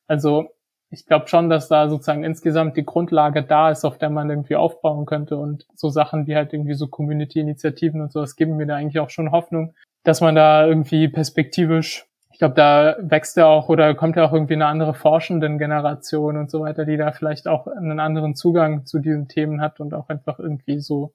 Also 0.06 0.48
ich 0.90 1.06
glaube 1.06 1.28
schon, 1.28 1.50
dass 1.50 1.68
da 1.68 1.88
sozusagen 1.88 2.24
insgesamt 2.24 2.76
die 2.76 2.84
Grundlage 2.84 3.42
da 3.42 3.70
ist, 3.70 3.84
auf 3.84 3.98
der 3.98 4.10
man 4.10 4.30
irgendwie 4.30 4.56
aufbauen 4.56 5.04
könnte. 5.04 5.36
Und 5.36 5.66
so 5.74 5.90
Sachen 5.90 6.26
wie 6.26 6.34
halt 6.34 6.52
irgendwie 6.52 6.74
so 6.74 6.88
Community-Initiativen 6.88 8.00
und 8.00 8.12
sowas 8.12 8.36
geben 8.36 8.56
mir 8.56 8.66
da 8.66 8.76
eigentlich 8.76 9.00
auch 9.00 9.10
schon 9.10 9.30
Hoffnung, 9.30 9.74
dass 10.04 10.20
man 10.20 10.34
da 10.34 10.66
irgendwie 10.66 11.08
perspektivisch, 11.08 12.06
ich 12.32 12.38
glaube, 12.38 12.54
da 12.54 12.96
wächst 13.00 13.36
ja 13.36 13.46
auch 13.46 13.68
oder 13.68 13.94
kommt 13.94 14.16
ja 14.16 14.24
auch 14.24 14.32
irgendwie 14.32 14.54
eine 14.54 14.66
andere 14.66 14.94
forschenden 14.94 15.58
Generation 15.58 16.38
und 16.38 16.50
so 16.50 16.60
weiter, 16.60 16.86
die 16.86 16.96
da 16.96 17.12
vielleicht 17.12 17.48
auch 17.48 17.66
einen 17.66 18.00
anderen 18.00 18.34
Zugang 18.34 18.86
zu 18.86 18.98
diesen 18.98 19.28
Themen 19.28 19.60
hat 19.60 19.80
und 19.80 19.92
auch 19.92 20.08
einfach 20.08 20.38
irgendwie 20.38 20.78
so 20.78 21.12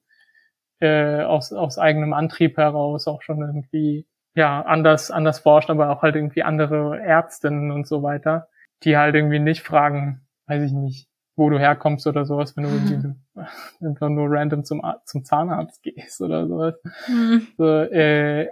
äh, 0.80 1.22
aus, 1.22 1.52
aus 1.52 1.78
eigenem 1.78 2.12
Antrieb 2.12 2.58
heraus 2.58 3.08
auch 3.08 3.22
schon 3.22 3.40
irgendwie 3.40 4.06
ja 4.36 4.62
anders 4.62 5.10
anders 5.10 5.38
forscht, 5.40 5.70
aber 5.70 5.90
auch 5.90 6.02
halt 6.02 6.16
irgendwie 6.16 6.42
andere 6.42 7.00
Ärztinnen 7.00 7.70
und 7.70 7.86
so 7.86 8.02
weiter 8.02 8.48
die 8.82 8.96
halt 8.96 9.14
irgendwie 9.14 9.38
nicht 9.38 9.62
fragen, 9.62 10.26
weiß 10.46 10.62
ich 10.62 10.72
nicht, 10.72 11.08
wo 11.36 11.50
du 11.50 11.58
herkommst 11.58 12.06
oder 12.06 12.24
sowas, 12.24 12.56
wenn 12.56 12.64
du 12.64 12.70
irgendwie 12.70 13.14
einfach 13.86 14.08
nur 14.08 14.30
random 14.30 14.64
zum, 14.64 14.82
zum 15.04 15.24
Zahnarzt 15.24 15.82
gehst 15.82 16.20
oder 16.20 16.46
sowas. 16.46 16.74
Mhm. 17.08 17.46
So, 17.56 17.66
äh, 17.66 18.48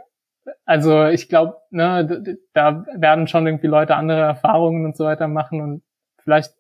also 0.65 1.07
ich 1.07 1.29
glaube, 1.29 1.59
ne, 1.71 2.39
da 2.53 2.85
werden 2.95 3.29
schon 3.29 3.47
irgendwie 3.47 3.69
Leute 3.69 3.95
andere 3.95 4.21
Erfahrungen 4.21 4.85
und 4.85 4.97
so 4.97 5.05
weiter 5.05 5.29
machen 5.29 5.61
und 5.61 5.83
vielleicht 6.19 6.55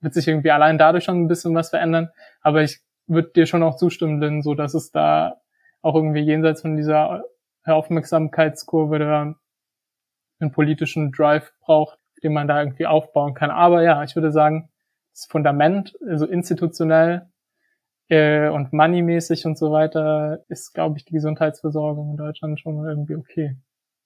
wird 0.00 0.14
sich 0.14 0.28
irgendwie 0.28 0.50
allein 0.50 0.78
dadurch 0.78 1.04
schon 1.04 1.22
ein 1.22 1.28
bisschen 1.28 1.54
was 1.54 1.70
verändern. 1.70 2.10
Aber 2.40 2.62
ich 2.62 2.80
würde 3.06 3.30
dir 3.30 3.46
schon 3.46 3.62
auch 3.62 3.76
zustimmen, 3.76 4.20
denn 4.20 4.42
so, 4.42 4.54
dass 4.54 4.74
es 4.74 4.90
da 4.90 5.40
auch 5.80 5.94
irgendwie 5.94 6.20
jenseits 6.20 6.60
von 6.60 6.76
dieser 6.76 7.24
Aufmerksamkeitskurve 7.64 8.98
da 8.98 9.34
einen 10.40 10.52
politischen 10.52 11.12
Drive 11.12 11.52
braucht, 11.60 11.98
den 12.22 12.32
man 12.32 12.48
da 12.48 12.60
irgendwie 12.60 12.86
aufbauen 12.86 13.34
kann. 13.34 13.50
Aber 13.50 13.82
ja, 13.82 14.02
ich 14.02 14.14
würde 14.14 14.32
sagen, 14.32 14.68
das 15.12 15.26
Fundament, 15.26 15.94
also 16.08 16.26
institutionell 16.26 17.28
äh, 18.08 18.48
und 18.48 18.72
moneymäßig 18.72 19.46
und 19.46 19.58
so 19.58 19.72
weiter, 19.72 20.44
ist, 20.48 20.72
glaube 20.74 20.98
ich, 20.98 21.04
die 21.04 21.12
Gesundheitsversorgung 21.12 22.10
in 22.12 22.16
Deutschland 22.16 22.60
schon 22.60 22.84
irgendwie 22.86 23.16
okay. 23.16 23.56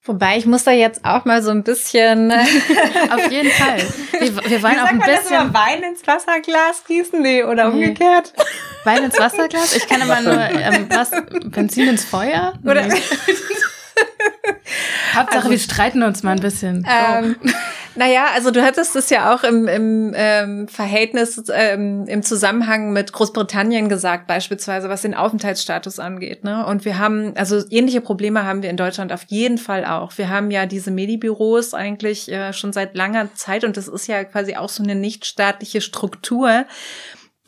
Wobei 0.06 0.36
ich 0.36 0.46
muss 0.46 0.62
da 0.62 0.70
jetzt 0.70 1.04
auch 1.04 1.24
mal 1.24 1.42
so 1.42 1.50
ein 1.50 1.64
bisschen. 1.64 2.30
Auf 3.10 3.30
jeden 3.30 3.50
Fall. 3.50 3.78
Wir, 4.20 4.36
wir 4.50 4.62
wollen 4.62 4.78
auch 4.78 4.86
ein 4.86 5.00
bisschen. 5.00 5.52
Wein 5.52 5.82
ins 5.82 6.06
Wasserglas 6.06 6.84
gießen? 6.86 7.20
Nee, 7.20 7.42
oder 7.42 7.70
nee. 7.70 7.74
umgekehrt? 7.74 8.32
Wein 8.84 9.02
ins 9.02 9.18
Wasserglas? 9.18 9.74
Ich 9.74 9.88
kann 9.88 10.00
immer 10.00 10.20
nur 10.20 10.38
ähm, 10.38 10.86
was, 10.90 11.10
Benzin 11.46 11.88
ins 11.88 12.04
Feuer? 12.04 12.52
Oder? 12.64 12.82
Hauptsache, 15.14 15.38
also, 15.38 15.50
wir 15.50 15.58
streiten 15.58 16.04
uns 16.04 16.22
mal 16.22 16.32
ein 16.32 16.40
bisschen. 16.40 16.86
Ähm, 16.88 17.34
naja, 17.96 18.26
also 18.34 18.50
du 18.50 18.62
hattest 18.62 18.94
es 18.96 19.10
ja 19.10 19.34
auch 19.34 19.42
im, 19.42 19.66
im 19.68 20.12
ähm, 20.14 20.68
Verhältnis, 20.68 21.42
ähm, 21.52 22.06
im 22.06 22.22
Zusammenhang 22.22 22.92
mit 22.92 23.12
Großbritannien 23.12 23.88
gesagt, 23.88 24.26
beispielsweise, 24.26 24.88
was 24.88 25.02
den 25.02 25.14
Aufenthaltsstatus 25.14 25.98
angeht. 25.98 26.44
Ne? 26.44 26.66
Und 26.66 26.84
wir 26.84 26.98
haben, 26.98 27.34
also 27.36 27.62
ähnliche 27.70 28.00
Probleme 28.00 28.44
haben 28.44 28.62
wir 28.62 28.70
in 28.70 28.76
Deutschland 28.76 29.12
auf 29.12 29.24
jeden 29.28 29.58
Fall 29.58 29.84
auch. 29.84 30.16
Wir 30.16 30.28
haben 30.28 30.50
ja 30.50 30.66
diese 30.66 30.90
Medibüros 30.90 31.74
eigentlich 31.74 32.30
äh, 32.30 32.52
schon 32.52 32.72
seit 32.72 32.94
langer 32.94 33.34
Zeit 33.34 33.64
und 33.64 33.76
das 33.76 33.88
ist 33.88 34.06
ja 34.06 34.24
quasi 34.24 34.56
auch 34.56 34.68
so 34.68 34.82
eine 34.82 34.94
nichtstaatliche 34.94 35.80
Struktur 35.80 36.66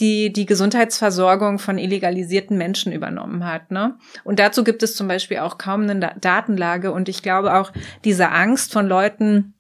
die 0.01 0.33
die 0.33 0.47
Gesundheitsversorgung 0.47 1.59
von 1.59 1.79
illegalisierten 1.79 2.57
Menschen 2.57 2.93
übernommen 2.93 3.45
hat. 3.45 3.71
Ne? 3.71 3.97
Und 4.25 4.39
dazu 4.39 4.63
gibt 4.65 4.83
es 4.83 4.95
zum 4.95 5.09
Beispiel 5.09 5.39
auch 5.39 5.59
kaum 5.59 5.83
eine 5.83 6.15
Datenlage. 6.21 6.93
Und 6.93 7.09
ich 7.09 7.23
glaube 7.23 7.55
auch 7.55 7.73
diese 8.05 8.31
Angst 8.31 8.73
von 8.73 8.87
Leuten, 8.87 9.55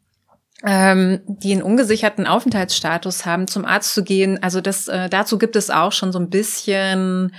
ähm, 0.66 1.20
die 1.26 1.52
einen 1.52 1.62
ungesicherten 1.62 2.26
Aufenthaltsstatus 2.26 3.24
haben, 3.24 3.46
zum 3.46 3.64
Arzt 3.64 3.94
zu 3.94 4.02
gehen. 4.02 4.42
Also 4.42 4.60
das, 4.60 4.88
äh, 4.88 5.08
dazu 5.08 5.38
gibt 5.38 5.54
es 5.54 5.70
auch 5.70 5.92
schon 5.92 6.10
so 6.10 6.18
ein 6.18 6.30
bisschen 6.30 7.32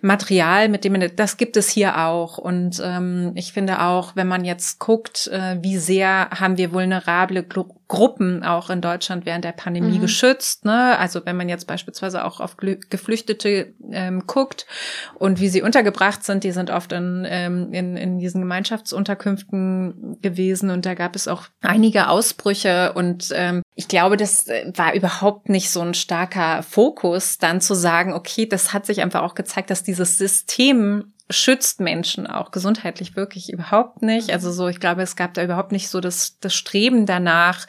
Material, 0.00 0.68
mit 0.68 0.84
dem 0.84 0.92
man, 0.92 1.10
das 1.16 1.36
gibt 1.36 1.56
es 1.58 1.68
hier 1.68 1.98
auch. 1.98 2.38
Und 2.38 2.80
ähm, 2.82 3.32
ich 3.34 3.52
finde 3.52 3.82
auch, 3.82 4.16
wenn 4.16 4.28
man 4.28 4.44
jetzt 4.44 4.78
guckt, 4.78 5.26
äh, 5.26 5.58
wie 5.60 5.76
sehr 5.76 6.30
haben 6.30 6.56
wir 6.56 6.72
vulnerable 6.72 7.42
Gru 7.42 7.66
Gruppen 7.88 8.42
auch 8.42 8.68
in 8.68 8.80
Deutschland 8.80 9.26
während 9.26 9.44
der 9.44 9.52
Pandemie 9.52 9.98
mhm. 9.98 10.00
geschützt. 10.00 10.64
Ne? 10.64 10.98
Also 10.98 11.24
wenn 11.24 11.36
man 11.36 11.48
jetzt 11.48 11.66
beispielsweise 11.66 12.24
auch 12.24 12.40
auf 12.40 12.56
Geflüchtete 12.56 13.74
ähm, 13.92 14.26
guckt 14.26 14.66
und 15.14 15.40
wie 15.40 15.48
sie 15.48 15.62
untergebracht 15.62 16.24
sind, 16.24 16.42
die 16.42 16.50
sind 16.50 16.70
oft 16.70 16.92
in, 16.92 17.24
ähm, 17.28 17.72
in, 17.72 17.96
in 17.96 18.18
diesen 18.18 18.40
Gemeinschaftsunterkünften 18.40 20.18
gewesen 20.20 20.70
und 20.70 20.84
da 20.84 20.94
gab 20.94 21.14
es 21.14 21.28
auch 21.28 21.44
einige 21.60 22.08
Ausbrüche 22.08 22.92
und 22.94 23.32
ähm, 23.34 23.62
ich 23.76 23.86
glaube, 23.86 24.16
das 24.16 24.48
äh, 24.48 24.72
war 24.74 24.94
überhaupt 24.94 25.48
nicht 25.48 25.70
so 25.70 25.80
ein 25.80 25.94
starker 25.94 26.64
Fokus, 26.64 27.38
dann 27.38 27.60
zu 27.60 27.74
sagen, 27.74 28.14
okay, 28.14 28.46
das 28.46 28.72
hat 28.72 28.86
sich 28.86 29.00
einfach 29.00 29.22
auch 29.22 29.34
gezeigt, 29.34 29.70
dass 29.70 29.84
dieses 29.84 30.18
System 30.18 31.12
schützt 31.28 31.80
Menschen 31.80 32.26
auch 32.26 32.50
gesundheitlich 32.52 33.16
wirklich 33.16 33.52
überhaupt 33.52 34.02
nicht. 34.02 34.30
Also 34.32 34.52
so, 34.52 34.68
ich 34.68 34.80
glaube, 34.80 35.02
es 35.02 35.16
gab 35.16 35.34
da 35.34 35.42
überhaupt 35.42 35.72
nicht 35.72 35.88
so 35.88 36.00
das, 36.00 36.38
das 36.40 36.54
Streben 36.54 37.04
danach, 37.04 37.66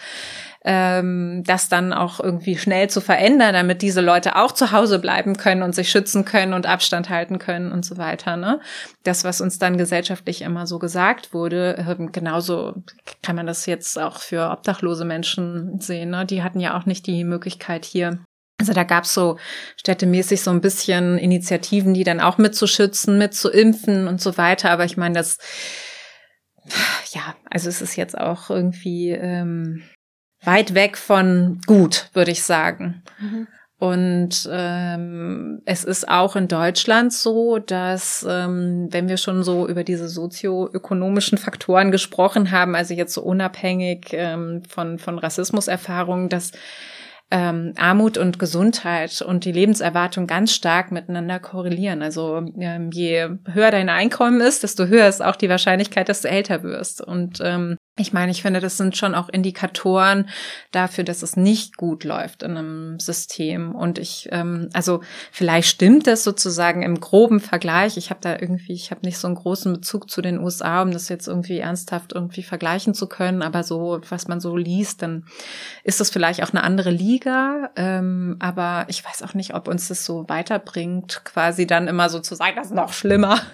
ähm, 0.63 1.43
das 1.45 1.69
dann 1.69 1.93
auch 1.93 2.19
irgendwie 2.19 2.57
schnell 2.57 2.89
zu 2.89 3.01
verändern, 3.01 3.53
damit 3.53 3.81
diese 3.81 4.01
Leute 4.01 4.35
auch 4.35 4.51
zu 4.51 4.71
Hause 4.71 4.99
bleiben 4.99 5.37
können 5.37 5.63
und 5.63 5.73
sich 5.73 5.89
schützen 5.89 6.25
können 6.25 6.53
und 6.53 6.67
Abstand 6.67 7.09
halten 7.09 7.39
können 7.39 7.71
und 7.71 7.85
so 7.85 7.97
weiter. 7.97 8.37
Ne? 8.37 8.59
Das, 9.03 9.23
was 9.23 9.41
uns 9.41 9.59
dann 9.59 9.77
gesellschaftlich 9.77 10.41
immer 10.41 10.67
so 10.67 10.77
gesagt 10.77 11.33
wurde, 11.33 11.83
ähm, 11.87 12.11
genauso 12.11 12.83
kann 13.23 13.35
man 13.35 13.47
das 13.47 13.65
jetzt 13.65 13.97
auch 13.97 14.19
für 14.19 14.51
obdachlose 14.51 15.05
Menschen 15.05 15.79
sehen. 15.79 16.11
Ne? 16.11 16.25
Die 16.25 16.43
hatten 16.43 16.59
ja 16.59 16.77
auch 16.77 16.85
nicht 16.85 17.07
die 17.07 17.23
Möglichkeit 17.23 17.85
hier 17.85 18.19
also 18.59 18.73
da 18.73 18.83
gab's 18.83 19.13
so 19.13 19.37
städtemäßig 19.77 20.41
so 20.41 20.51
ein 20.51 20.61
bisschen 20.61 21.17
Initiativen, 21.17 21.93
die 21.93 22.03
dann 22.03 22.19
auch 22.19 22.37
mitzuschützen, 22.37 23.17
mitzuimpfen 23.17 24.07
und 24.07 24.19
so 24.19 24.37
weiter. 24.37 24.71
Aber 24.71 24.85
ich 24.85 24.97
meine, 24.97 25.13
das, 25.13 25.37
ja, 27.11 27.35
also 27.49 27.69
es 27.69 27.81
ist 27.81 27.95
jetzt 27.95 28.17
auch 28.17 28.49
irgendwie 28.49 29.11
ähm, 29.11 29.83
weit 30.41 30.73
weg 30.73 30.97
von 30.97 31.61
gut, 31.67 32.09
würde 32.13 32.31
ich 32.31 32.43
sagen. 32.43 33.03
Mhm. 33.19 33.47
Und 33.79 34.49
ähm, 34.51 35.61
es 35.65 35.83
ist 35.83 36.09
auch 36.09 36.35
in 36.35 36.47
Deutschland 36.47 37.13
so, 37.13 37.59
dass 37.59 38.25
ähm, 38.27 38.87
wenn 38.89 39.07
wir 39.07 39.17
schon 39.17 39.43
so 39.43 39.67
über 39.67 39.83
diese 39.83 40.09
sozioökonomischen 40.09 41.37
Faktoren 41.37 41.91
gesprochen 41.91 42.49
haben, 42.49 42.75
also 42.75 42.95
jetzt 42.95 43.13
so 43.13 43.21
unabhängig 43.21 44.07
ähm, 44.13 44.63
von, 44.67 44.97
von 44.97 45.19
Rassismuserfahrungen, 45.19 46.27
dass 46.27 46.53
ähm, 47.29 47.73
Armut 47.77 48.17
und 48.17 48.39
Gesundheit 48.39 49.21
und 49.21 49.43
die 49.43 49.51
Lebenserwartung 49.51 50.27
ganz 50.27 50.53
stark 50.53 50.91
miteinander 50.91 51.39
korrelieren. 51.39 52.01
Also 52.01 52.37
ähm, 52.59 52.89
je 52.91 53.29
höher 53.51 53.71
dein 53.71 53.89
Einkommen 53.89 54.39
ist, 54.39 54.63
desto 54.63 54.85
höher 54.85 55.07
ist 55.07 55.23
auch 55.23 55.35
die 55.35 55.49
Wahrscheinlichkeit, 55.49 56.07
dass 56.07 56.21
du 56.21 56.29
älter 56.29 56.63
wirst. 56.63 57.01
Und 57.01 57.39
ähm, 57.43 57.77
ich 57.99 58.13
meine, 58.13 58.31
ich 58.31 58.43
finde, 58.43 58.59
das 58.59 58.77
sind 58.77 58.95
schon 58.95 59.15
auch 59.15 59.27
Indikatoren 59.27 60.29
dafür, 60.71 61.03
dass 61.03 61.23
es 61.23 61.35
nicht 61.35 61.77
gut 61.77 62.03
läuft 62.03 62.43
in 62.43 62.55
einem 62.55 62.99
System. 62.99 63.73
Und 63.73 63.97
ich, 63.97 64.29
ähm, 64.31 64.69
also 64.73 65.01
vielleicht 65.31 65.67
stimmt 65.67 66.05
das 66.05 66.23
sozusagen 66.23 66.83
im 66.83 66.99
groben 66.99 67.39
Vergleich. 67.39 67.97
Ich 67.97 68.11
habe 68.11 68.19
da 68.21 68.37
irgendwie, 68.39 68.73
ich 68.73 68.91
habe 68.91 69.01
nicht 69.03 69.17
so 69.17 69.27
einen 69.27 69.35
großen 69.35 69.73
Bezug 69.73 70.11
zu 70.11 70.21
den 70.21 70.39
USA, 70.39 70.83
um 70.83 70.91
das 70.91 71.09
jetzt 71.09 71.27
irgendwie 71.27 71.57
ernsthaft 71.57 72.13
irgendwie 72.13 72.43
vergleichen 72.43 72.93
zu 72.93 73.07
können. 73.07 73.41
Aber 73.41 73.63
so, 73.63 73.99
was 74.09 74.27
man 74.27 74.39
so 74.39 74.55
liest, 74.55 75.01
dann 75.01 75.25
ist 75.83 75.99
das 75.99 76.11
vielleicht 76.11 76.43
auch 76.43 76.51
eine 76.51 76.63
andere 76.63 76.91
Liga. 76.91 77.71
Ähm, 77.75 78.35
aber 78.39 78.85
ich 78.89 79.03
weiß 79.03 79.23
auch 79.23 79.33
nicht, 79.33 79.55
ob 79.55 79.67
uns 79.67 79.87
das 79.87 80.05
so 80.05 80.29
weiterbringt, 80.29 81.21
quasi 81.23 81.65
dann 81.65 81.87
immer 81.87 82.09
so 82.09 82.19
zu 82.19 82.35
sagen, 82.35 82.55
das 82.57 82.67
ist 82.67 82.75
noch 82.75 82.93
schlimmer. 82.93 83.41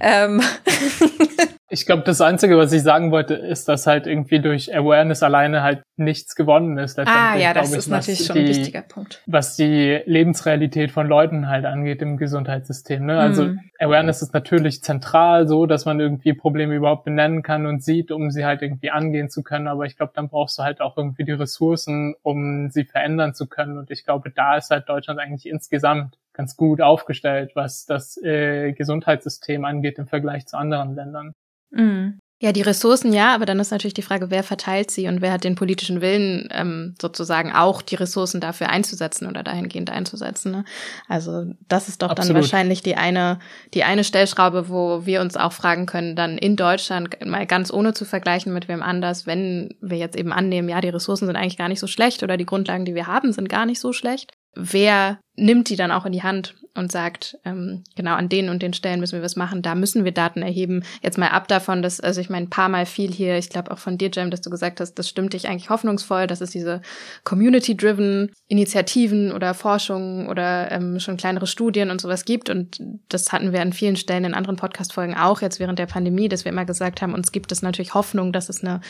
Ähm. 0.00 0.40
Ich 1.72 1.86
glaube, 1.86 2.02
das 2.02 2.20
Einzige, 2.20 2.58
was 2.58 2.72
ich 2.72 2.82
sagen 2.82 3.12
wollte, 3.12 3.34
ist, 3.34 3.68
dass 3.68 3.86
halt 3.86 4.08
irgendwie 4.08 4.40
durch 4.40 4.74
Awareness 4.76 5.22
alleine 5.22 5.62
halt 5.62 5.82
nichts 5.96 6.34
gewonnen 6.34 6.78
ist. 6.78 6.98
Ah 6.98 7.36
ja, 7.36 7.54
das 7.54 7.72
ist 7.72 7.86
natürlich 7.86 8.26
schon 8.26 8.34
die, 8.34 8.42
ein 8.42 8.48
wichtiger 8.48 8.82
Punkt. 8.82 9.22
Was 9.26 9.54
die 9.54 10.00
Lebensrealität 10.04 10.90
von 10.90 11.06
Leuten 11.06 11.48
halt 11.48 11.66
angeht 11.66 12.02
im 12.02 12.16
Gesundheitssystem. 12.16 13.06
Ne? 13.06 13.20
Also 13.20 13.44
mhm. 13.44 13.60
Awareness 13.78 14.20
ist 14.20 14.34
natürlich 14.34 14.82
zentral 14.82 15.46
so, 15.46 15.66
dass 15.66 15.84
man 15.84 16.00
irgendwie 16.00 16.32
Probleme 16.32 16.74
überhaupt 16.74 17.04
benennen 17.04 17.42
kann 17.42 17.66
und 17.66 17.84
sieht, 17.84 18.10
um 18.10 18.32
sie 18.32 18.44
halt 18.44 18.62
irgendwie 18.62 18.90
angehen 18.90 19.30
zu 19.30 19.44
können. 19.44 19.68
Aber 19.68 19.84
ich 19.86 19.96
glaube, 19.96 20.12
dann 20.14 20.28
brauchst 20.28 20.58
du 20.58 20.64
halt 20.64 20.80
auch 20.80 20.96
irgendwie 20.96 21.24
die 21.24 21.32
Ressourcen, 21.32 22.16
um 22.22 22.70
sie 22.70 22.84
verändern 22.84 23.32
zu 23.32 23.46
können. 23.46 23.78
Und 23.78 23.92
ich 23.92 24.04
glaube, 24.04 24.30
da 24.34 24.56
ist 24.56 24.70
halt 24.70 24.88
Deutschland 24.88 25.20
eigentlich 25.20 25.46
insgesamt 25.46 26.18
ganz 26.32 26.56
gut 26.56 26.80
aufgestellt, 26.80 27.52
was 27.54 27.84
das 27.86 28.16
äh, 28.22 28.72
Gesundheitssystem 28.72 29.64
angeht 29.64 29.98
im 29.98 30.06
Vergleich 30.06 30.46
zu 30.46 30.56
anderen 30.56 30.94
Ländern. 30.94 31.34
Mhm. 31.70 32.18
Ja, 32.42 32.52
die 32.52 32.62
Ressourcen 32.62 33.12
ja, 33.12 33.34
aber 33.34 33.44
dann 33.44 33.60
ist 33.60 33.70
natürlich 33.70 33.92
die 33.92 34.00
Frage, 34.00 34.30
wer 34.30 34.42
verteilt 34.42 34.90
sie 34.90 35.08
und 35.08 35.20
wer 35.20 35.30
hat 35.30 35.44
den 35.44 35.56
politischen 35.56 36.00
Willen, 36.00 36.48
ähm, 36.52 36.94
sozusagen 36.98 37.52
auch 37.52 37.82
die 37.82 37.96
Ressourcen 37.96 38.40
dafür 38.40 38.70
einzusetzen 38.70 39.28
oder 39.28 39.42
dahingehend 39.42 39.90
einzusetzen. 39.90 40.50
Ne? 40.50 40.64
Also 41.06 41.52
das 41.68 41.88
ist 41.88 42.00
doch 42.00 42.08
Absolut. 42.08 42.30
dann 42.30 42.36
wahrscheinlich 42.36 42.82
die 42.82 42.96
eine, 42.96 43.40
die 43.74 43.84
eine 43.84 44.04
Stellschraube, 44.04 44.70
wo 44.70 45.04
wir 45.04 45.20
uns 45.20 45.36
auch 45.36 45.52
fragen 45.52 45.84
können, 45.84 46.16
dann 46.16 46.38
in 46.38 46.56
Deutschland 46.56 47.14
mal 47.26 47.46
ganz 47.46 47.70
ohne 47.70 47.92
zu 47.92 48.06
vergleichen 48.06 48.54
mit 48.54 48.68
wem 48.68 48.82
anders, 48.82 49.26
wenn 49.26 49.74
wir 49.82 49.98
jetzt 49.98 50.16
eben 50.16 50.32
annehmen, 50.32 50.70
ja, 50.70 50.80
die 50.80 50.88
Ressourcen 50.88 51.26
sind 51.26 51.36
eigentlich 51.36 51.58
gar 51.58 51.68
nicht 51.68 51.80
so 51.80 51.88
schlecht 51.88 52.22
oder 52.22 52.38
die 52.38 52.46
Grundlagen, 52.46 52.86
die 52.86 52.94
wir 52.94 53.06
haben, 53.06 53.34
sind 53.34 53.50
gar 53.50 53.66
nicht 53.66 53.80
so 53.80 53.92
schlecht. 53.92 54.32
Wer 54.54 55.18
nimmt 55.36 55.68
die 55.68 55.76
dann 55.76 55.92
auch 55.92 56.04
in 56.04 56.12
die 56.12 56.22
Hand 56.22 56.54
und 56.74 56.92
sagt, 56.92 57.36
ähm, 57.44 57.82
genau 57.96 58.14
an 58.14 58.28
den 58.28 58.48
und 58.48 58.62
den 58.62 58.72
Stellen 58.72 59.00
müssen 59.00 59.14
wir 59.14 59.24
was 59.24 59.36
machen, 59.36 59.62
da 59.62 59.74
müssen 59.74 60.04
wir 60.04 60.12
Daten 60.12 60.42
erheben. 60.42 60.84
Jetzt 61.02 61.18
mal 61.18 61.28
ab 61.28 61.48
davon, 61.48 61.82
dass, 61.82 62.00
also 62.00 62.20
ich 62.20 62.30
meine, 62.30 62.46
ein 62.46 62.50
paar 62.50 62.68
Mal 62.68 62.86
viel 62.86 63.10
hier, 63.12 63.36
ich 63.38 63.48
glaube 63.48 63.70
auch 63.70 63.78
von 63.78 63.98
dir, 63.98 64.10
Jam, 64.12 64.30
dass 64.30 64.40
du 64.40 64.50
gesagt 64.50 64.80
hast, 64.80 64.94
das 64.94 65.08
stimmt 65.08 65.32
dich 65.32 65.48
eigentlich 65.48 65.70
hoffnungsvoll, 65.70 66.26
dass 66.26 66.40
es 66.40 66.50
diese 66.50 66.80
Community-driven 67.24 68.30
Initiativen 68.48 69.32
oder 69.32 69.54
Forschungen 69.54 70.28
oder 70.28 70.70
ähm, 70.70 71.00
schon 71.00 71.16
kleinere 71.16 71.46
Studien 71.46 71.90
und 71.90 72.00
sowas 72.00 72.24
gibt. 72.24 72.50
Und 72.50 72.80
das 73.08 73.32
hatten 73.32 73.52
wir 73.52 73.62
an 73.62 73.72
vielen 73.72 73.96
Stellen 73.96 74.24
in 74.24 74.34
anderen 74.34 74.56
Podcast-Folgen 74.56 75.14
auch 75.14 75.42
jetzt 75.42 75.60
während 75.60 75.78
der 75.78 75.86
Pandemie, 75.86 76.28
dass 76.28 76.44
wir 76.44 76.52
immer 76.52 76.64
gesagt 76.64 77.02
haben, 77.02 77.14
uns 77.14 77.32
gibt 77.32 77.50
es 77.52 77.62
natürlich 77.62 77.94
Hoffnung, 77.94 78.32
dass 78.32 78.48
es 78.48 78.62
eine 78.62 78.80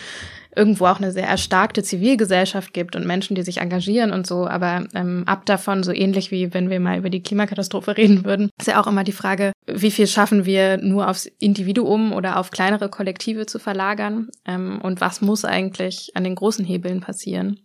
irgendwo 0.55 0.87
auch 0.87 0.99
eine 0.99 1.13
sehr 1.13 1.27
erstarkte 1.27 1.83
Zivilgesellschaft 1.83 2.73
gibt 2.73 2.97
und 2.97 3.07
Menschen, 3.07 3.35
die 3.35 3.43
sich 3.43 3.59
engagieren 3.59 4.13
und 4.13 4.27
so. 4.27 4.47
Aber 4.47 4.87
ähm, 4.95 5.25
ab 5.27 5.47
davon, 5.47 5.83
so 5.83 5.93
ähnlich 5.93 6.31
wie 6.31 6.53
wenn 6.53 6.71
wir 6.71 6.81
mal 6.81 6.99
über 6.99 7.11
die 7.11 7.23
Klimakatastrophe 7.23 7.97
reden 7.97 8.25
würden, 8.25 8.51
ist 8.59 8.67
ja 8.67 8.81
auch 8.81 8.87
immer 8.87 9.05
die 9.05 9.13
Frage, 9.13 9.53
wie 9.67 9.91
viel 9.91 10.07
schaffen 10.07 10.45
wir 10.45 10.79
nur 10.79 11.09
aufs 11.09 11.27
Individuum 11.39 12.13
oder 12.13 12.39
auf 12.39 12.51
kleinere 12.51 12.89
Kollektive 12.89 13.47
zu 13.47 13.59
verlagern? 13.59 14.29
Ähm, 14.45 14.81
und 14.83 15.01
was 15.01 15.21
muss 15.21 15.45
eigentlich 15.45 16.13
an 16.15 16.25
den 16.25 16.35
großen 16.35 16.65
Hebeln 16.65 17.01
passieren? 17.01 17.61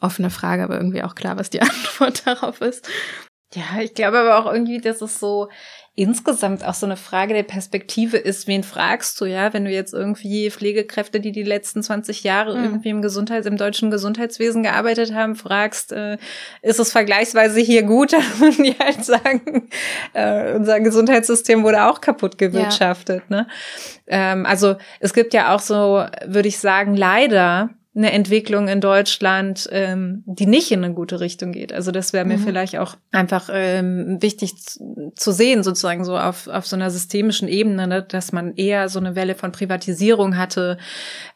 Offene 0.00 0.30
Frage, 0.30 0.62
aber 0.62 0.76
irgendwie 0.76 1.02
auch 1.02 1.14
klar, 1.14 1.36
was 1.38 1.50
die 1.50 1.60
Antwort 1.62 2.26
darauf 2.26 2.60
ist. 2.60 2.88
Ja, 3.54 3.80
ich 3.80 3.94
glaube 3.94 4.18
aber 4.18 4.38
auch 4.38 4.52
irgendwie, 4.52 4.80
dass 4.80 5.00
es 5.00 5.20
so 5.20 5.48
insgesamt 5.96 6.62
auch 6.62 6.74
so 6.74 6.84
eine 6.84 6.98
Frage 6.98 7.32
der 7.32 7.42
Perspektive 7.42 8.18
ist, 8.18 8.46
wen 8.46 8.62
fragst 8.62 9.18
du, 9.18 9.24
ja, 9.24 9.54
wenn 9.54 9.64
du 9.64 9.70
jetzt 9.70 9.94
irgendwie 9.94 10.50
Pflegekräfte, 10.50 11.20
die 11.20 11.32
die 11.32 11.42
letzten 11.42 11.82
20 11.82 12.22
Jahre 12.22 12.54
mhm. 12.54 12.64
irgendwie 12.64 12.90
im 12.90 13.00
Gesundheits-, 13.00 13.46
im 13.46 13.56
deutschen 13.56 13.90
Gesundheitswesen 13.90 14.62
gearbeitet 14.62 15.14
haben, 15.14 15.36
fragst, 15.36 15.92
äh, 15.92 16.18
ist 16.60 16.78
es 16.78 16.92
vergleichsweise 16.92 17.60
hier 17.60 17.82
gut, 17.82 18.12
dann 18.12 18.22
würden 18.38 18.62
die 18.62 18.78
halt 18.78 19.06
sagen, 19.06 19.70
äh, 20.12 20.52
unser 20.52 20.80
Gesundheitssystem 20.80 21.64
wurde 21.64 21.86
auch 21.86 22.02
kaputt 22.02 22.36
gewirtschaftet, 22.36 23.22
ja. 23.30 23.36
ne? 23.36 23.46
Ähm, 24.06 24.44
also 24.44 24.76
es 25.00 25.14
gibt 25.14 25.32
ja 25.32 25.54
auch 25.54 25.60
so, 25.60 26.04
würde 26.26 26.48
ich 26.48 26.58
sagen, 26.58 26.94
leider 26.94 27.70
eine 27.96 28.12
Entwicklung 28.12 28.68
in 28.68 28.82
Deutschland, 28.82 29.68
ähm, 29.72 30.22
die 30.26 30.46
nicht 30.46 30.70
in 30.70 30.84
eine 30.84 30.92
gute 30.92 31.18
Richtung 31.20 31.52
geht. 31.52 31.72
Also 31.72 31.92
das 31.92 32.12
wäre 32.12 32.26
mir 32.26 32.36
mhm. 32.36 32.42
vielleicht 32.42 32.76
auch 32.76 32.96
einfach 33.10 33.48
ähm, 33.50 34.18
wichtig 34.20 34.54
zu 35.14 35.32
sehen, 35.32 35.62
sozusagen 35.62 36.04
so 36.04 36.18
auf, 36.18 36.46
auf 36.46 36.66
so 36.66 36.76
einer 36.76 36.90
systemischen 36.90 37.48
Ebene, 37.48 37.86
ne, 37.86 38.02
dass 38.02 38.32
man 38.32 38.54
eher 38.54 38.90
so 38.90 38.98
eine 38.98 39.16
Welle 39.16 39.34
von 39.34 39.50
Privatisierung 39.50 40.36
hatte, 40.36 40.76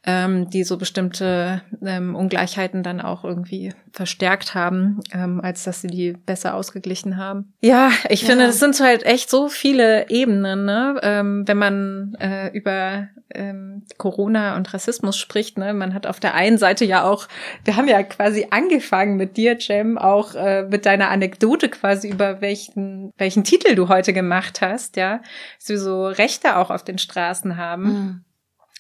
ähm, 0.05 0.51
die 0.51 0.65
so 0.65 0.77
bestimmte 0.77 1.63
ähm, 1.83 2.15
Ungleichheiten 2.15 2.83
dann 2.83 3.01
auch 3.01 3.25
irgendwie 3.25 3.73
verstärkt 3.93 4.55
haben, 4.55 5.01
ähm, 5.13 5.41
als 5.41 5.65
dass 5.65 5.81
sie 5.81 5.89
die 5.89 6.13
besser 6.13 6.55
ausgeglichen 6.55 7.17
haben. 7.17 7.55
Ja, 7.63 7.91
ich 8.11 8.23
ja. 8.23 8.29
finde, 8.29 8.45
es 8.45 8.61
sind 8.61 8.79
halt 8.81 9.05
echt 9.05 9.31
so 9.31 9.49
viele 9.49 10.11
Ebenen, 10.11 10.67
ne? 10.67 11.01
ähm, 11.03 11.45
wenn 11.47 11.57
man 11.57 12.17
äh, 12.21 12.49
über 12.49 13.09
ähm, 13.35 13.83
Corona 13.97 14.57
und 14.57 14.73
Rassismus 14.73 15.17
spricht. 15.17 15.59
Ne? 15.59 15.73
Man 15.75 15.95
hat 15.95 16.07
auf 16.07 16.21
der 16.21 16.35
einen 16.35 16.50
einen 16.51 16.59
Seite 16.59 16.85
ja 16.85 17.05
auch, 17.05 17.29
wir 17.65 17.77
haben 17.77 17.89
ja 17.89 18.03
quasi 18.03 18.49
angefangen 18.51 19.17
mit 19.17 19.37
dir, 19.37 19.57
Jem, 19.59 19.99
auch 19.99 20.35
äh, 20.35 20.63
mit 20.63 20.87
deiner 20.87 21.11
Anekdote 21.11 21.69
quasi 21.69 22.09
über 22.09 22.41
welchen, 22.41 23.13
welchen 23.17 23.45
Titel 23.45 23.75
du 23.75 23.89
heute 23.89 24.13
gemacht 24.13 24.61
hast, 24.61 24.97
ja, 24.97 25.21
dass 25.59 25.69
wir 25.69 25.79
so 25.79 26.07
Rechte 26.07 26.57
auch 26.57 26.71
auf 26.71 26.85
den 26.85 26.99
Straßen 26.99 27.57
haben. 27.57 27.85
Mhm. 27.85 28.25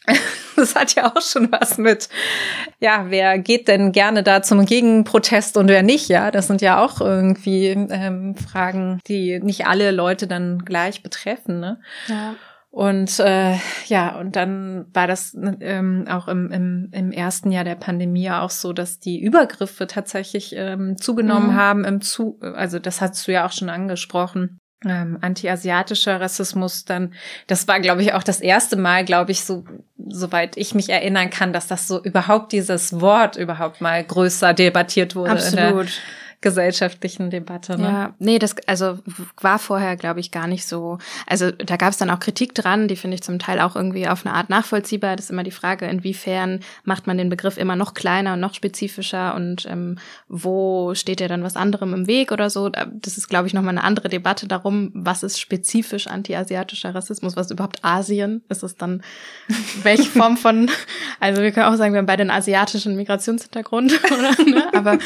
Das 0.56 0.74
hat 0.74 0.94
ja 0.94 1.10
auch 1.14 1.22
schon 1.22 1.50
was 1.52 1.78
mit, 1.78 2.10
ja, 2.80 3.06
wer 3.08 3.38
geht 3.38 3.66
denn 3.66 3.92
gerne 3.92 4.22
da 4.22 4.42
zum 4.42 4.66
Gegenprotest 4.66 5.56
und 5.56 5.68
wer 5.68 5.82
nicht, 5.82 6.08
ja? 6.08 6.30
Das 6.30 6.48
sind 6.48 6.60
ja 6.60 6.84
auch 6.84 7.00
irgendwie 7.00 7.68
ähm, 7.68 8.34
Fragen, 8.36 9.00
die 9.06 9.40
nicht 9.40 9.66
alle 9.66 9.90
Leute 9.90 10.26
dann 10.26 10.64
gleich 10.64 11.02
betreffen, 11.02 11.60
ne? 11.60 11.80
Ja. 12.08 12.34
Und 12.70 13.18
äh, 13.18 13.56
ja, 13.86 14.16
und 14.18 14.36
dann 14.36 14.86
war 14.92 15.08
das 15.08 15.36
ähm, 15.60 16.06
auch 16.08 16.28
im, 16.28 16.52
im, 16.52 16.88
im 16.92 17.10
ersten 17.10 17.50
Jahr 17.50 17.64
der 17.64 17.74
Pandemie 17.74 18.30
auch 18.30 18.50
so, 18.50 18.72
dass 18.72 19.00
die 19.00 19.20
Übergriffe 19.20 19.88
tatsächlich 19.88 20.54
ähm, 20.56 20.96
zugenommen 20.96 21.50
mhm. 21.50 21.56
haben. 21.56 21.84
Im 21.84 22.00
Zu 22.00 22.38
also 22.40 22.78
das 22.78 23.00
hast 23.00 23.26
du 23.26 23.32
ja 23.32 23.44
auch 23.44 23.52
schon 23.52 23.70
angesprochen 23.70 24.60
ähm, 24.84 25.18
anti-asiatischer 25.20 26.20
Rassismus 26.20 26.84
dann, 26.84 27.12
das 27.46 27.68
war, 27.68 27.80
glaube 27.80 28.02
ich, 28.02 28.14
auch 28.14 28.22
das 28.22 28.40
erste 28.40 28.76
Mal, 28.76 29.04
glaube 29.04 29.32
ich, 29.32 29.44
so, 29.44 29.64
soweit 30.08 30.56
ich 30.56 30.74
mich 30.74 30.88
erinnern 30.88 31.30
kann, 31.30 31.52
dass 31.52 31.66
das 31.66 31.86
so 31.86 32.02
überhaupt 32.02 32.52
dieses 32.52 33.00
Wort 33.00 33.36
überhaupt 33.36 33.80
mal 33.80 34.02
größer 34.02 34.54
debattiert 34.54 35.14
wurde. 35.14 35.32
Absolut 35.32 36.00
gesellschaftlichen 36.42 37.28
Debatte. 37.28 37.76
Ne? 37.76 37.84
Ja, 37.84 38.14
nee, 38.18 38.38
das 38.38 38.56
also 38.66 38.98
war 39.40 39.58
vorher, 39.58 39.96
glaube 39.96 40.20
ich, 40.20 40.30
gar 40.30 40.46
nicht 40.46 40.66
so. 40.66 40.96
Also 41.26 41.50
da 41.50 41.76
gab 41.76 41.90
es 41.90 41.98
dann 41.98 42.08
auch 42.08 42.18
Kritik 42.18 42.54
dran, 42.54 42.88
die 42.88 42.96
finde 42.96 43.16
ich 43.16 43.22
zum 43.22 43.38
Teil 43.38 43.60
auch 43.60 43.76
irgendwie 43.76 44.08
auf 44.08 44.24
eine 44.24 44.34
Art 44.34 44.48
nachvollziehbar. 44.48 45.16
Das 45.16 45.26
ist 45.26 45.30
immer 45.30 45.42
die 45.42 45.50
Frage, 45.50 45.86
inwiefern 45.86 46.60
macht 46.84 47.06
man 47.06 47.18
den 47.18 47.28
Begriff 47.28 47.58
immer 47.58 47.76
noch 47.76 47.92
kleiner 47.92 48.34
und 48.34 48.40
noch 48.40 48.54
spezifischer 48.54 49.34
und 49.34 49.66
ähm, 49.66 49.98
wo 50.28 50.94
steht 50.94 51.20
ja 51.20 51.28
dann 51.28 51.44
was 51.44 51.56
anderem 51.56 51.92
im 51.92 52.06
Weg 52.06 52.32
oder 52.32 52.48
so. 52.48 52.70
Das 52.70 53.18
ist, 53.18 53.28
glaube 53.28 53.46
ich, 53.46 53.52
nochmal 53.52 53.76
eine 53.76 53.84
andere 53.84 54.08
Debatte 54.08 54.48
darum, 54.48 54.92
was 54.94 55.22
ist 55.22 55.38
spezifisch 55.38 56.06
anti-asiatischer 56.06 56.94
Rassismus, 56.94 57.36
was 57.36 57.46
ist 57.46 57.52
überhaupt 57.52 57.84
Asien? 57.84 58.42
Ist 58.48 58.62
es 58.62 58.76
dann 58.76 59.02
welche 59.82 60.08
Form 60.08 60.38
von, 60.38 60.70
also 61.18 61.42
wir 61.42 61.52
können 61.52 61.66
auch 61.66 61.76
sagen, 61.76 61.92
wir 61.92 61.98
haben 61.98 62.06
beide 62.06 62.22
einen 62.22 62.30
asiatischen 62.30 62.96
Migrationshintergrund, 62.96 63.92
oder? 64.10 64.44
Ne? 64.50 64.64
Aber 64.72 64.98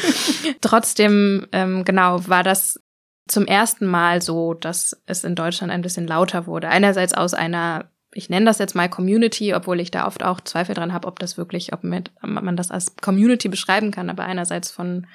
trotzdem 0.61 1.24
ähm, 1.51 1.85
genau, 1.85 2.27
war 2.27 2.43
das 2.43 2.79
zum 3.27 3.45
ersten 3.45 3.85
Mal 3.85 4.21
so, 4.21 4.53
dass 4.53 5.01
es 5.05 5.23
in 5.23 5.35
Deutschland 5.35 5.71
ein 5.71 5.81
bisschen 5.81 6.07
lauter 6.07 6.45
wurde. 6.45 6.69
Einerseits 6.69 7.13
aus 7.13 7.33
einer, 7.33 7.89
ich 8.13 8.29
nenne 8.29 8.45
das 8.45 8.59
jetzt 8.59 8.75
mal 8.75 8.89
Community, 8.89 9.53
obwohl 9.53 9.79
ich 9.79 9.91
da 9.91 10.05
oft 10.05 10.23
auch 10.23 10.41
Zweifel 10.41 10.75
dran 10.75 10.93
habe, 10.93 11.07
ob 11.07 11.19
das 11.19 11.37
wirklich, 11.37 11.73
ob 11.73 11.83
man 11.83 12.55
das 12.55 12.71
als 12.71 12.95
Community 12.97 13.49
beschreiben 13.49 13.91
kann, 13.91 14.09
aber 14.09 14.25
einerseits 14.25 14.69
von 14.71 15.07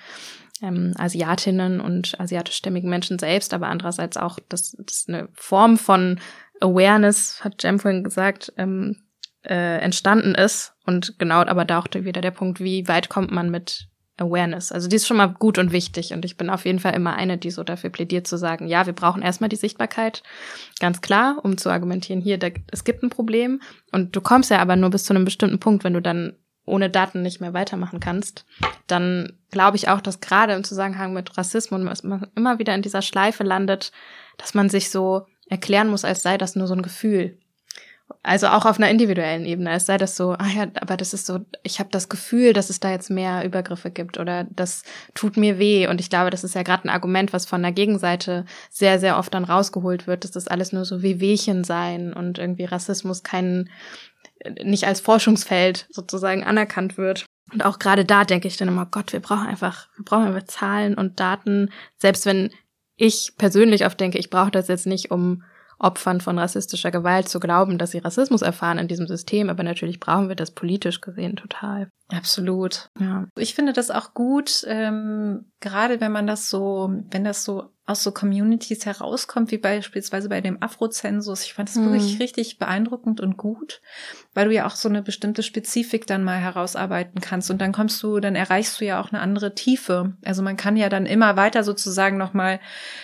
ähm, 0.63 0.93
Asiatinnen 0.99 1.81
und 1.81 2.19
asiatischstämmigen 2.19 2.91
Menschen 2.91 3.19
selbst, 3.19 3.55
aber 3.55 3.69
andererseits 3.69 4.17
auch, 4.17 4.39
dass 4.49 4.77
das 4.79 5.07
eine 5.09 5.29
Form 5.33 5.79
von 5.79 6.21
Awareness, 6.61 7.43
hat 7.43 7.63
Jem 7.63 7.79
vorhin 7.79 8.05
gesagt, 8.05 8.53
ähm, 8.57 8.97
äh, 9.43 9.79
entstanden 9.79 10.35
ist. 10.35 10.75
Und 10.85 11.19
genau, 11.19 11.41
aber 11.41 11.65
da 11.65 11.79
auch 11.79 11.87
wieder 11.93 12.21
der 12.21 12.31
Punkt, 12.31 12.61
wie 12.61 12.87
weit 12.89 13.09
kommt 13.09 13.31
man 13.31 13.51
mit 13.51 13.89
Awareness. 14.21 14.73
Also 14.73 14.89
die 14.89 14.97
ist 14.97 15.07
schon 15.07 15.17
mal 15.17 15.27
gut 15.27 15.59
und 15.59 15.73
wichtig 15.73 16.13
und 16.13 16.25
ich 16.25 16.37
bin 16.37 16.51
auf 16.51 16.65
jeden 16.65 16.79
Fall 16.79 16.95
immer 16.95 17.15
eine, 17.15 17.39
die 17.39 17.51
so 17.51 17.65
dafür 17.65 17.91
plädiert 17.91 18.27
zu 18.27 18.37
sagen, 18.37 18.69
ja, 18.69 18.87
wir 18.87 18.93
brauchen 18.93 19.23
erstmal 19.23 19.49
die 19.49 19.57
Sichtbarkeit, 19.57 20.23
ganz 20.79 21.01
klar, 21.01 21.39
um 21.43 21.57
zu 21.59 21.71
argumentieren, 21.71 22.21
hier, 22.21 22.39
da, 22.39 22.49
es 22.71 22.85
gibt 22.85 23.03
ein 23.03 23.11
Problem 23.11 23.61
und 23.93 24.15
du 24.15 24.21
kommst 24.21 24.51
ja 24.51 24.59
aber 24.59 24.77
nur 24.77 24.91
bis 24.91 25.05
zu 25.05 25.15
einem 25.15 25.25
bestimmten 25.25 25.59
Punkt, 25.59 25.85
wenn 25.85 25.95
du 25.95 26.03
dann 26.03 26.35
ohne 26.67 26.91
Daten 26.91 27.23
nicht 27.23 27.41
mehr 27.41 27.53
weitermachen 27.53 28.01
kannst, 28.01 28.45
dann 28.87 29.33
glaube 29.51 29.77
ich 29.77 29.89
auch, 29.89 30.01
dass 30.01 30.21
gerade 30.21 30.53
im 30.53 30.65
Zusammenhang 30.65 31.13
mit 31.13 31.37
Rassismus 31.37 32.03
man 32.03 32.29
immer 32.37 32.59
wieder 32.59 32.75
in 32.75 32.83
dieser 32.83 33.03
Schleife 33.03 33.43
landet, 33.43 33.93
dass 34.37 34.55
man 34.55 34.69
sich 34.69 34.91
so 34.91 35.27
erklären 35.49 35.89
muss, 35.89 36.05
als 36.05 36.23
sei 36.23 36.39
das 36.39 36.55
nur 36.55 36.69
so 36.69 36.75
ein 36.75 36.83
Gefühl. 36.83 37.40
Also 38.23 38.49
auch 38.49 38.67
auf 38.67 38.79
einer 38.79 38.91
individuellen 38.91 39.45
Ebene. 39.45 39.73
Es 39.73 39.87
sei 39.87 39.97
das 39.97 40.17
so, 40.17 40.33
ah 40.33 40.49
ja, 40.49 40.67
aber 40.81 40.97
das 40.97 41.15
ist 41.15 41.27
so, 41.27 41.41
ich 41.63 41.79
habe 41.79 41.91
das 41.91 42.09
Gefühl, 42.09 42.53
dass 42.53 42.69
es 42.69 42.81
da 42.81 42.91
jetzt 42.91 43.11
mehr 43.11 43.45
Übergriffe 43.45 43.91
gibt 43.91 44.19
oder 44.19 44.45
das 44.51 44.83
tut 45.15 45.37
mir 45.37 45.59
weh. 45.59 45.87
Und 45.87 46.01
ich 46.01 46.11
glaube, 46.11 46.31
das 46.31 46.45
ist 46.45 46.55
ja 46.55 46.63
gerade 46.63 46.85
ein 46.85 46.91
Argument, 46.91 47.33
was 47.33 47.47
von 47.47 47.63
der 47.63 47.73
Gegenseite 47.73 48.45
sehr, 48.71 48.99
sehr 48.99 49.19
oft 49.19 49.33
dann 49.33 49.45
rausgeholt 49.45 50.07
wird, 50.07 50.25
dass 50.25 50.33
das 50.33 50.49
alles 50.49 50.73
nur 50.73 50.85
so 50.85 51.03
wie 51.03 51.21
Wehchen 51.21 51.65
sein 51.65 52.13
und 52.13 52.39
irgendwie 52.39 52.65
Rassismus 52.65 53.23
kein, 53.23 53.71
nicht 54.63 54.85
als 54.85 55.01
Forschungsfeld 55.01 55.87
sozusagen 55.91 56.45
anerkannt 56.45 56.99
wird. 56.99 57.25
Und 57.53 57.65
auch 57.65 57.79
gerade 57.79 58.05
da 58.05 58.25
denke 58.25 58.49
ich 58.49 58.57
dann 58.57 58.69
immer, 58.69 58.87
Gott, 58.87 59.13
wir 59.13 59.21
brauchen 59.21 59.47
einfach, 59.47 59.89
wir 59.97 60.05
brauchen 60.05 60.27
einfach 60.27 60.45
Zahlen 60.45 60.95
und 60.95 61.21
Daten. 61.21 61.71
Selbst 61.99 62.27
wenn 62.27 62.51
ich 62.97 63.33
persönlich 63.39 63.87
oft 63.87 63.99
denke, 63.99 64.19
ich 64.19 64.31
brauche 64.31 64.51
das 64.51 64.69
jetzt 64.69 64.87
nicht, 64.87 65.11
um 65.11 65.43
Opfern 65.81 66.21
von 66.21 66.39
rassistischer 66.39 66.91
Gewalt 66.91 67.29
zu 67.29 67.41
glauben, 67.41 67.79
dass 67.79 67.93
sie 67.93 67.99
Rassismus 67.99 68.43
erfahren 68.43 68.79
in 68.79 68.89
diesem 68.89 69.07
System. 69.07 69.49
Aber 69.49 69.63
natürlich 69.63 69.99
brauchen 69.99 70.29
wir 70.29 70.37
das 70.37 70.51
politisch 70.51 71.01
gesehen 71.01 71.37
total. 71.37 71.91
Absolut. 72.09 72.91
Ja. 72.99 73.27
Ich 73.37 73.55
finde 73.55 73.73
das 73.73 73.91
auch 73.91 74.15
gut, 74.15 74.65
ähm, 74.67 75.51
gerade 75.61 76.01
wenn 76.01 76.13
man 76.13 76.27
das 76.27 76.51
so, 76.51 76.93
wenn 77.11 77.25
das 77.25 77.45
so 77.45 77.73
aus 77.91 78.05
so 78.05 78.13
Communities 78.13 78.87
herauskommt, 78.87 79.51
wie 79.51 79.59
beispielsweise 79.59 80.29
bei 80.29 80.41
dem 80.41 80.63
Afrozensus. 80.63 81.43
Ich 81.43 81.55
fand 81.55 81.69
das 81.69 81.77
mhm. 81.77 81.93
wirklich 81.93 82.21
richtig 82.21 82.59
beeindruckend 82.59 83.21
und 83.21 83.37
gut, 83.37 83.83
weil 84.33 84.47
du 84.47 84.55
ja 84.55 84.67
auch 84.67 84.77
so 84.77 84.89
eine 84.89 85.03
bestimmte 85.03 85.43
Spezifik 85.43 86.07
dann 86.07 86.23
mal 86.23 86.39
herausarbeiten 86.39 87.21
kannst 87.21 87.51
und 87.51 87.61
dann 87.61 87.73
kommst 87.73 88.01
du, 88.03 88.21
dann 88.21 88.37
erreichst 88.37 88.81
du 88.81 88.85
ja 88.85 89.01
auch 89.01 89.13
eine 89.13 89.21
andere 89.21 89.55
Tiefe. 89.57 90.13
Also 90.25 90.43
man 90.43 90.57
kann 90.57 90.77
ja 90.77 90.89
dann 90.89 91.05
immer 91.05 91.37
weiter 91.37 91.65
sozusagen 91.65 92.17
nochmal 92.17 92.61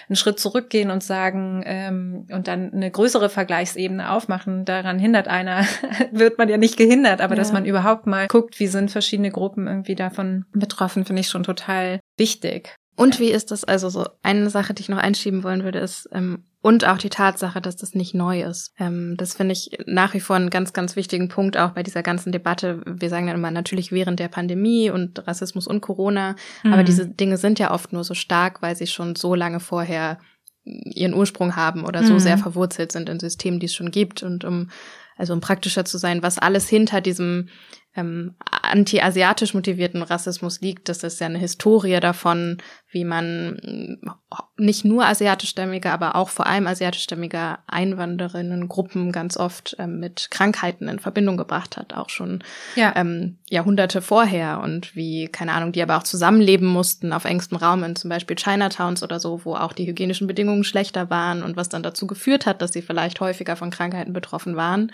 einen 0.09 0.17
Schritt 0.17 0.39
zurückgehen 0.39 0.91
und 0.91 1.03
sagen 1.03 1.65
ähm, 1.67 2.29
und 2.31 2.47
dann 2.47 2.73
eine 2.73 2.91
größere 2.91 3.29
Vergleichsebene 3.29 4.11
aufmachen. 4.11 4.65
Daran 4.65 5.01
hindert 5.01 5.27
einer, 5.27 5.67
wird 6.13 6.39
man 6.39 6.49
ja 6.49 6.59
nicht 6.59 6.77
gehindert, 6.77 7.21
aber 7.21 7.35
ja. 7.35 7.39
dass 7.39 7.53
man 7.53 7.65
überhaupt 7.65 8.07
mal 8.07 8.29
guckt, 8.29 8.61
wie 8.61 8.69
sind 8.69 8.93
verschiedene 8.93 9.33
Gruppen 9.33 9.67
irgendwie 9.67 9.97
davon 9.97 10.45
betroffen, 10.53 11.05
finde 11.05 11.21
ich 11.21 11.29
schon 11.29 11.43
total 11.43 11.99
wichtig. 12.17 12.77
Und 12.97 13.21
wie 13.21 13.31
ist 13.31 13.51
das 13.51 13.63
also 13.63 13.91
so? 13.91 14.07
Eine 14.23 14.51
Sache, 14.51 14.75
die 14.75 14.81
ich 14.81 14.89
noch 14.89 14.99
einschieben 14.99 15.45
wollen 15.45 15.63
würde, 15.63 15.79
ist 15.79 16.09
ähm, 16.13 16.45
und 16.63 16.85
auch 16.85 16.99
die 16.99 17.11
Tatsache, 17.11 17.61
dass 17.61 17.77
das 17.77 17.95
nicht 17.95 18.15
neu 18.15 18.43
ist. 18.43 18.73
Ähm, 18.79 19.17
das 19.17 19.35
finde 19.35 19.53
ich 19.53 19.79
nach 19.87 20.15
wie 20.15 20.21
vor 20.21 20.35
einen 20.35 20.51
ganz, 20.51 20.73
ganz 20.73 20.97
wichtigen 20.97 21.29
Punkt 21.29 21.57
auch 21.57 21.71
bei 21.71 21.83
dieser 21.83 22.03
ganzen 22.03 22.33
Debatte. 22.33 22.83
Wir 22.87 23.11
sagen 23.11 23.27
dann 23.27 23.37
immer 23.37 23.51
natürlich 23.51 23.93
während 23.93 24.19
der 24.19 24.29
Pandemie 24.29 24.91
und 24.91 25.27
Rassismus 25.29 25.67
und 25.69 25.83
Corona, 25.83 26.35
mhm. 26.65 26.73
aber 26.73 26.83
diese 26.83 27.07
Dinge 27.07 27.37
sind 27.37 27.59
ja 27.59 27.71
oft 27.71 27.93
nur 27.93 28.03
so 28.03 28.15
stark, 28.15 28.63
weil 28.63 28.75
sie 28.75 28.87
schon 28.87 29.15
so 29.15 29.35
lange 29.35 29.61
vorher 29.61 30.19
ihren 30.65 31.15
Ursprung 31.15 31.55
haben 31.55 31.85
oder 31.85 32.03
so 32.03 32.15
mhm. 32.15 32.19
sehr 32.19 32.39
verwurzelt 32.39 32.91
sind 32.91 33.09
in 33.09 33.21
Systemen, 33.21 33.61
die 33.61 33.67
es 33.67 33.75
schon 33.75 33.93
gibt 33.93 34.23
und 34.23 34.45
um 34.45 34.71
also 35.17 35.33
um 35.33 35.41
praktischer 35.41 35.85
zu 35.85 35.99
sein, 35.99 36.23
was 36.23 36.39
alles 36.39 36.69
hinter 36.69 37.01
diesem 37.01 37.49
ähm, 37.97 38.35
anti-asiatisch 38.51 39.55
motivierten 39.55 40.03
Rassismus 40.03 40.61
liegt. 40.61 40.89
Das 40.89 41.03
ist 41.03 41.21
ja 41.21 41.27
eine 41.27 41.39
Historie 41.39 41.99
davon, 42.01 42.59
wie 42.91 43.05
man 43.05 43.55
mm, 43.55 44.11
nicht 44.59 44.85
nur 44.85 45.07
asiatischstämmige, 45.07 45.91
aber 45.91 46.17
auch 46.17 46.29
vor 46.29 46.47
allem 46.47 46.67
asiatischstämmige 46.67 47.59
Einwanderinnengruppen 47.67 49.13
ganz 49.13 49.37
oft 49.37 49.77
ähm, 49.79 50.01
mit 50.01 50.29
Krankheiten 50.31 50.89
in 50.89 50.99
Verbindung 50.99 51.37
gebracht 51.37 51.77
hat, 51.77 51.95
auch 51.95 52.11
schon 52.11 52.43
ja. 52.75 52.93
ähm, 52.97 53.39
Jahrhunderte 53.49 54.03
vorher 54.03 54.61
und 54.61 54.95
wie, 54.97 55.29
keine 55.29 55.53
Ahnung, 55.53 55.73
die 55.73 55.83
aber 55.83 55.97
auch 55.97 56.03
zusammenleben 56.03 56.69
mussten 56.69 57.13
auf 57.13 57.25
engstem 57.25 57.59
Raum 57.59 57.85
in 57.85 57.97
zum 57.97 58.11
Beispiel 58.11 58.37
Chinatowns 58.37 59.03
oder 59.03 59.21
so, 59.21 59.45
wo 59.45 59.55
auch 59.55 59.73
die 59.73 59.87
hygienischen 59.87 60.27
Bedingungen 60.27 60.65
schlechter 60.65 61.11
waren 61.11 61.43
und 61.43 61.57
was 61.57 61.69
dann 61.69 61.83
dazu 61.83 62.07
geführt 62.07 62.47
hat, 62.47 62.63
dass 62.63 62.73
sie 62.73 62.83
vielleicht 62.83 63.21
häufiger 63.21 63.57
von 63.57 63.71
Krankheiten 63.71 64.13
betroffen 64.13 64.57
waren 64.57 64.91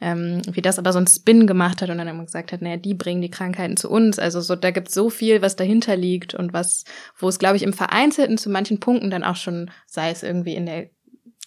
ähm, 0.00 0.40
wie 0.50 0.62
das 0.62 0.78
aber 0.78 0.92
so 0.92 0.98
ein 0.98 1.06
Spin 1.06 1.46
gemacht 1.46 1.82
hat 1.82 1.90
und 1.90 1.98
dann 1.98 2.08
immer 2.08 2.24
gesagt 2.24 2.52
hat, 2.52 2.62
naja, 2.62 2.76
die 2.76 2.94
bringen 2.94 3.20
die 3.20 3.30
Krankheiten 3.30 3.76
zu 3.76 3.90
uns. 3.90 4.18
Also 4.18 4.40
so, 4.40 4.56
da 4.56 4.70
gibt's 4.70 4.94
so 4.94 5.10
viel, 5.10 5.42
was 5.42 5.56
dahinter 5.56 5.96
liegt 5.96 6.34
und 6.34 6.52
was, 6.52 6.84
wo 7.18 7.28
es, 7.28 7.38
glaube 7.38 7.56
ich, 7.56 7.62
im 7.62 7.72
Vereinzelten 7.72 8.38
zu 8.38 8.50
manchen 8.50 8.80
Punkten 8.80 9.10
dann 9.10 9.24
auch 9.24 9.36
schon, 9.36 9.70
sei 9.86 10.10
es 10.10 10.22
irgendwie 10.22 10.54
in 10.54 10.66
der 10.66 10.88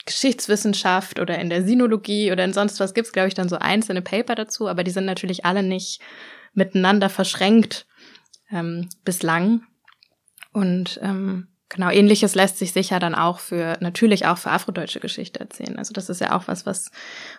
Geschichtswissenschaft 0.05 1.19
oder 1.19 1.39
in 1.39 1.49
der 1.49 1.63
Sinologie 1.63 2.31
oder 2.31 2.43
in 2.43 2.53
sonst 2.53 2.79
was 2.79 2.93
gibt's, 2.93 3.13
glaube 3.13 3.29
ich, 3.29 3.33
dann 3.33 3.49
so 3.49 3.57
einzelne 3.57 4.01
Paper 4.01 4.35
dazu, 4.35 4.67
aber 4.67 4.83
die 4.83 4.91
sind 4.91 5.05
natürlich 5.05 5.45
alle 5.45 5.63
nicht 5.63 6.01
miteinander 6.53 7.09
verschränkt 7.09 7.87
ähm, 8.51 8.89
bislang. 9.03 9.63
Und 10.51 10.99
ähm, 11.01 11.47
Genau, 11.73 11.89
ähnliches 11.89 12.35
lässt 12.35 12.59
sich 12.59 12.71
sicher 12.71 12.99
dann 12.99 13.15
auch 13.15 13.39
für, 13.39 13.77
natürlich 13.79 14.27
auch 14.27 14.37
für 14.37 14.51
afrodeutsche 14.51 14.99
Geschichte 14.99 15.39
erzählen. 15.39 15.77
Also 15.77 15.91
das 15.91 16.07
ist 16.07 16.21
ja 16.21 16.37
auch 16.37 16.47
was, 16.47 16.65
was, 16.65 16.91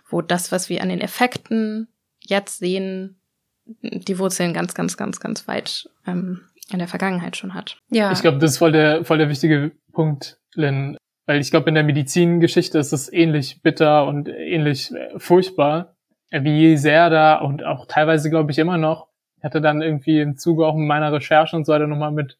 wo 0.08 0.22
das, 0.22 0.50
was 0.50 0.68
wir 0.68 0.82
an 0.82 0.88
den 0.88 1.00
Effekten 1.00 1.86
jetzt 2.20 2.58
sehen, 2.58 3.16
die 3.64 4.18
Wurzeln 4.18 4.52
ganz, 4.52 4.74
ganz, 4.74 4.96
ganz, 4.96 5.20
ganz 5.20 5.46
weit 5.46 5.88
ähm, 6.06 6.40
in 6.70 6.78
der 6.78 6.88
Vergangenheit 6.88 7.36
schon 7.36 7.54
hat. 7.54 7.78
Ja. 7.90 8.10
Ich 8.10 8.22
glaube, 8.22 8.38
das 8.38 8.52
ist 8.52 8.58
voll 8.58 8.72
der, 8.72 9.04
voll 9.04 9.18
der 9.18 9.28
wichtige 9.28 9.70
Punkt, 9.92 10.38
Lynn. 10.54 10.96
Weil 11.26 11.40
ich 11.40 11.50
glaube, 11.50 11.68
in 11.68 11.74
der 11.74 11.84
Medizingeschichte 11.84 12.78
ist 12.78 12.92
es 12.92 13.10
ähnlich 13.10 13.62
bitter 13.62 14.06
und 14.06 14.28
ähnlich 14.28 14.92
äh, 14.92 15.18
furchtbar, 15.18 15.94
wie 16.30 16.76
sehr 16.76 17.08
da 17.08 17.36
und 17.36 17.64
auch 17.64 17.86
teilweise, 17.86 18.28
glaube 18.30 18.50
ich, 18.50 18.58
immer 18.58 18.78
noch 18.78 19.06
hatte 19.44 19.60
dann 19.60 19.82
irgendwie 19.82 20.20
im 20.20 20.36
Zuge 20.38 20.66
auch 20.66 20.74
meiner 20.74 21.12
Recherche 21.12 21.54
und 21.54 21.66
so 21.66 21.72
weiter 21.72 21.86
nochmal 21.86 22.10
mit 22.10 22.38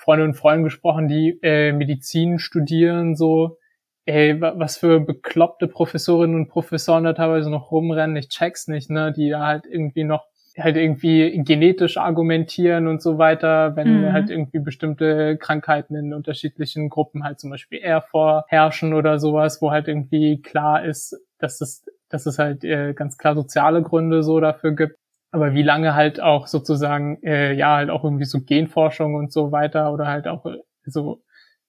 Freundinnen 0.00 0.30
und 0.30 0.36
Freunden 0.36 0.64
gesprochen, 0.64 1.08
die 1.08 1.38
äh, 1.42 1.72
Medizin 1.72 2.38
studieren, 2.38 3.16
so, 3.16 3.58
ey, 4.06 4.40
was 4.40 4.78
für 4.78 4.98
bekloppte 4.98 5.68
Professorinnen 5.68 6.36
und 6.36 6.48
Professoren 6.48 7.04
da 7.04 7.12
teilweise 7.12 7.50
noch 7.50 7.70
rumrennen, 7.70 8.16
ich 8.16 8.30
check's 8.30 8.66
nicht, 8.66 8.88
ne, 8.88 9.12
die 9.12 9.28
da 9.28 9.46
halt 9.46 9.66
irgendwie 9.66 10.04
noch 10.04 10.24
halt 10.58 10.76
irgendwie 10.76 11.42
genetisch 11.44 11.96
argumentieren 11.98 12.88
und 12.88 13.02
so 13.02 13.18
weiter, 13.18 13.76
wenn 13.76 14.00
mhm. 14.00 14.12
halt 14.12 14.30
irgendwie 14.30 14.58
bestimmte 14.58 15.36
Krankheiten 15.36 15.94
in 15.94 16.14
unterschiedlichen 16.14 16.88
Gruppen 16.88 17.22
halt 17.22 17.38
zum 17.38 17.50
Beispiel 17.50 17.78
eher 17.78 18.00
vorherrschen 18.00 18.94
oder 18.94 19.18
sowas, 19.18 19.60
wo 19.60 19.70
halt 19.70 19.86
irgendwie 19.86 20.40
klar 20.40 20.84
ist, 20.84 21.16
dass 21.38 21.60
es, 21.60 21.84
dass 22.08 22.26
es 22.26 22.38
halt 22.38 22.64
äh, 22.64 22.94
ganz 22.94 23.18
klar 23.18 23.34
soziale 23.34 23.82
Gründe 23.82 24.22
so 24.22 24.40
dafür 24.40 24.72
gibt. 24.72 24.96
Aber 25.32 25.54
wie 25.54 25.62
lange 25.62 25.94
halt 25.94 26.20
auch 26.20 26.46
sozusagen, 26.46 27.22
äh, 27.22 27.52
ja, 27.52 27.76
halt 27.76 27.90
auch 27.90 28.04
irgendwie 28.04 28.24
so 28.24 28.40
Genforschung 28.40 29.14
und 29.14 29.32
so 29.32 29.52
weiter 29.52 29.92
oder 29.92 30.06
halt 30.06 30.26
auch 30.26 30.44
äh, 30.46 30.58
so 30.84 31.22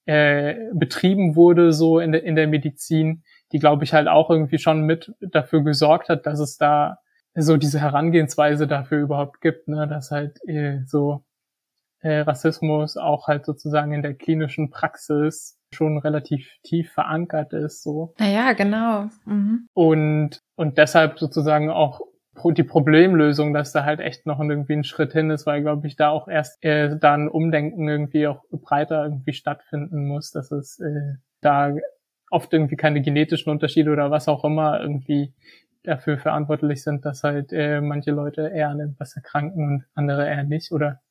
äh, 0.05 0.55
betrieben 0.73 1.35
wurde 1.35 1.73
so 1.73 1.99
in 1.99 2.11
der, 2.11 2.23
in 2.23 2.35
der 2.35 2.47
Medizin, 2.47 3.23
die 3.51 3.59
glaube 3.59 3.83
ich 3.83 3.93
halt 3.93 4.07
auch 4.07 4.29
irgendwie 4.29 4.57
schon 4.57 4.81
mit 4.85 5.13
dafür 5.19 5.63
gesorgt 5.63 6.09
hat, 6.09 6.25
dass 6.25 6.39
es 6.39 6.57
da 6.57 6.97
so 7.35 7.57
diese 7.57 7.79
Herangehensweise 7.79 8.67
dafür 8.67 8.99
überhaupt 8.99 9.41
gibt, 9.41 9.67
ne, 9.67 9.87
dass 9.87 10.11
halt 10.11 10.39
äh, 10.47 10.79
so 10.85 11.23
äh, 12.01 12.19
Rassismus 12.19 12.97
auch 12.97 13.27
halt 13.27 13.45
sozusagen 13.45 13.93
in 13.93 14.01
der 14.01 14.15
klinischen 14.15 14.69
Praxis 14.71 15.59
schon 15.73 15.97
relativ 15.97 16.49
tief 16.63 16.91
verankert 16.91 17.53
ist, 17.53 17.83
so. 17.83 18.13
Naja, 18.17 18.53
genau. 18.53 19.07
Mhm. 19.25 19.67
Und, 19.73 20.41
und 20.55 20.77
deshalb 20.77 21.19
sozusagen 21.19 21.69
auch 21.69 22.01
die 22.55 22.63
Problemlösung, 22.63 23.53
dass 23.53 23.71
da 23.71 23.83
halt 23.83 23.99
echt 23.99 24.25
noch 24.25 24.39
irgendwie 24.39 24.73
ein 24.73 24.83
Schritt 24.83 25.11
hin 25.11 25.29
ist, 25.29 25.45
weil, 25.45 25.61
glaube 25.61 25.87
ich, 25.87 25.95
da 25.95 26.09
auch 26.09 26.27
erst 26.27 26.63
äh, 26.63 26.97
da 26.97 27.13
ein 27.13 27.27
Umdenken 27.27 27.87
irgendwie 27.87 28.27
auch 28.27 28.43
breiter 28.51 29.03
irgendwie 29.03 29.33
stattfinden 29.33 30.07
muss, 30.07 30.31
dass 30.31 30.51
es 30.51 30.79
äh, 30.79 31.15
da 31.41 31.75
oft 32.29 32.51
irgendwie 32.53 32.77
keine 32.77 33.01
genetischen 33.01 33.51
Unterschiede 33.51 33.91
oder 33.91 34.09
was 34.09 34.27
auch 34.27 34.45
immer 34.45 34.79
irgendwie 34.79 35.33
dafür 35.83 36.17
verantwortlich 36.17 36.83
sind, 36.83 37.05
dass 37.05 37.23
halt 37.23 37.51
äh, 37.51 37.81
manche 37.81 38.11
Leute 38.11 38.47
eher 38.47 38.69
an 38.69 38.79
etwas 38.79 39.15
erkranken 39.15 39.67
und 39.67 39.85
andere 39.93 40.27
eher 40.27 40.43
nicht. 40.43 40.71
Oder 40.71 41.01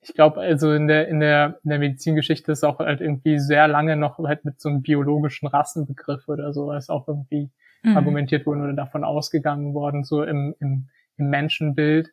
ich 0.00 0.14
glaube, 0.14 0.40
also 0.40 0.72
in 0.72 0.88
der, 0.88 1.08
in 1.08 1.20
der, 1.20 1.60
in 1.62 1.70
der 1.70 1.78
Medizingeschichte 1.78 2.52
ist 2.52 2.64
auch 2.64 2.78
halt 2.78 3.00
irgendwie 3.00 3.38
sehr 3.38 3.68
lange 3.68 3.96
noch 3.96 4.18
halt 4.18 4.44
mit 4.44 4.60
so 4.60 4.68
einem 4.68 4.82
biologischen 4.82 5.46
Rassenbegriff 5.46 6.28
oder 6.28 6.52
sowas 6.52 6.90
auch 6.90 7.06
irgendwie 7.06 7.50
mhm. 7.84 7.96
argumentiert 7.96 8.46
worden 8.46 8.62
oder 8.62 8.72
davon 8.72 9.04
ausgegangen 9.04 9.74
worden, 9.74 10.04
so 10.04 10.22
im, 10.22 10.54
im, 10.60 10.88
im 11.16 11.30
Menschenbild, 11.30 12.12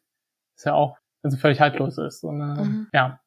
ist 0.55 0.65
ja 0.65 0.73
auch, 0.73 0.97
also 1.23 1.37
völlig 1.37 1.59
haltlos 1.59 1.97
ist. 1.97 2.23
Und, 2.23 2.41
äh, 2.41 2.63
mhm. 2.63 2.87
ja, 2.93 3.19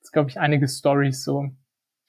ist, 0.00 0.12
glaube 0.12 0.30
ich, 0.30 0.40
einige 0.40 0.68
Stories 0.68 1.22
so. 1.22 1.50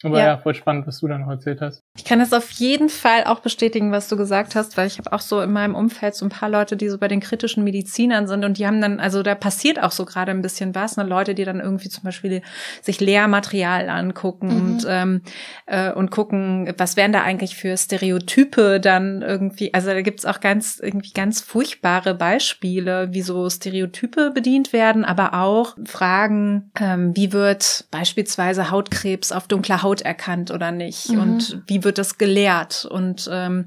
Aber 0.04 0.20
ja. 0.20 0.28
ja, 0.28 0.38
voll 0.38 0.56
spannend, 0.56 0.88
was 0.88 1.00
du 1.00 1.08
dann 1.08 1.26
heute 1.26 1.40
erzählt 1.40 1.62
hast. 1.62 1.84
Ich 1.98 2.06
kann 2.06 2.22
es 2.22 2.32
auf 2.32 2.52
jeden 2.52 2.90
Fall 2.90 3.26
auch 3.26 3.40
bestätigen, 3.40 3.92
was 3.92 4.08
du 4.08 4.16
gesagt 4.16 4.56
hast, 4.56 4.78
weil 4.78 4.88
ich 4.88 4.98
habe 4.98 5.12
auch 5.12 5.20
so 5.20 5.42
in 5.42 5.52
meinem 5.52 5.76
Umfeld 5.76 6.16
so 6.16 6.26
ein 6.26 6.30
paar 6.30 6.50
Leute, 6.50 6.78
die 6.78 6.88
so 6.88 6.98
bei 6.98 7.08
den 7.08 7.20
kritischen 7.20 7.64
Medizinern 7.64 8.28
sind 8.28 8.46
und 8.46 8.58
die 8.58 8.66
haben 8.66 8.80
dann, 8.80 9.00
also 9.00 9.24
da 9.24 9.36
passiert 9.36 9.82
auch 9.82 9.92
so 9.92 10.06
gerade 10.06 10.32
ein 10.32 10.42
bisschen 10.42 10.74
was, 10.76 10.96
ne? 10.96 11.04
Leute, 11.04 11.36
die 11.36 11.44
dann 11.44 11.60
irgendwie 11.60 11.90
zum 11.90 12.04
Beispiel 12.04 12.42
sich 12.82 13.02
Lehrmaterial 13.02 13.90
angucken 13.90 14.48
mhm. 14.48 14.56
und 14.56 14.86
ähm, 14.88 15.22
äh, 15.66 15.92
und 15.92 16.12
gucken, 16.12 16.74
was 16.78 16.96
wären 16.96 17.12
da 17.12 17.24
eigentlich 17.24 17.56
für 17.56 17.76
Stereotype 17.76 18.80
dann 18.80 19.22
irgendwie, 19.22 19.74
also 19.74 19.90
da 19.90 20.02
gibt's 20.02 20.26
auch 20.26 20.40
ganz 20.40 20.80
irgendwie 20.82 21.12
ganz 21.12 21.42
furchtbare 21.42 22.16
Beispiele, 22.16 23.10
wie 23.12 23.22
so 23.22 23.50
Stereotype 23.50 24.32
bedient 24.32 24.72
werden, 24.72 25.04
aber 25.04 25.34
auch 25.34 25.76
Fragen, 25.86 26.72
ähm, 26.80 27.16
wie 27.16 27.34
wird 27.34 27.86
beispielsweise 27.92 28.72
Hautkrebs 28.72 29.32
auf 29.32 29.48
dunkler 29.48 29.84
Haut 29.84 29.89
erkannt 30.02 30.52
oder 30.52 30.72
nicht 30.72 31.10
mhm. 31.10 31.20
und 31.20 31.62
wie 31.68 31.84
wird 31.84 31.98
das 31.98 32.18
gelehrt 32.18 32.86
und 32.86 33.30
ähm, 33.32 33.66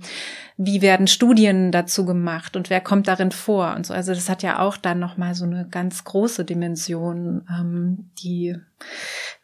wie 0.65 0.83
werden 0.83 1.07
Studien 1.07 1.73
dazu 1.73 2.05
gemacht 2.05 2.57
und 2.57 2.71
wer 2.71 2.81
kommt 2.81 3.09
darin 3.09 3.33
vor 3.33 3.75
und 3.75 3.87
so. 3.87 3.95
Also 3.95 4.15
das 4.15 4.29
hat 4.29 4.43
ja 4.43 4.59
auch 4.59 4.77
dann 4.77 4.99
noch 4.99 5.17
mal 5.17 5.35
so 5.35 5.45
eine 5.45 5.67
ganz 5.69 6.05
große 6.05 6.45
Dimension, 6.45 7.47
ähm, 7.51 8.11
die 8.23 8.57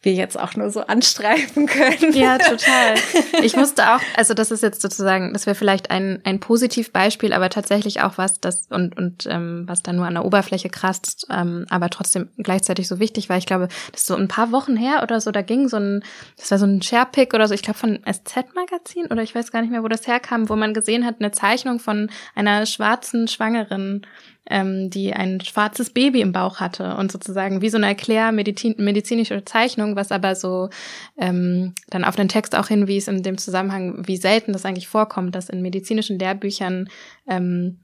wir 0.03 0.13
jetzt 0.13 0.39
auch 0.39 0.55
nur 0.55 0.71
so 0.71 0.83
anstreifen 0.83 1.67
können. 1.67 2.13
Ja, 2.13 2.39
total. 2.39 2.95
Ich 3.43 3.57
musste 3.57 3.95
auch, 3.95 4.01
also 4.17 4.33
das 4.33 4.53
ist 4.53 4.63
jetzt 4.63 4.81
sozusagen, 4.81 5.33
das 5.33 5.47
wäre 5.47 5.57
vielleicht 5.57 5.91
ein, 5.91 6.21
ein 6.25 6.39
Positivbeispiel, 6.39 7.33
aber 7.33 7.51
tatsächlich 7.51 8.01
auch 8.01 8.17
was, 8.17 8.41
das 8.41 8.67
und, 8.71 8.97
und 8.97 9.27
ähm, 9.29 9.65
was 9.67 9.83
dann 9.83 9.97
nur 9.97 10.07
an 10.07 10.15
der 10.15 10.25
Oberfläche 10.25 10.69
kratzt, 10.69 11.27
ähm, 11.31 11.67
aber 11.69 11.91
trotzdem 11.91 12.29
gleichzeitig 12.39 12.87
so 12.87 13.01
wichtig 13.01 13.29
war. 13.29 13.39
Ich 13.39 13.47
glaube, 13.47 13.69
das 13.91 14.03
ist 14.03 14.07
so 14.07 14.15
ein 14.15 14.29
paar 14.29 14.53
Wochen 14.53 14.77
her 14.77 15.03
oder 15.03 15.21
so, 15.21 15.33
da 15.33 15.43
ging 15.43 15.69
so 15.69 15.79
ein, 15.79 16.05
das 16.37 16.51
war 16.53 16.59
so 16.59 16.67
ein 16.67 16.81
Sharepick 16.81 17.35
oder 17.35 17.49
so, 17.49 17.55
ich 17.55 17.63
glaube 17.63 17.79
von 17.79 17.99
SZ-Magazin 18.09 19.07
oder 19.07 19.23
ich 19.23 19.35
weiß 19.35 19.51
gar 19.51 19.63
nicht 19.63 19.71
mehr, 19.71 19.83
wo 19.83 19.89
das 19.89 20.07
herkam, 20.07 20.49
wo 20.49 20.55
man 20.55 20.75
gesehen 20.75 21.05
hat, 21.05 21.08
eine 21.19 21.33
Zeichnung 21.33 21.79
von 21.79 22.11
einer 22.35 22.67
schwarzen 22.67 23.29
Schwangeren 23.29 24.03
ähm, 24.51 24.91
die 24.91 25.13
ein 25.13 25.41
schwarzes 25.41 25.91
Baby 25.91 26.21
im 26.21 26.33
Bauch 26.33 26.61
hatte 26.61 26.97
und 26.97 27.13
sozusagen 27.13 27.61
wie 27.61 27.69
so 27.69 27.77
eine 27.77 27.87
erklärmedizinische 27.87 29.45
Zeichnung, 29.45 29.97
was 29.97 30.13
aber 30.13 30.35
so 30.35 30.71
ähm, 31.17 31.75
dann 31.91 32.05
auf 32.05 32.17
den 32.17 32.29
Text 32.29 32.55
auch 32.57 32.69
hinwies 32.69 33.09
in 33.09 33.23
dem 33.23 33.39
Zusammenhang, 33.39 34.07
wie 34.07 34.17
selten 34.17 34.53
das 34.53 34.65
eigentlich 34.65 34.89
vorkommt, 34.89 35.35
dass 35.35 35.49
in 35.49 35.63
medizinischen 35.63 36.19
Lehrbüchern 36.19 36.89
ähm, 37.29 37.79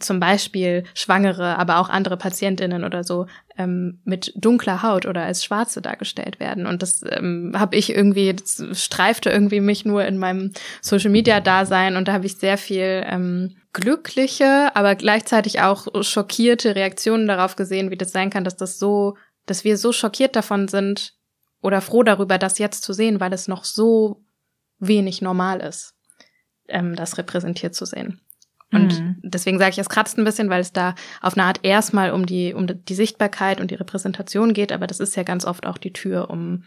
zum 0.00 0.20
Beispiel 0.20 0.84
Schwangere, 0.94 1.58
aber 1.58 1.78
auch 1.78 1.88
andere 1.88 2.16
Patientinnen 2.16 2.84
oder 2.84 3.04
so 3.04 3.26
ähm, 3.56 4.00
mit 4.04 4.32
dunkler 4.36 4.82
Haut 4.82 5.06
oder 5.06 5.22
als 5.22 5.44
Schwarze 5.44 5.80
dargestellt 5.80 6.40
werden. 6.40 6.66
Und 6.66 6.82
das 6.82 7.02
ähm, 7.08 7.52
habe 7.56 7.76
ich 7.76 7.90
irgendwie, 7.90 8.34
das 8.34 8.62
streifte 8.82 9.30
irgendwie 9.30 9.60
mich 9.60 9.84
nur 9.84 10.04
in 10.04 10.18
meinem 10.18 10.52
Social 10.80 11.10
Media 11.10 11.40
Dasein 11.40 11.96
und 11.96 12.08
da 12.08 12.14
habe 12.14 12.26
ich 12.26 12.36
sehr 12.36 12.58
viel 12.58 13.04
ähm, 13.06 13.56
glückliche, 13.72 14.74
aber 14.74 14.94
gleichzeitig 14.94 15.60
auch 15.60 15.86
schockierte 16.02 16.74
Reaktionen 16.74 17.26
darauf 17.26 17.56
gesehen, 17.56 17.90
wie 17.90 17.96
das 17.96 18.12
sein 18.12 18.30
kann, 18.30 18.44
dass 18.44 18.56
das 18.56 18.78
so, 18.78 19.16
dass 19.46 19.64
wir 19.64 19.76
so 19.76 19.92
schockiert 19.92 20.34
davon 20.34 20.68
sind 20.68 21.14
oder 21.62 21.80
froh 21.80 22.02
darüber, 22.02 22.38
das 22.38 22.58
jetzt 22.58 22.82
zu 22.82 22.92
sehen, 22.92 23.20
weil 23.20 23.32
es 23.32 23.48
noch 23.48 23.64
so 23.64 24.24
wenig 24.78 25.22
normal 25.22 25.60
ist, 25.60 25.94
ähm, 26.68 26.96
das 26.96 27.18
repräsentiert 27.18 27.74
zu 27.74 27.86
sehen. 27.86 28.20
Und 28.72 29.00
mhm. 29.00 29.16
deswegen 29.22 29.58
sage 29.58 29.70
ich, 29.70 29.78
es 29.78 29.88
kratzt 29.88 30.18
ein 30.18 30.24
bisschen, 30.24 30.50
weil 30.50 30.60
es 30.60 30.72
da 30.72 30.94
auf 31.20 31.34
eine 31.34 31.44
Art 31.44 31.60
erstmal 31.62 32.10
um 32.10 32.26
die, 32.26 32.52
um 32.52 32.66
die 32.66 32.94
Sichtbarkeit 32.94 33.60
und 33.60 33.70
die 33.70 33.76
Repräsentation 33.76 34.54
geht, 34.54 34.72
aber 34.72 34.86
das 34.86 35.00
ist 35.00 35.16
ja 35.16 35.22
ganz 35.22 35.44
oft 35.44 35.66
auch 35.66 35.78
die 35.78 35.92
Tür, 35.92 36.30
um 36.30 36.64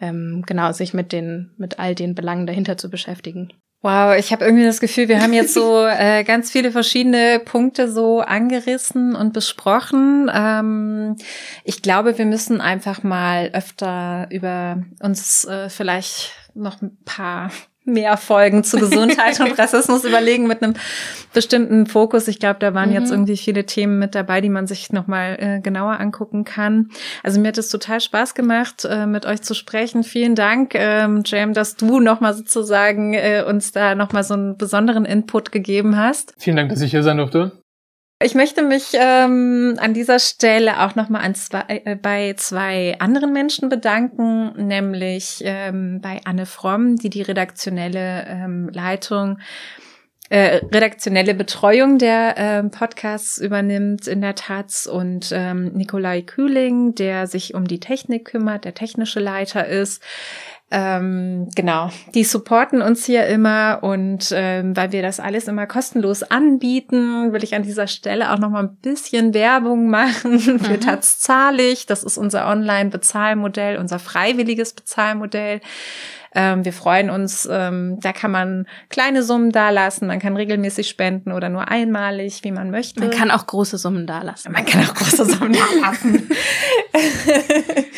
ähm, 0.00 0.42
genau 0.46 0.72
sich 0.72 0.92
mit 0.92 1.12
den, 1.12 1.52
mit 1.56 1.78
all 1.78 1.94
den 1.94 2.14
Belangen 2.14 2.46
dahinter 2.46 2.76
zu 2.76 2.90
beschäftigen. 2.90 3.52
Wow, 3.82 4.16
ich 4.18 4.32
habe 4.32 4.44
irgendwie 4.44 4.64
das 4.64 4.80
Gefühl, 4.80 5.06
wir 5.08 5.22
haben 5.22 5.32
jetzt 5.32 5.54
so 5.54 5.86
äh, 5.86 6.24
ganz 6.24 6.50
viele 6.50 6.72
verschiedene 6.72 7.40
Punkte 7.44 7.90
so 7.90 8.20
angerissen 8.20 9.14
und 9.14 9.32
besprochen. 9.32 10.28
Ähm, 10.34 11.16
ich 11.62 11.82
glaube, 11.82 12.18
wir 12.18 12.26
müssen 12.26 12.60
einfach 12.60 13.04
mal 13.04 13.50
öfter 13.52 14.26
über 14.30 14.82
uns 15.00 15.44
äh, 15.44 15.68
vielleicht 15.68 16.32
noch 16.54 16.82
ein 16.82 16.98
paar 17.04 17.52
mehr 17.86 18.16
Folgen 18.16 18.64
zu 18.64 18.78
Gesundheit 18.78 19.40
und 19.40 19.58
Rassismus 19.58 20.04
überlegen 20.04 20.46
mit 20.46 20.62
einem 20.62 20.74
bestimmten 21.32 21.86
Fokus. 21.86 22.28
Ich 22.28 22.38
glaube, 22.38 22.58
da 22.60 22.74
waren 22.74 22.90
mhm. 22.90 22.96
jetzt 22.96 23.10
irgendwie 23.10 23.36
viele 23.36 23.64
Themen 23.66 23.98
mit 23.98 24.14
dabei, 24.14 24.40
die 24.40 24.48
man 24.48 24.66
sich 24.66 24.92
nochmal 24.92 25.36
äh, 25.40 25.60
genauer 25.60 26.00
angucken 26.00 26.44
kann. 26.44 26.90
Also 27.22 27.40
mir 27.40 27.48
hat 27.48 27.58
es 27.58 27.68
total 27.68 28.00
Spaß 28.00 28.34
gemacht, 28.34 28.84
äh, 28.84 29.06
mit 29.06 29.26
euch 29.26 29.42
zu 29.42 29.54
sprechen. 29.54 30.02
Vielen 30.02 30.34
Dank, 30.34 30.74
ähm, 30.74 31.22
Jam, 31.24 31.52
dass 31.52 31.76
du 31.76 32.00
nochmal 32.00 32.34
sozusagen 32.34 33.14
äh, 33.14 33.44
uns 33.46 33.72
da 33.72 33.94
nochmal 33.94 34.24
so 34.24 34.34
einen 34.34 34.56
besonderen 34.56 35.04
Input 35.04 35.52
gegeben 35.52 35.96
hast. 35.96 36.34
Vielen 36.38 36.56
Dank, 36.56 36.70
dass 36.70 36.80
ich 36.80 36.90
hier 36.90 37.02
sein 37.02 37.18
durfte. 37.18 37.52
Ich 38.18 38.34
möchte 38.34 38.62
mich 38.62 38.92
ähm, 38.94 39.76
an 39.78 39.92
dieser 39.92 40.18
Stelle 40.18 40.80
auch 40.80 40.94
nochmal 40.94 41.34
zwei, 41.34 41.64
äh, 41.68 41.96
bei 41.96 42.32
zwei 42.38 42.96
anderen 42.98 43.30
Menschen 43.34 43.68
bedanken, 43.68 44.54
nämlich 44.66 45.42
ähm, 45.44 46.00
bei 46.00 46.22
Anne 46.24 46.46
Fromm, 46.46 46.96
die 46.96 47.10
die 47.10 47.20
redaktionelle 47.20 48.24
ähm, 48.26 48.70
Leitung, 48.72 49.38
äh, 50.28 50.60
redaktionelle 50.72 51.34
Betreuung 51.34 51.98
der 51.98 52.36
äh, 52.36 52.62
Podcasts 52.64 53.38
übernimmt 53.38 54.06
in 54.08 54.20
der 54.20 54.34
Taz 54.34 54.86
und 54.86 55.30
ähm, 55.32 55.72
Nikolai 55.74 56.22
Kühling, 56.22 56.94
der 56.94 57.26
sich 57.26 57.54
um 57.54 57.66
die 57.66 57.80
Technik 57.80 58.26
kümmert, 58.26 58.64
der 58.64 58.74
technische 58.74 59.20
Leiter 59.20 59.66
ist. 59.66 60.02
Ähm, 60.68 61.48
genau, 61.54 61.90
die 62.12 62.24
supporten 62.24 62.82
uns 62.82 63.04
hier 63.04 63.26
immer 63.26 63.78
und 63.82 64.32
ähm, 64.34 64.76
weil 64.76 64.90
wir 64.90 65.00
das 65.00 65.20
alles 65.20 65.46
immer 65.46 65.68
kostenlos 65.68 66.24
anbieten, 66.24 67.32
will 67.32 67.44
ich 67.44 67.54
an 67.54 67.62
dieser 67.62 67.86
Stelle 67.86 68.32
auch 68.32 68.38
noch 68.38 68.50
mal 68.50 68.64
ein 68.64 68.76
bisschen 68.82 69.32
Werbung 69.32 69.88
machen 69.88 70.40
für 70.40 70.72
mhm. 70.72 70.80
Taz 70.80 71.20
zahlig. 71.20 71.86
Das 71.86 72.02
ist 72.02 72.18
unser 72.18 72.48
Online-Bezahlmodell, 72.48 73.78
unser 73.78 74.00
freiwilliges 74.00 74.72
Bezahlmodell 74.72 75.60
Ähm, 76.36 76.64
wir 76.64 76.74
freuen 76.74 77.08
uns, 77.08 77.48
ähm, 77.50 77.98
da 78.00 78.12
kann 78.12 78.30
man 78.30 78.66
kleine 78.90 79.22
Summen 79.22 79.52
dalassen, 79.52 80.06
man 80.06 80.18
kann 80.18 80.36
regelmäßig 80.36 80.88
spenden 80.88 81.32
oder 81.32 81.48
nur 81.48 81.68
einmalig, 81.68 82.44
wie 82.44 82.52
man 82.52 82.70
möchte. 82.70 83.00
Man 83.00 83.10
kann 83.10 83.30
auch 83.30 83.46
große 83.46 83.78
Summen 83.78 84.06
dalassen. 84.06 84.52
Man 84.52 84.66
kann 84.66 84.86
auch 84.86 84.94
große 84.94 85.24
Summen 85.24 85.56
dalassen. 85.82 86.28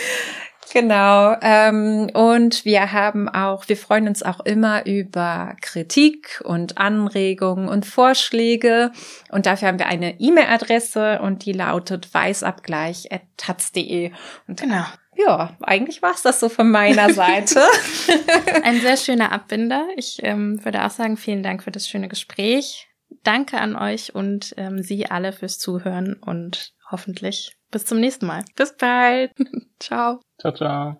Genau. 0.73 1.37
Ähm, 1.41 2.11
und 2.13 2.65
wir 2.65 2.93
haben 2.93 3.29
auch, 3.29 3.69
wir 3.69 3.77
freuen 3.77 4.09
uns 4.09 4.23
auch 4.23 4.39
immer 4.41 4.87
über 4.87 5.55
Kritik 5.61 6.41
und 6.45 6.79
Anregungen 6.79 7.69
und 7.69 7.87
Vorschläge. 7.87 8.91
Und 9.31 9.47
dafür 9.47 9.69
haben 9.69 9.79
wir 9.79 9.87
eine 9.87 10.19
E-Mail-Adresse 10.21 11.21
und 11.23 11.47
die 11.47 11.53
lautet 11.53 12.13
weißabgleich.taz.de. 12.13 14.11
Und 14.47 14.61
genau. 14.61 14.85
Ja, 15.19 15.57
eigentlich 15.63 16.01
war's 16.01 16.23
das 16.23 16.39
so 16.39 16.49
von 16.49 16.71
meiner 16.71 17.13
Seite. 17.13 17.61
Ein 18.63 18.81
sehr 18.81 18.97
schöner 18.97 19.33
Abbinder. 19.33 19.89
Ich 19.97 20.21
ähm, 20.23 20.65
würde 20.65 20.85
auch 20.85 20.91
sagen, 20.91 21.17
vielen 21.17 21.43
Dank 21.43 21.65
für 21.65 21.73
das 21.73 21.89
schöne 21.89 22.09
Gespräch. 22.09 22.89
Danke 23.25 23.59
an 23.59 23.75
euch 23.75 24.15
und 24.15 24.55
ähm, 24.57 24.83
Sie 24.83 25.11
alle 25.11 25.33
fürs 25.33 25.59
Zuhören 25.59 26.15
und 26.15 26.73
hoffentlich 26.91 27.57
bis 27.71 27.85
zum 27.85 27.99
nächsten 27.99 28.27
Mal. 28.27 28.45
Bis 28.55 28.77
bald. 28.77 29.33
ciao. 29.81 30.21
Ciao, 30.39 30.53
ciao. 30.53 30.97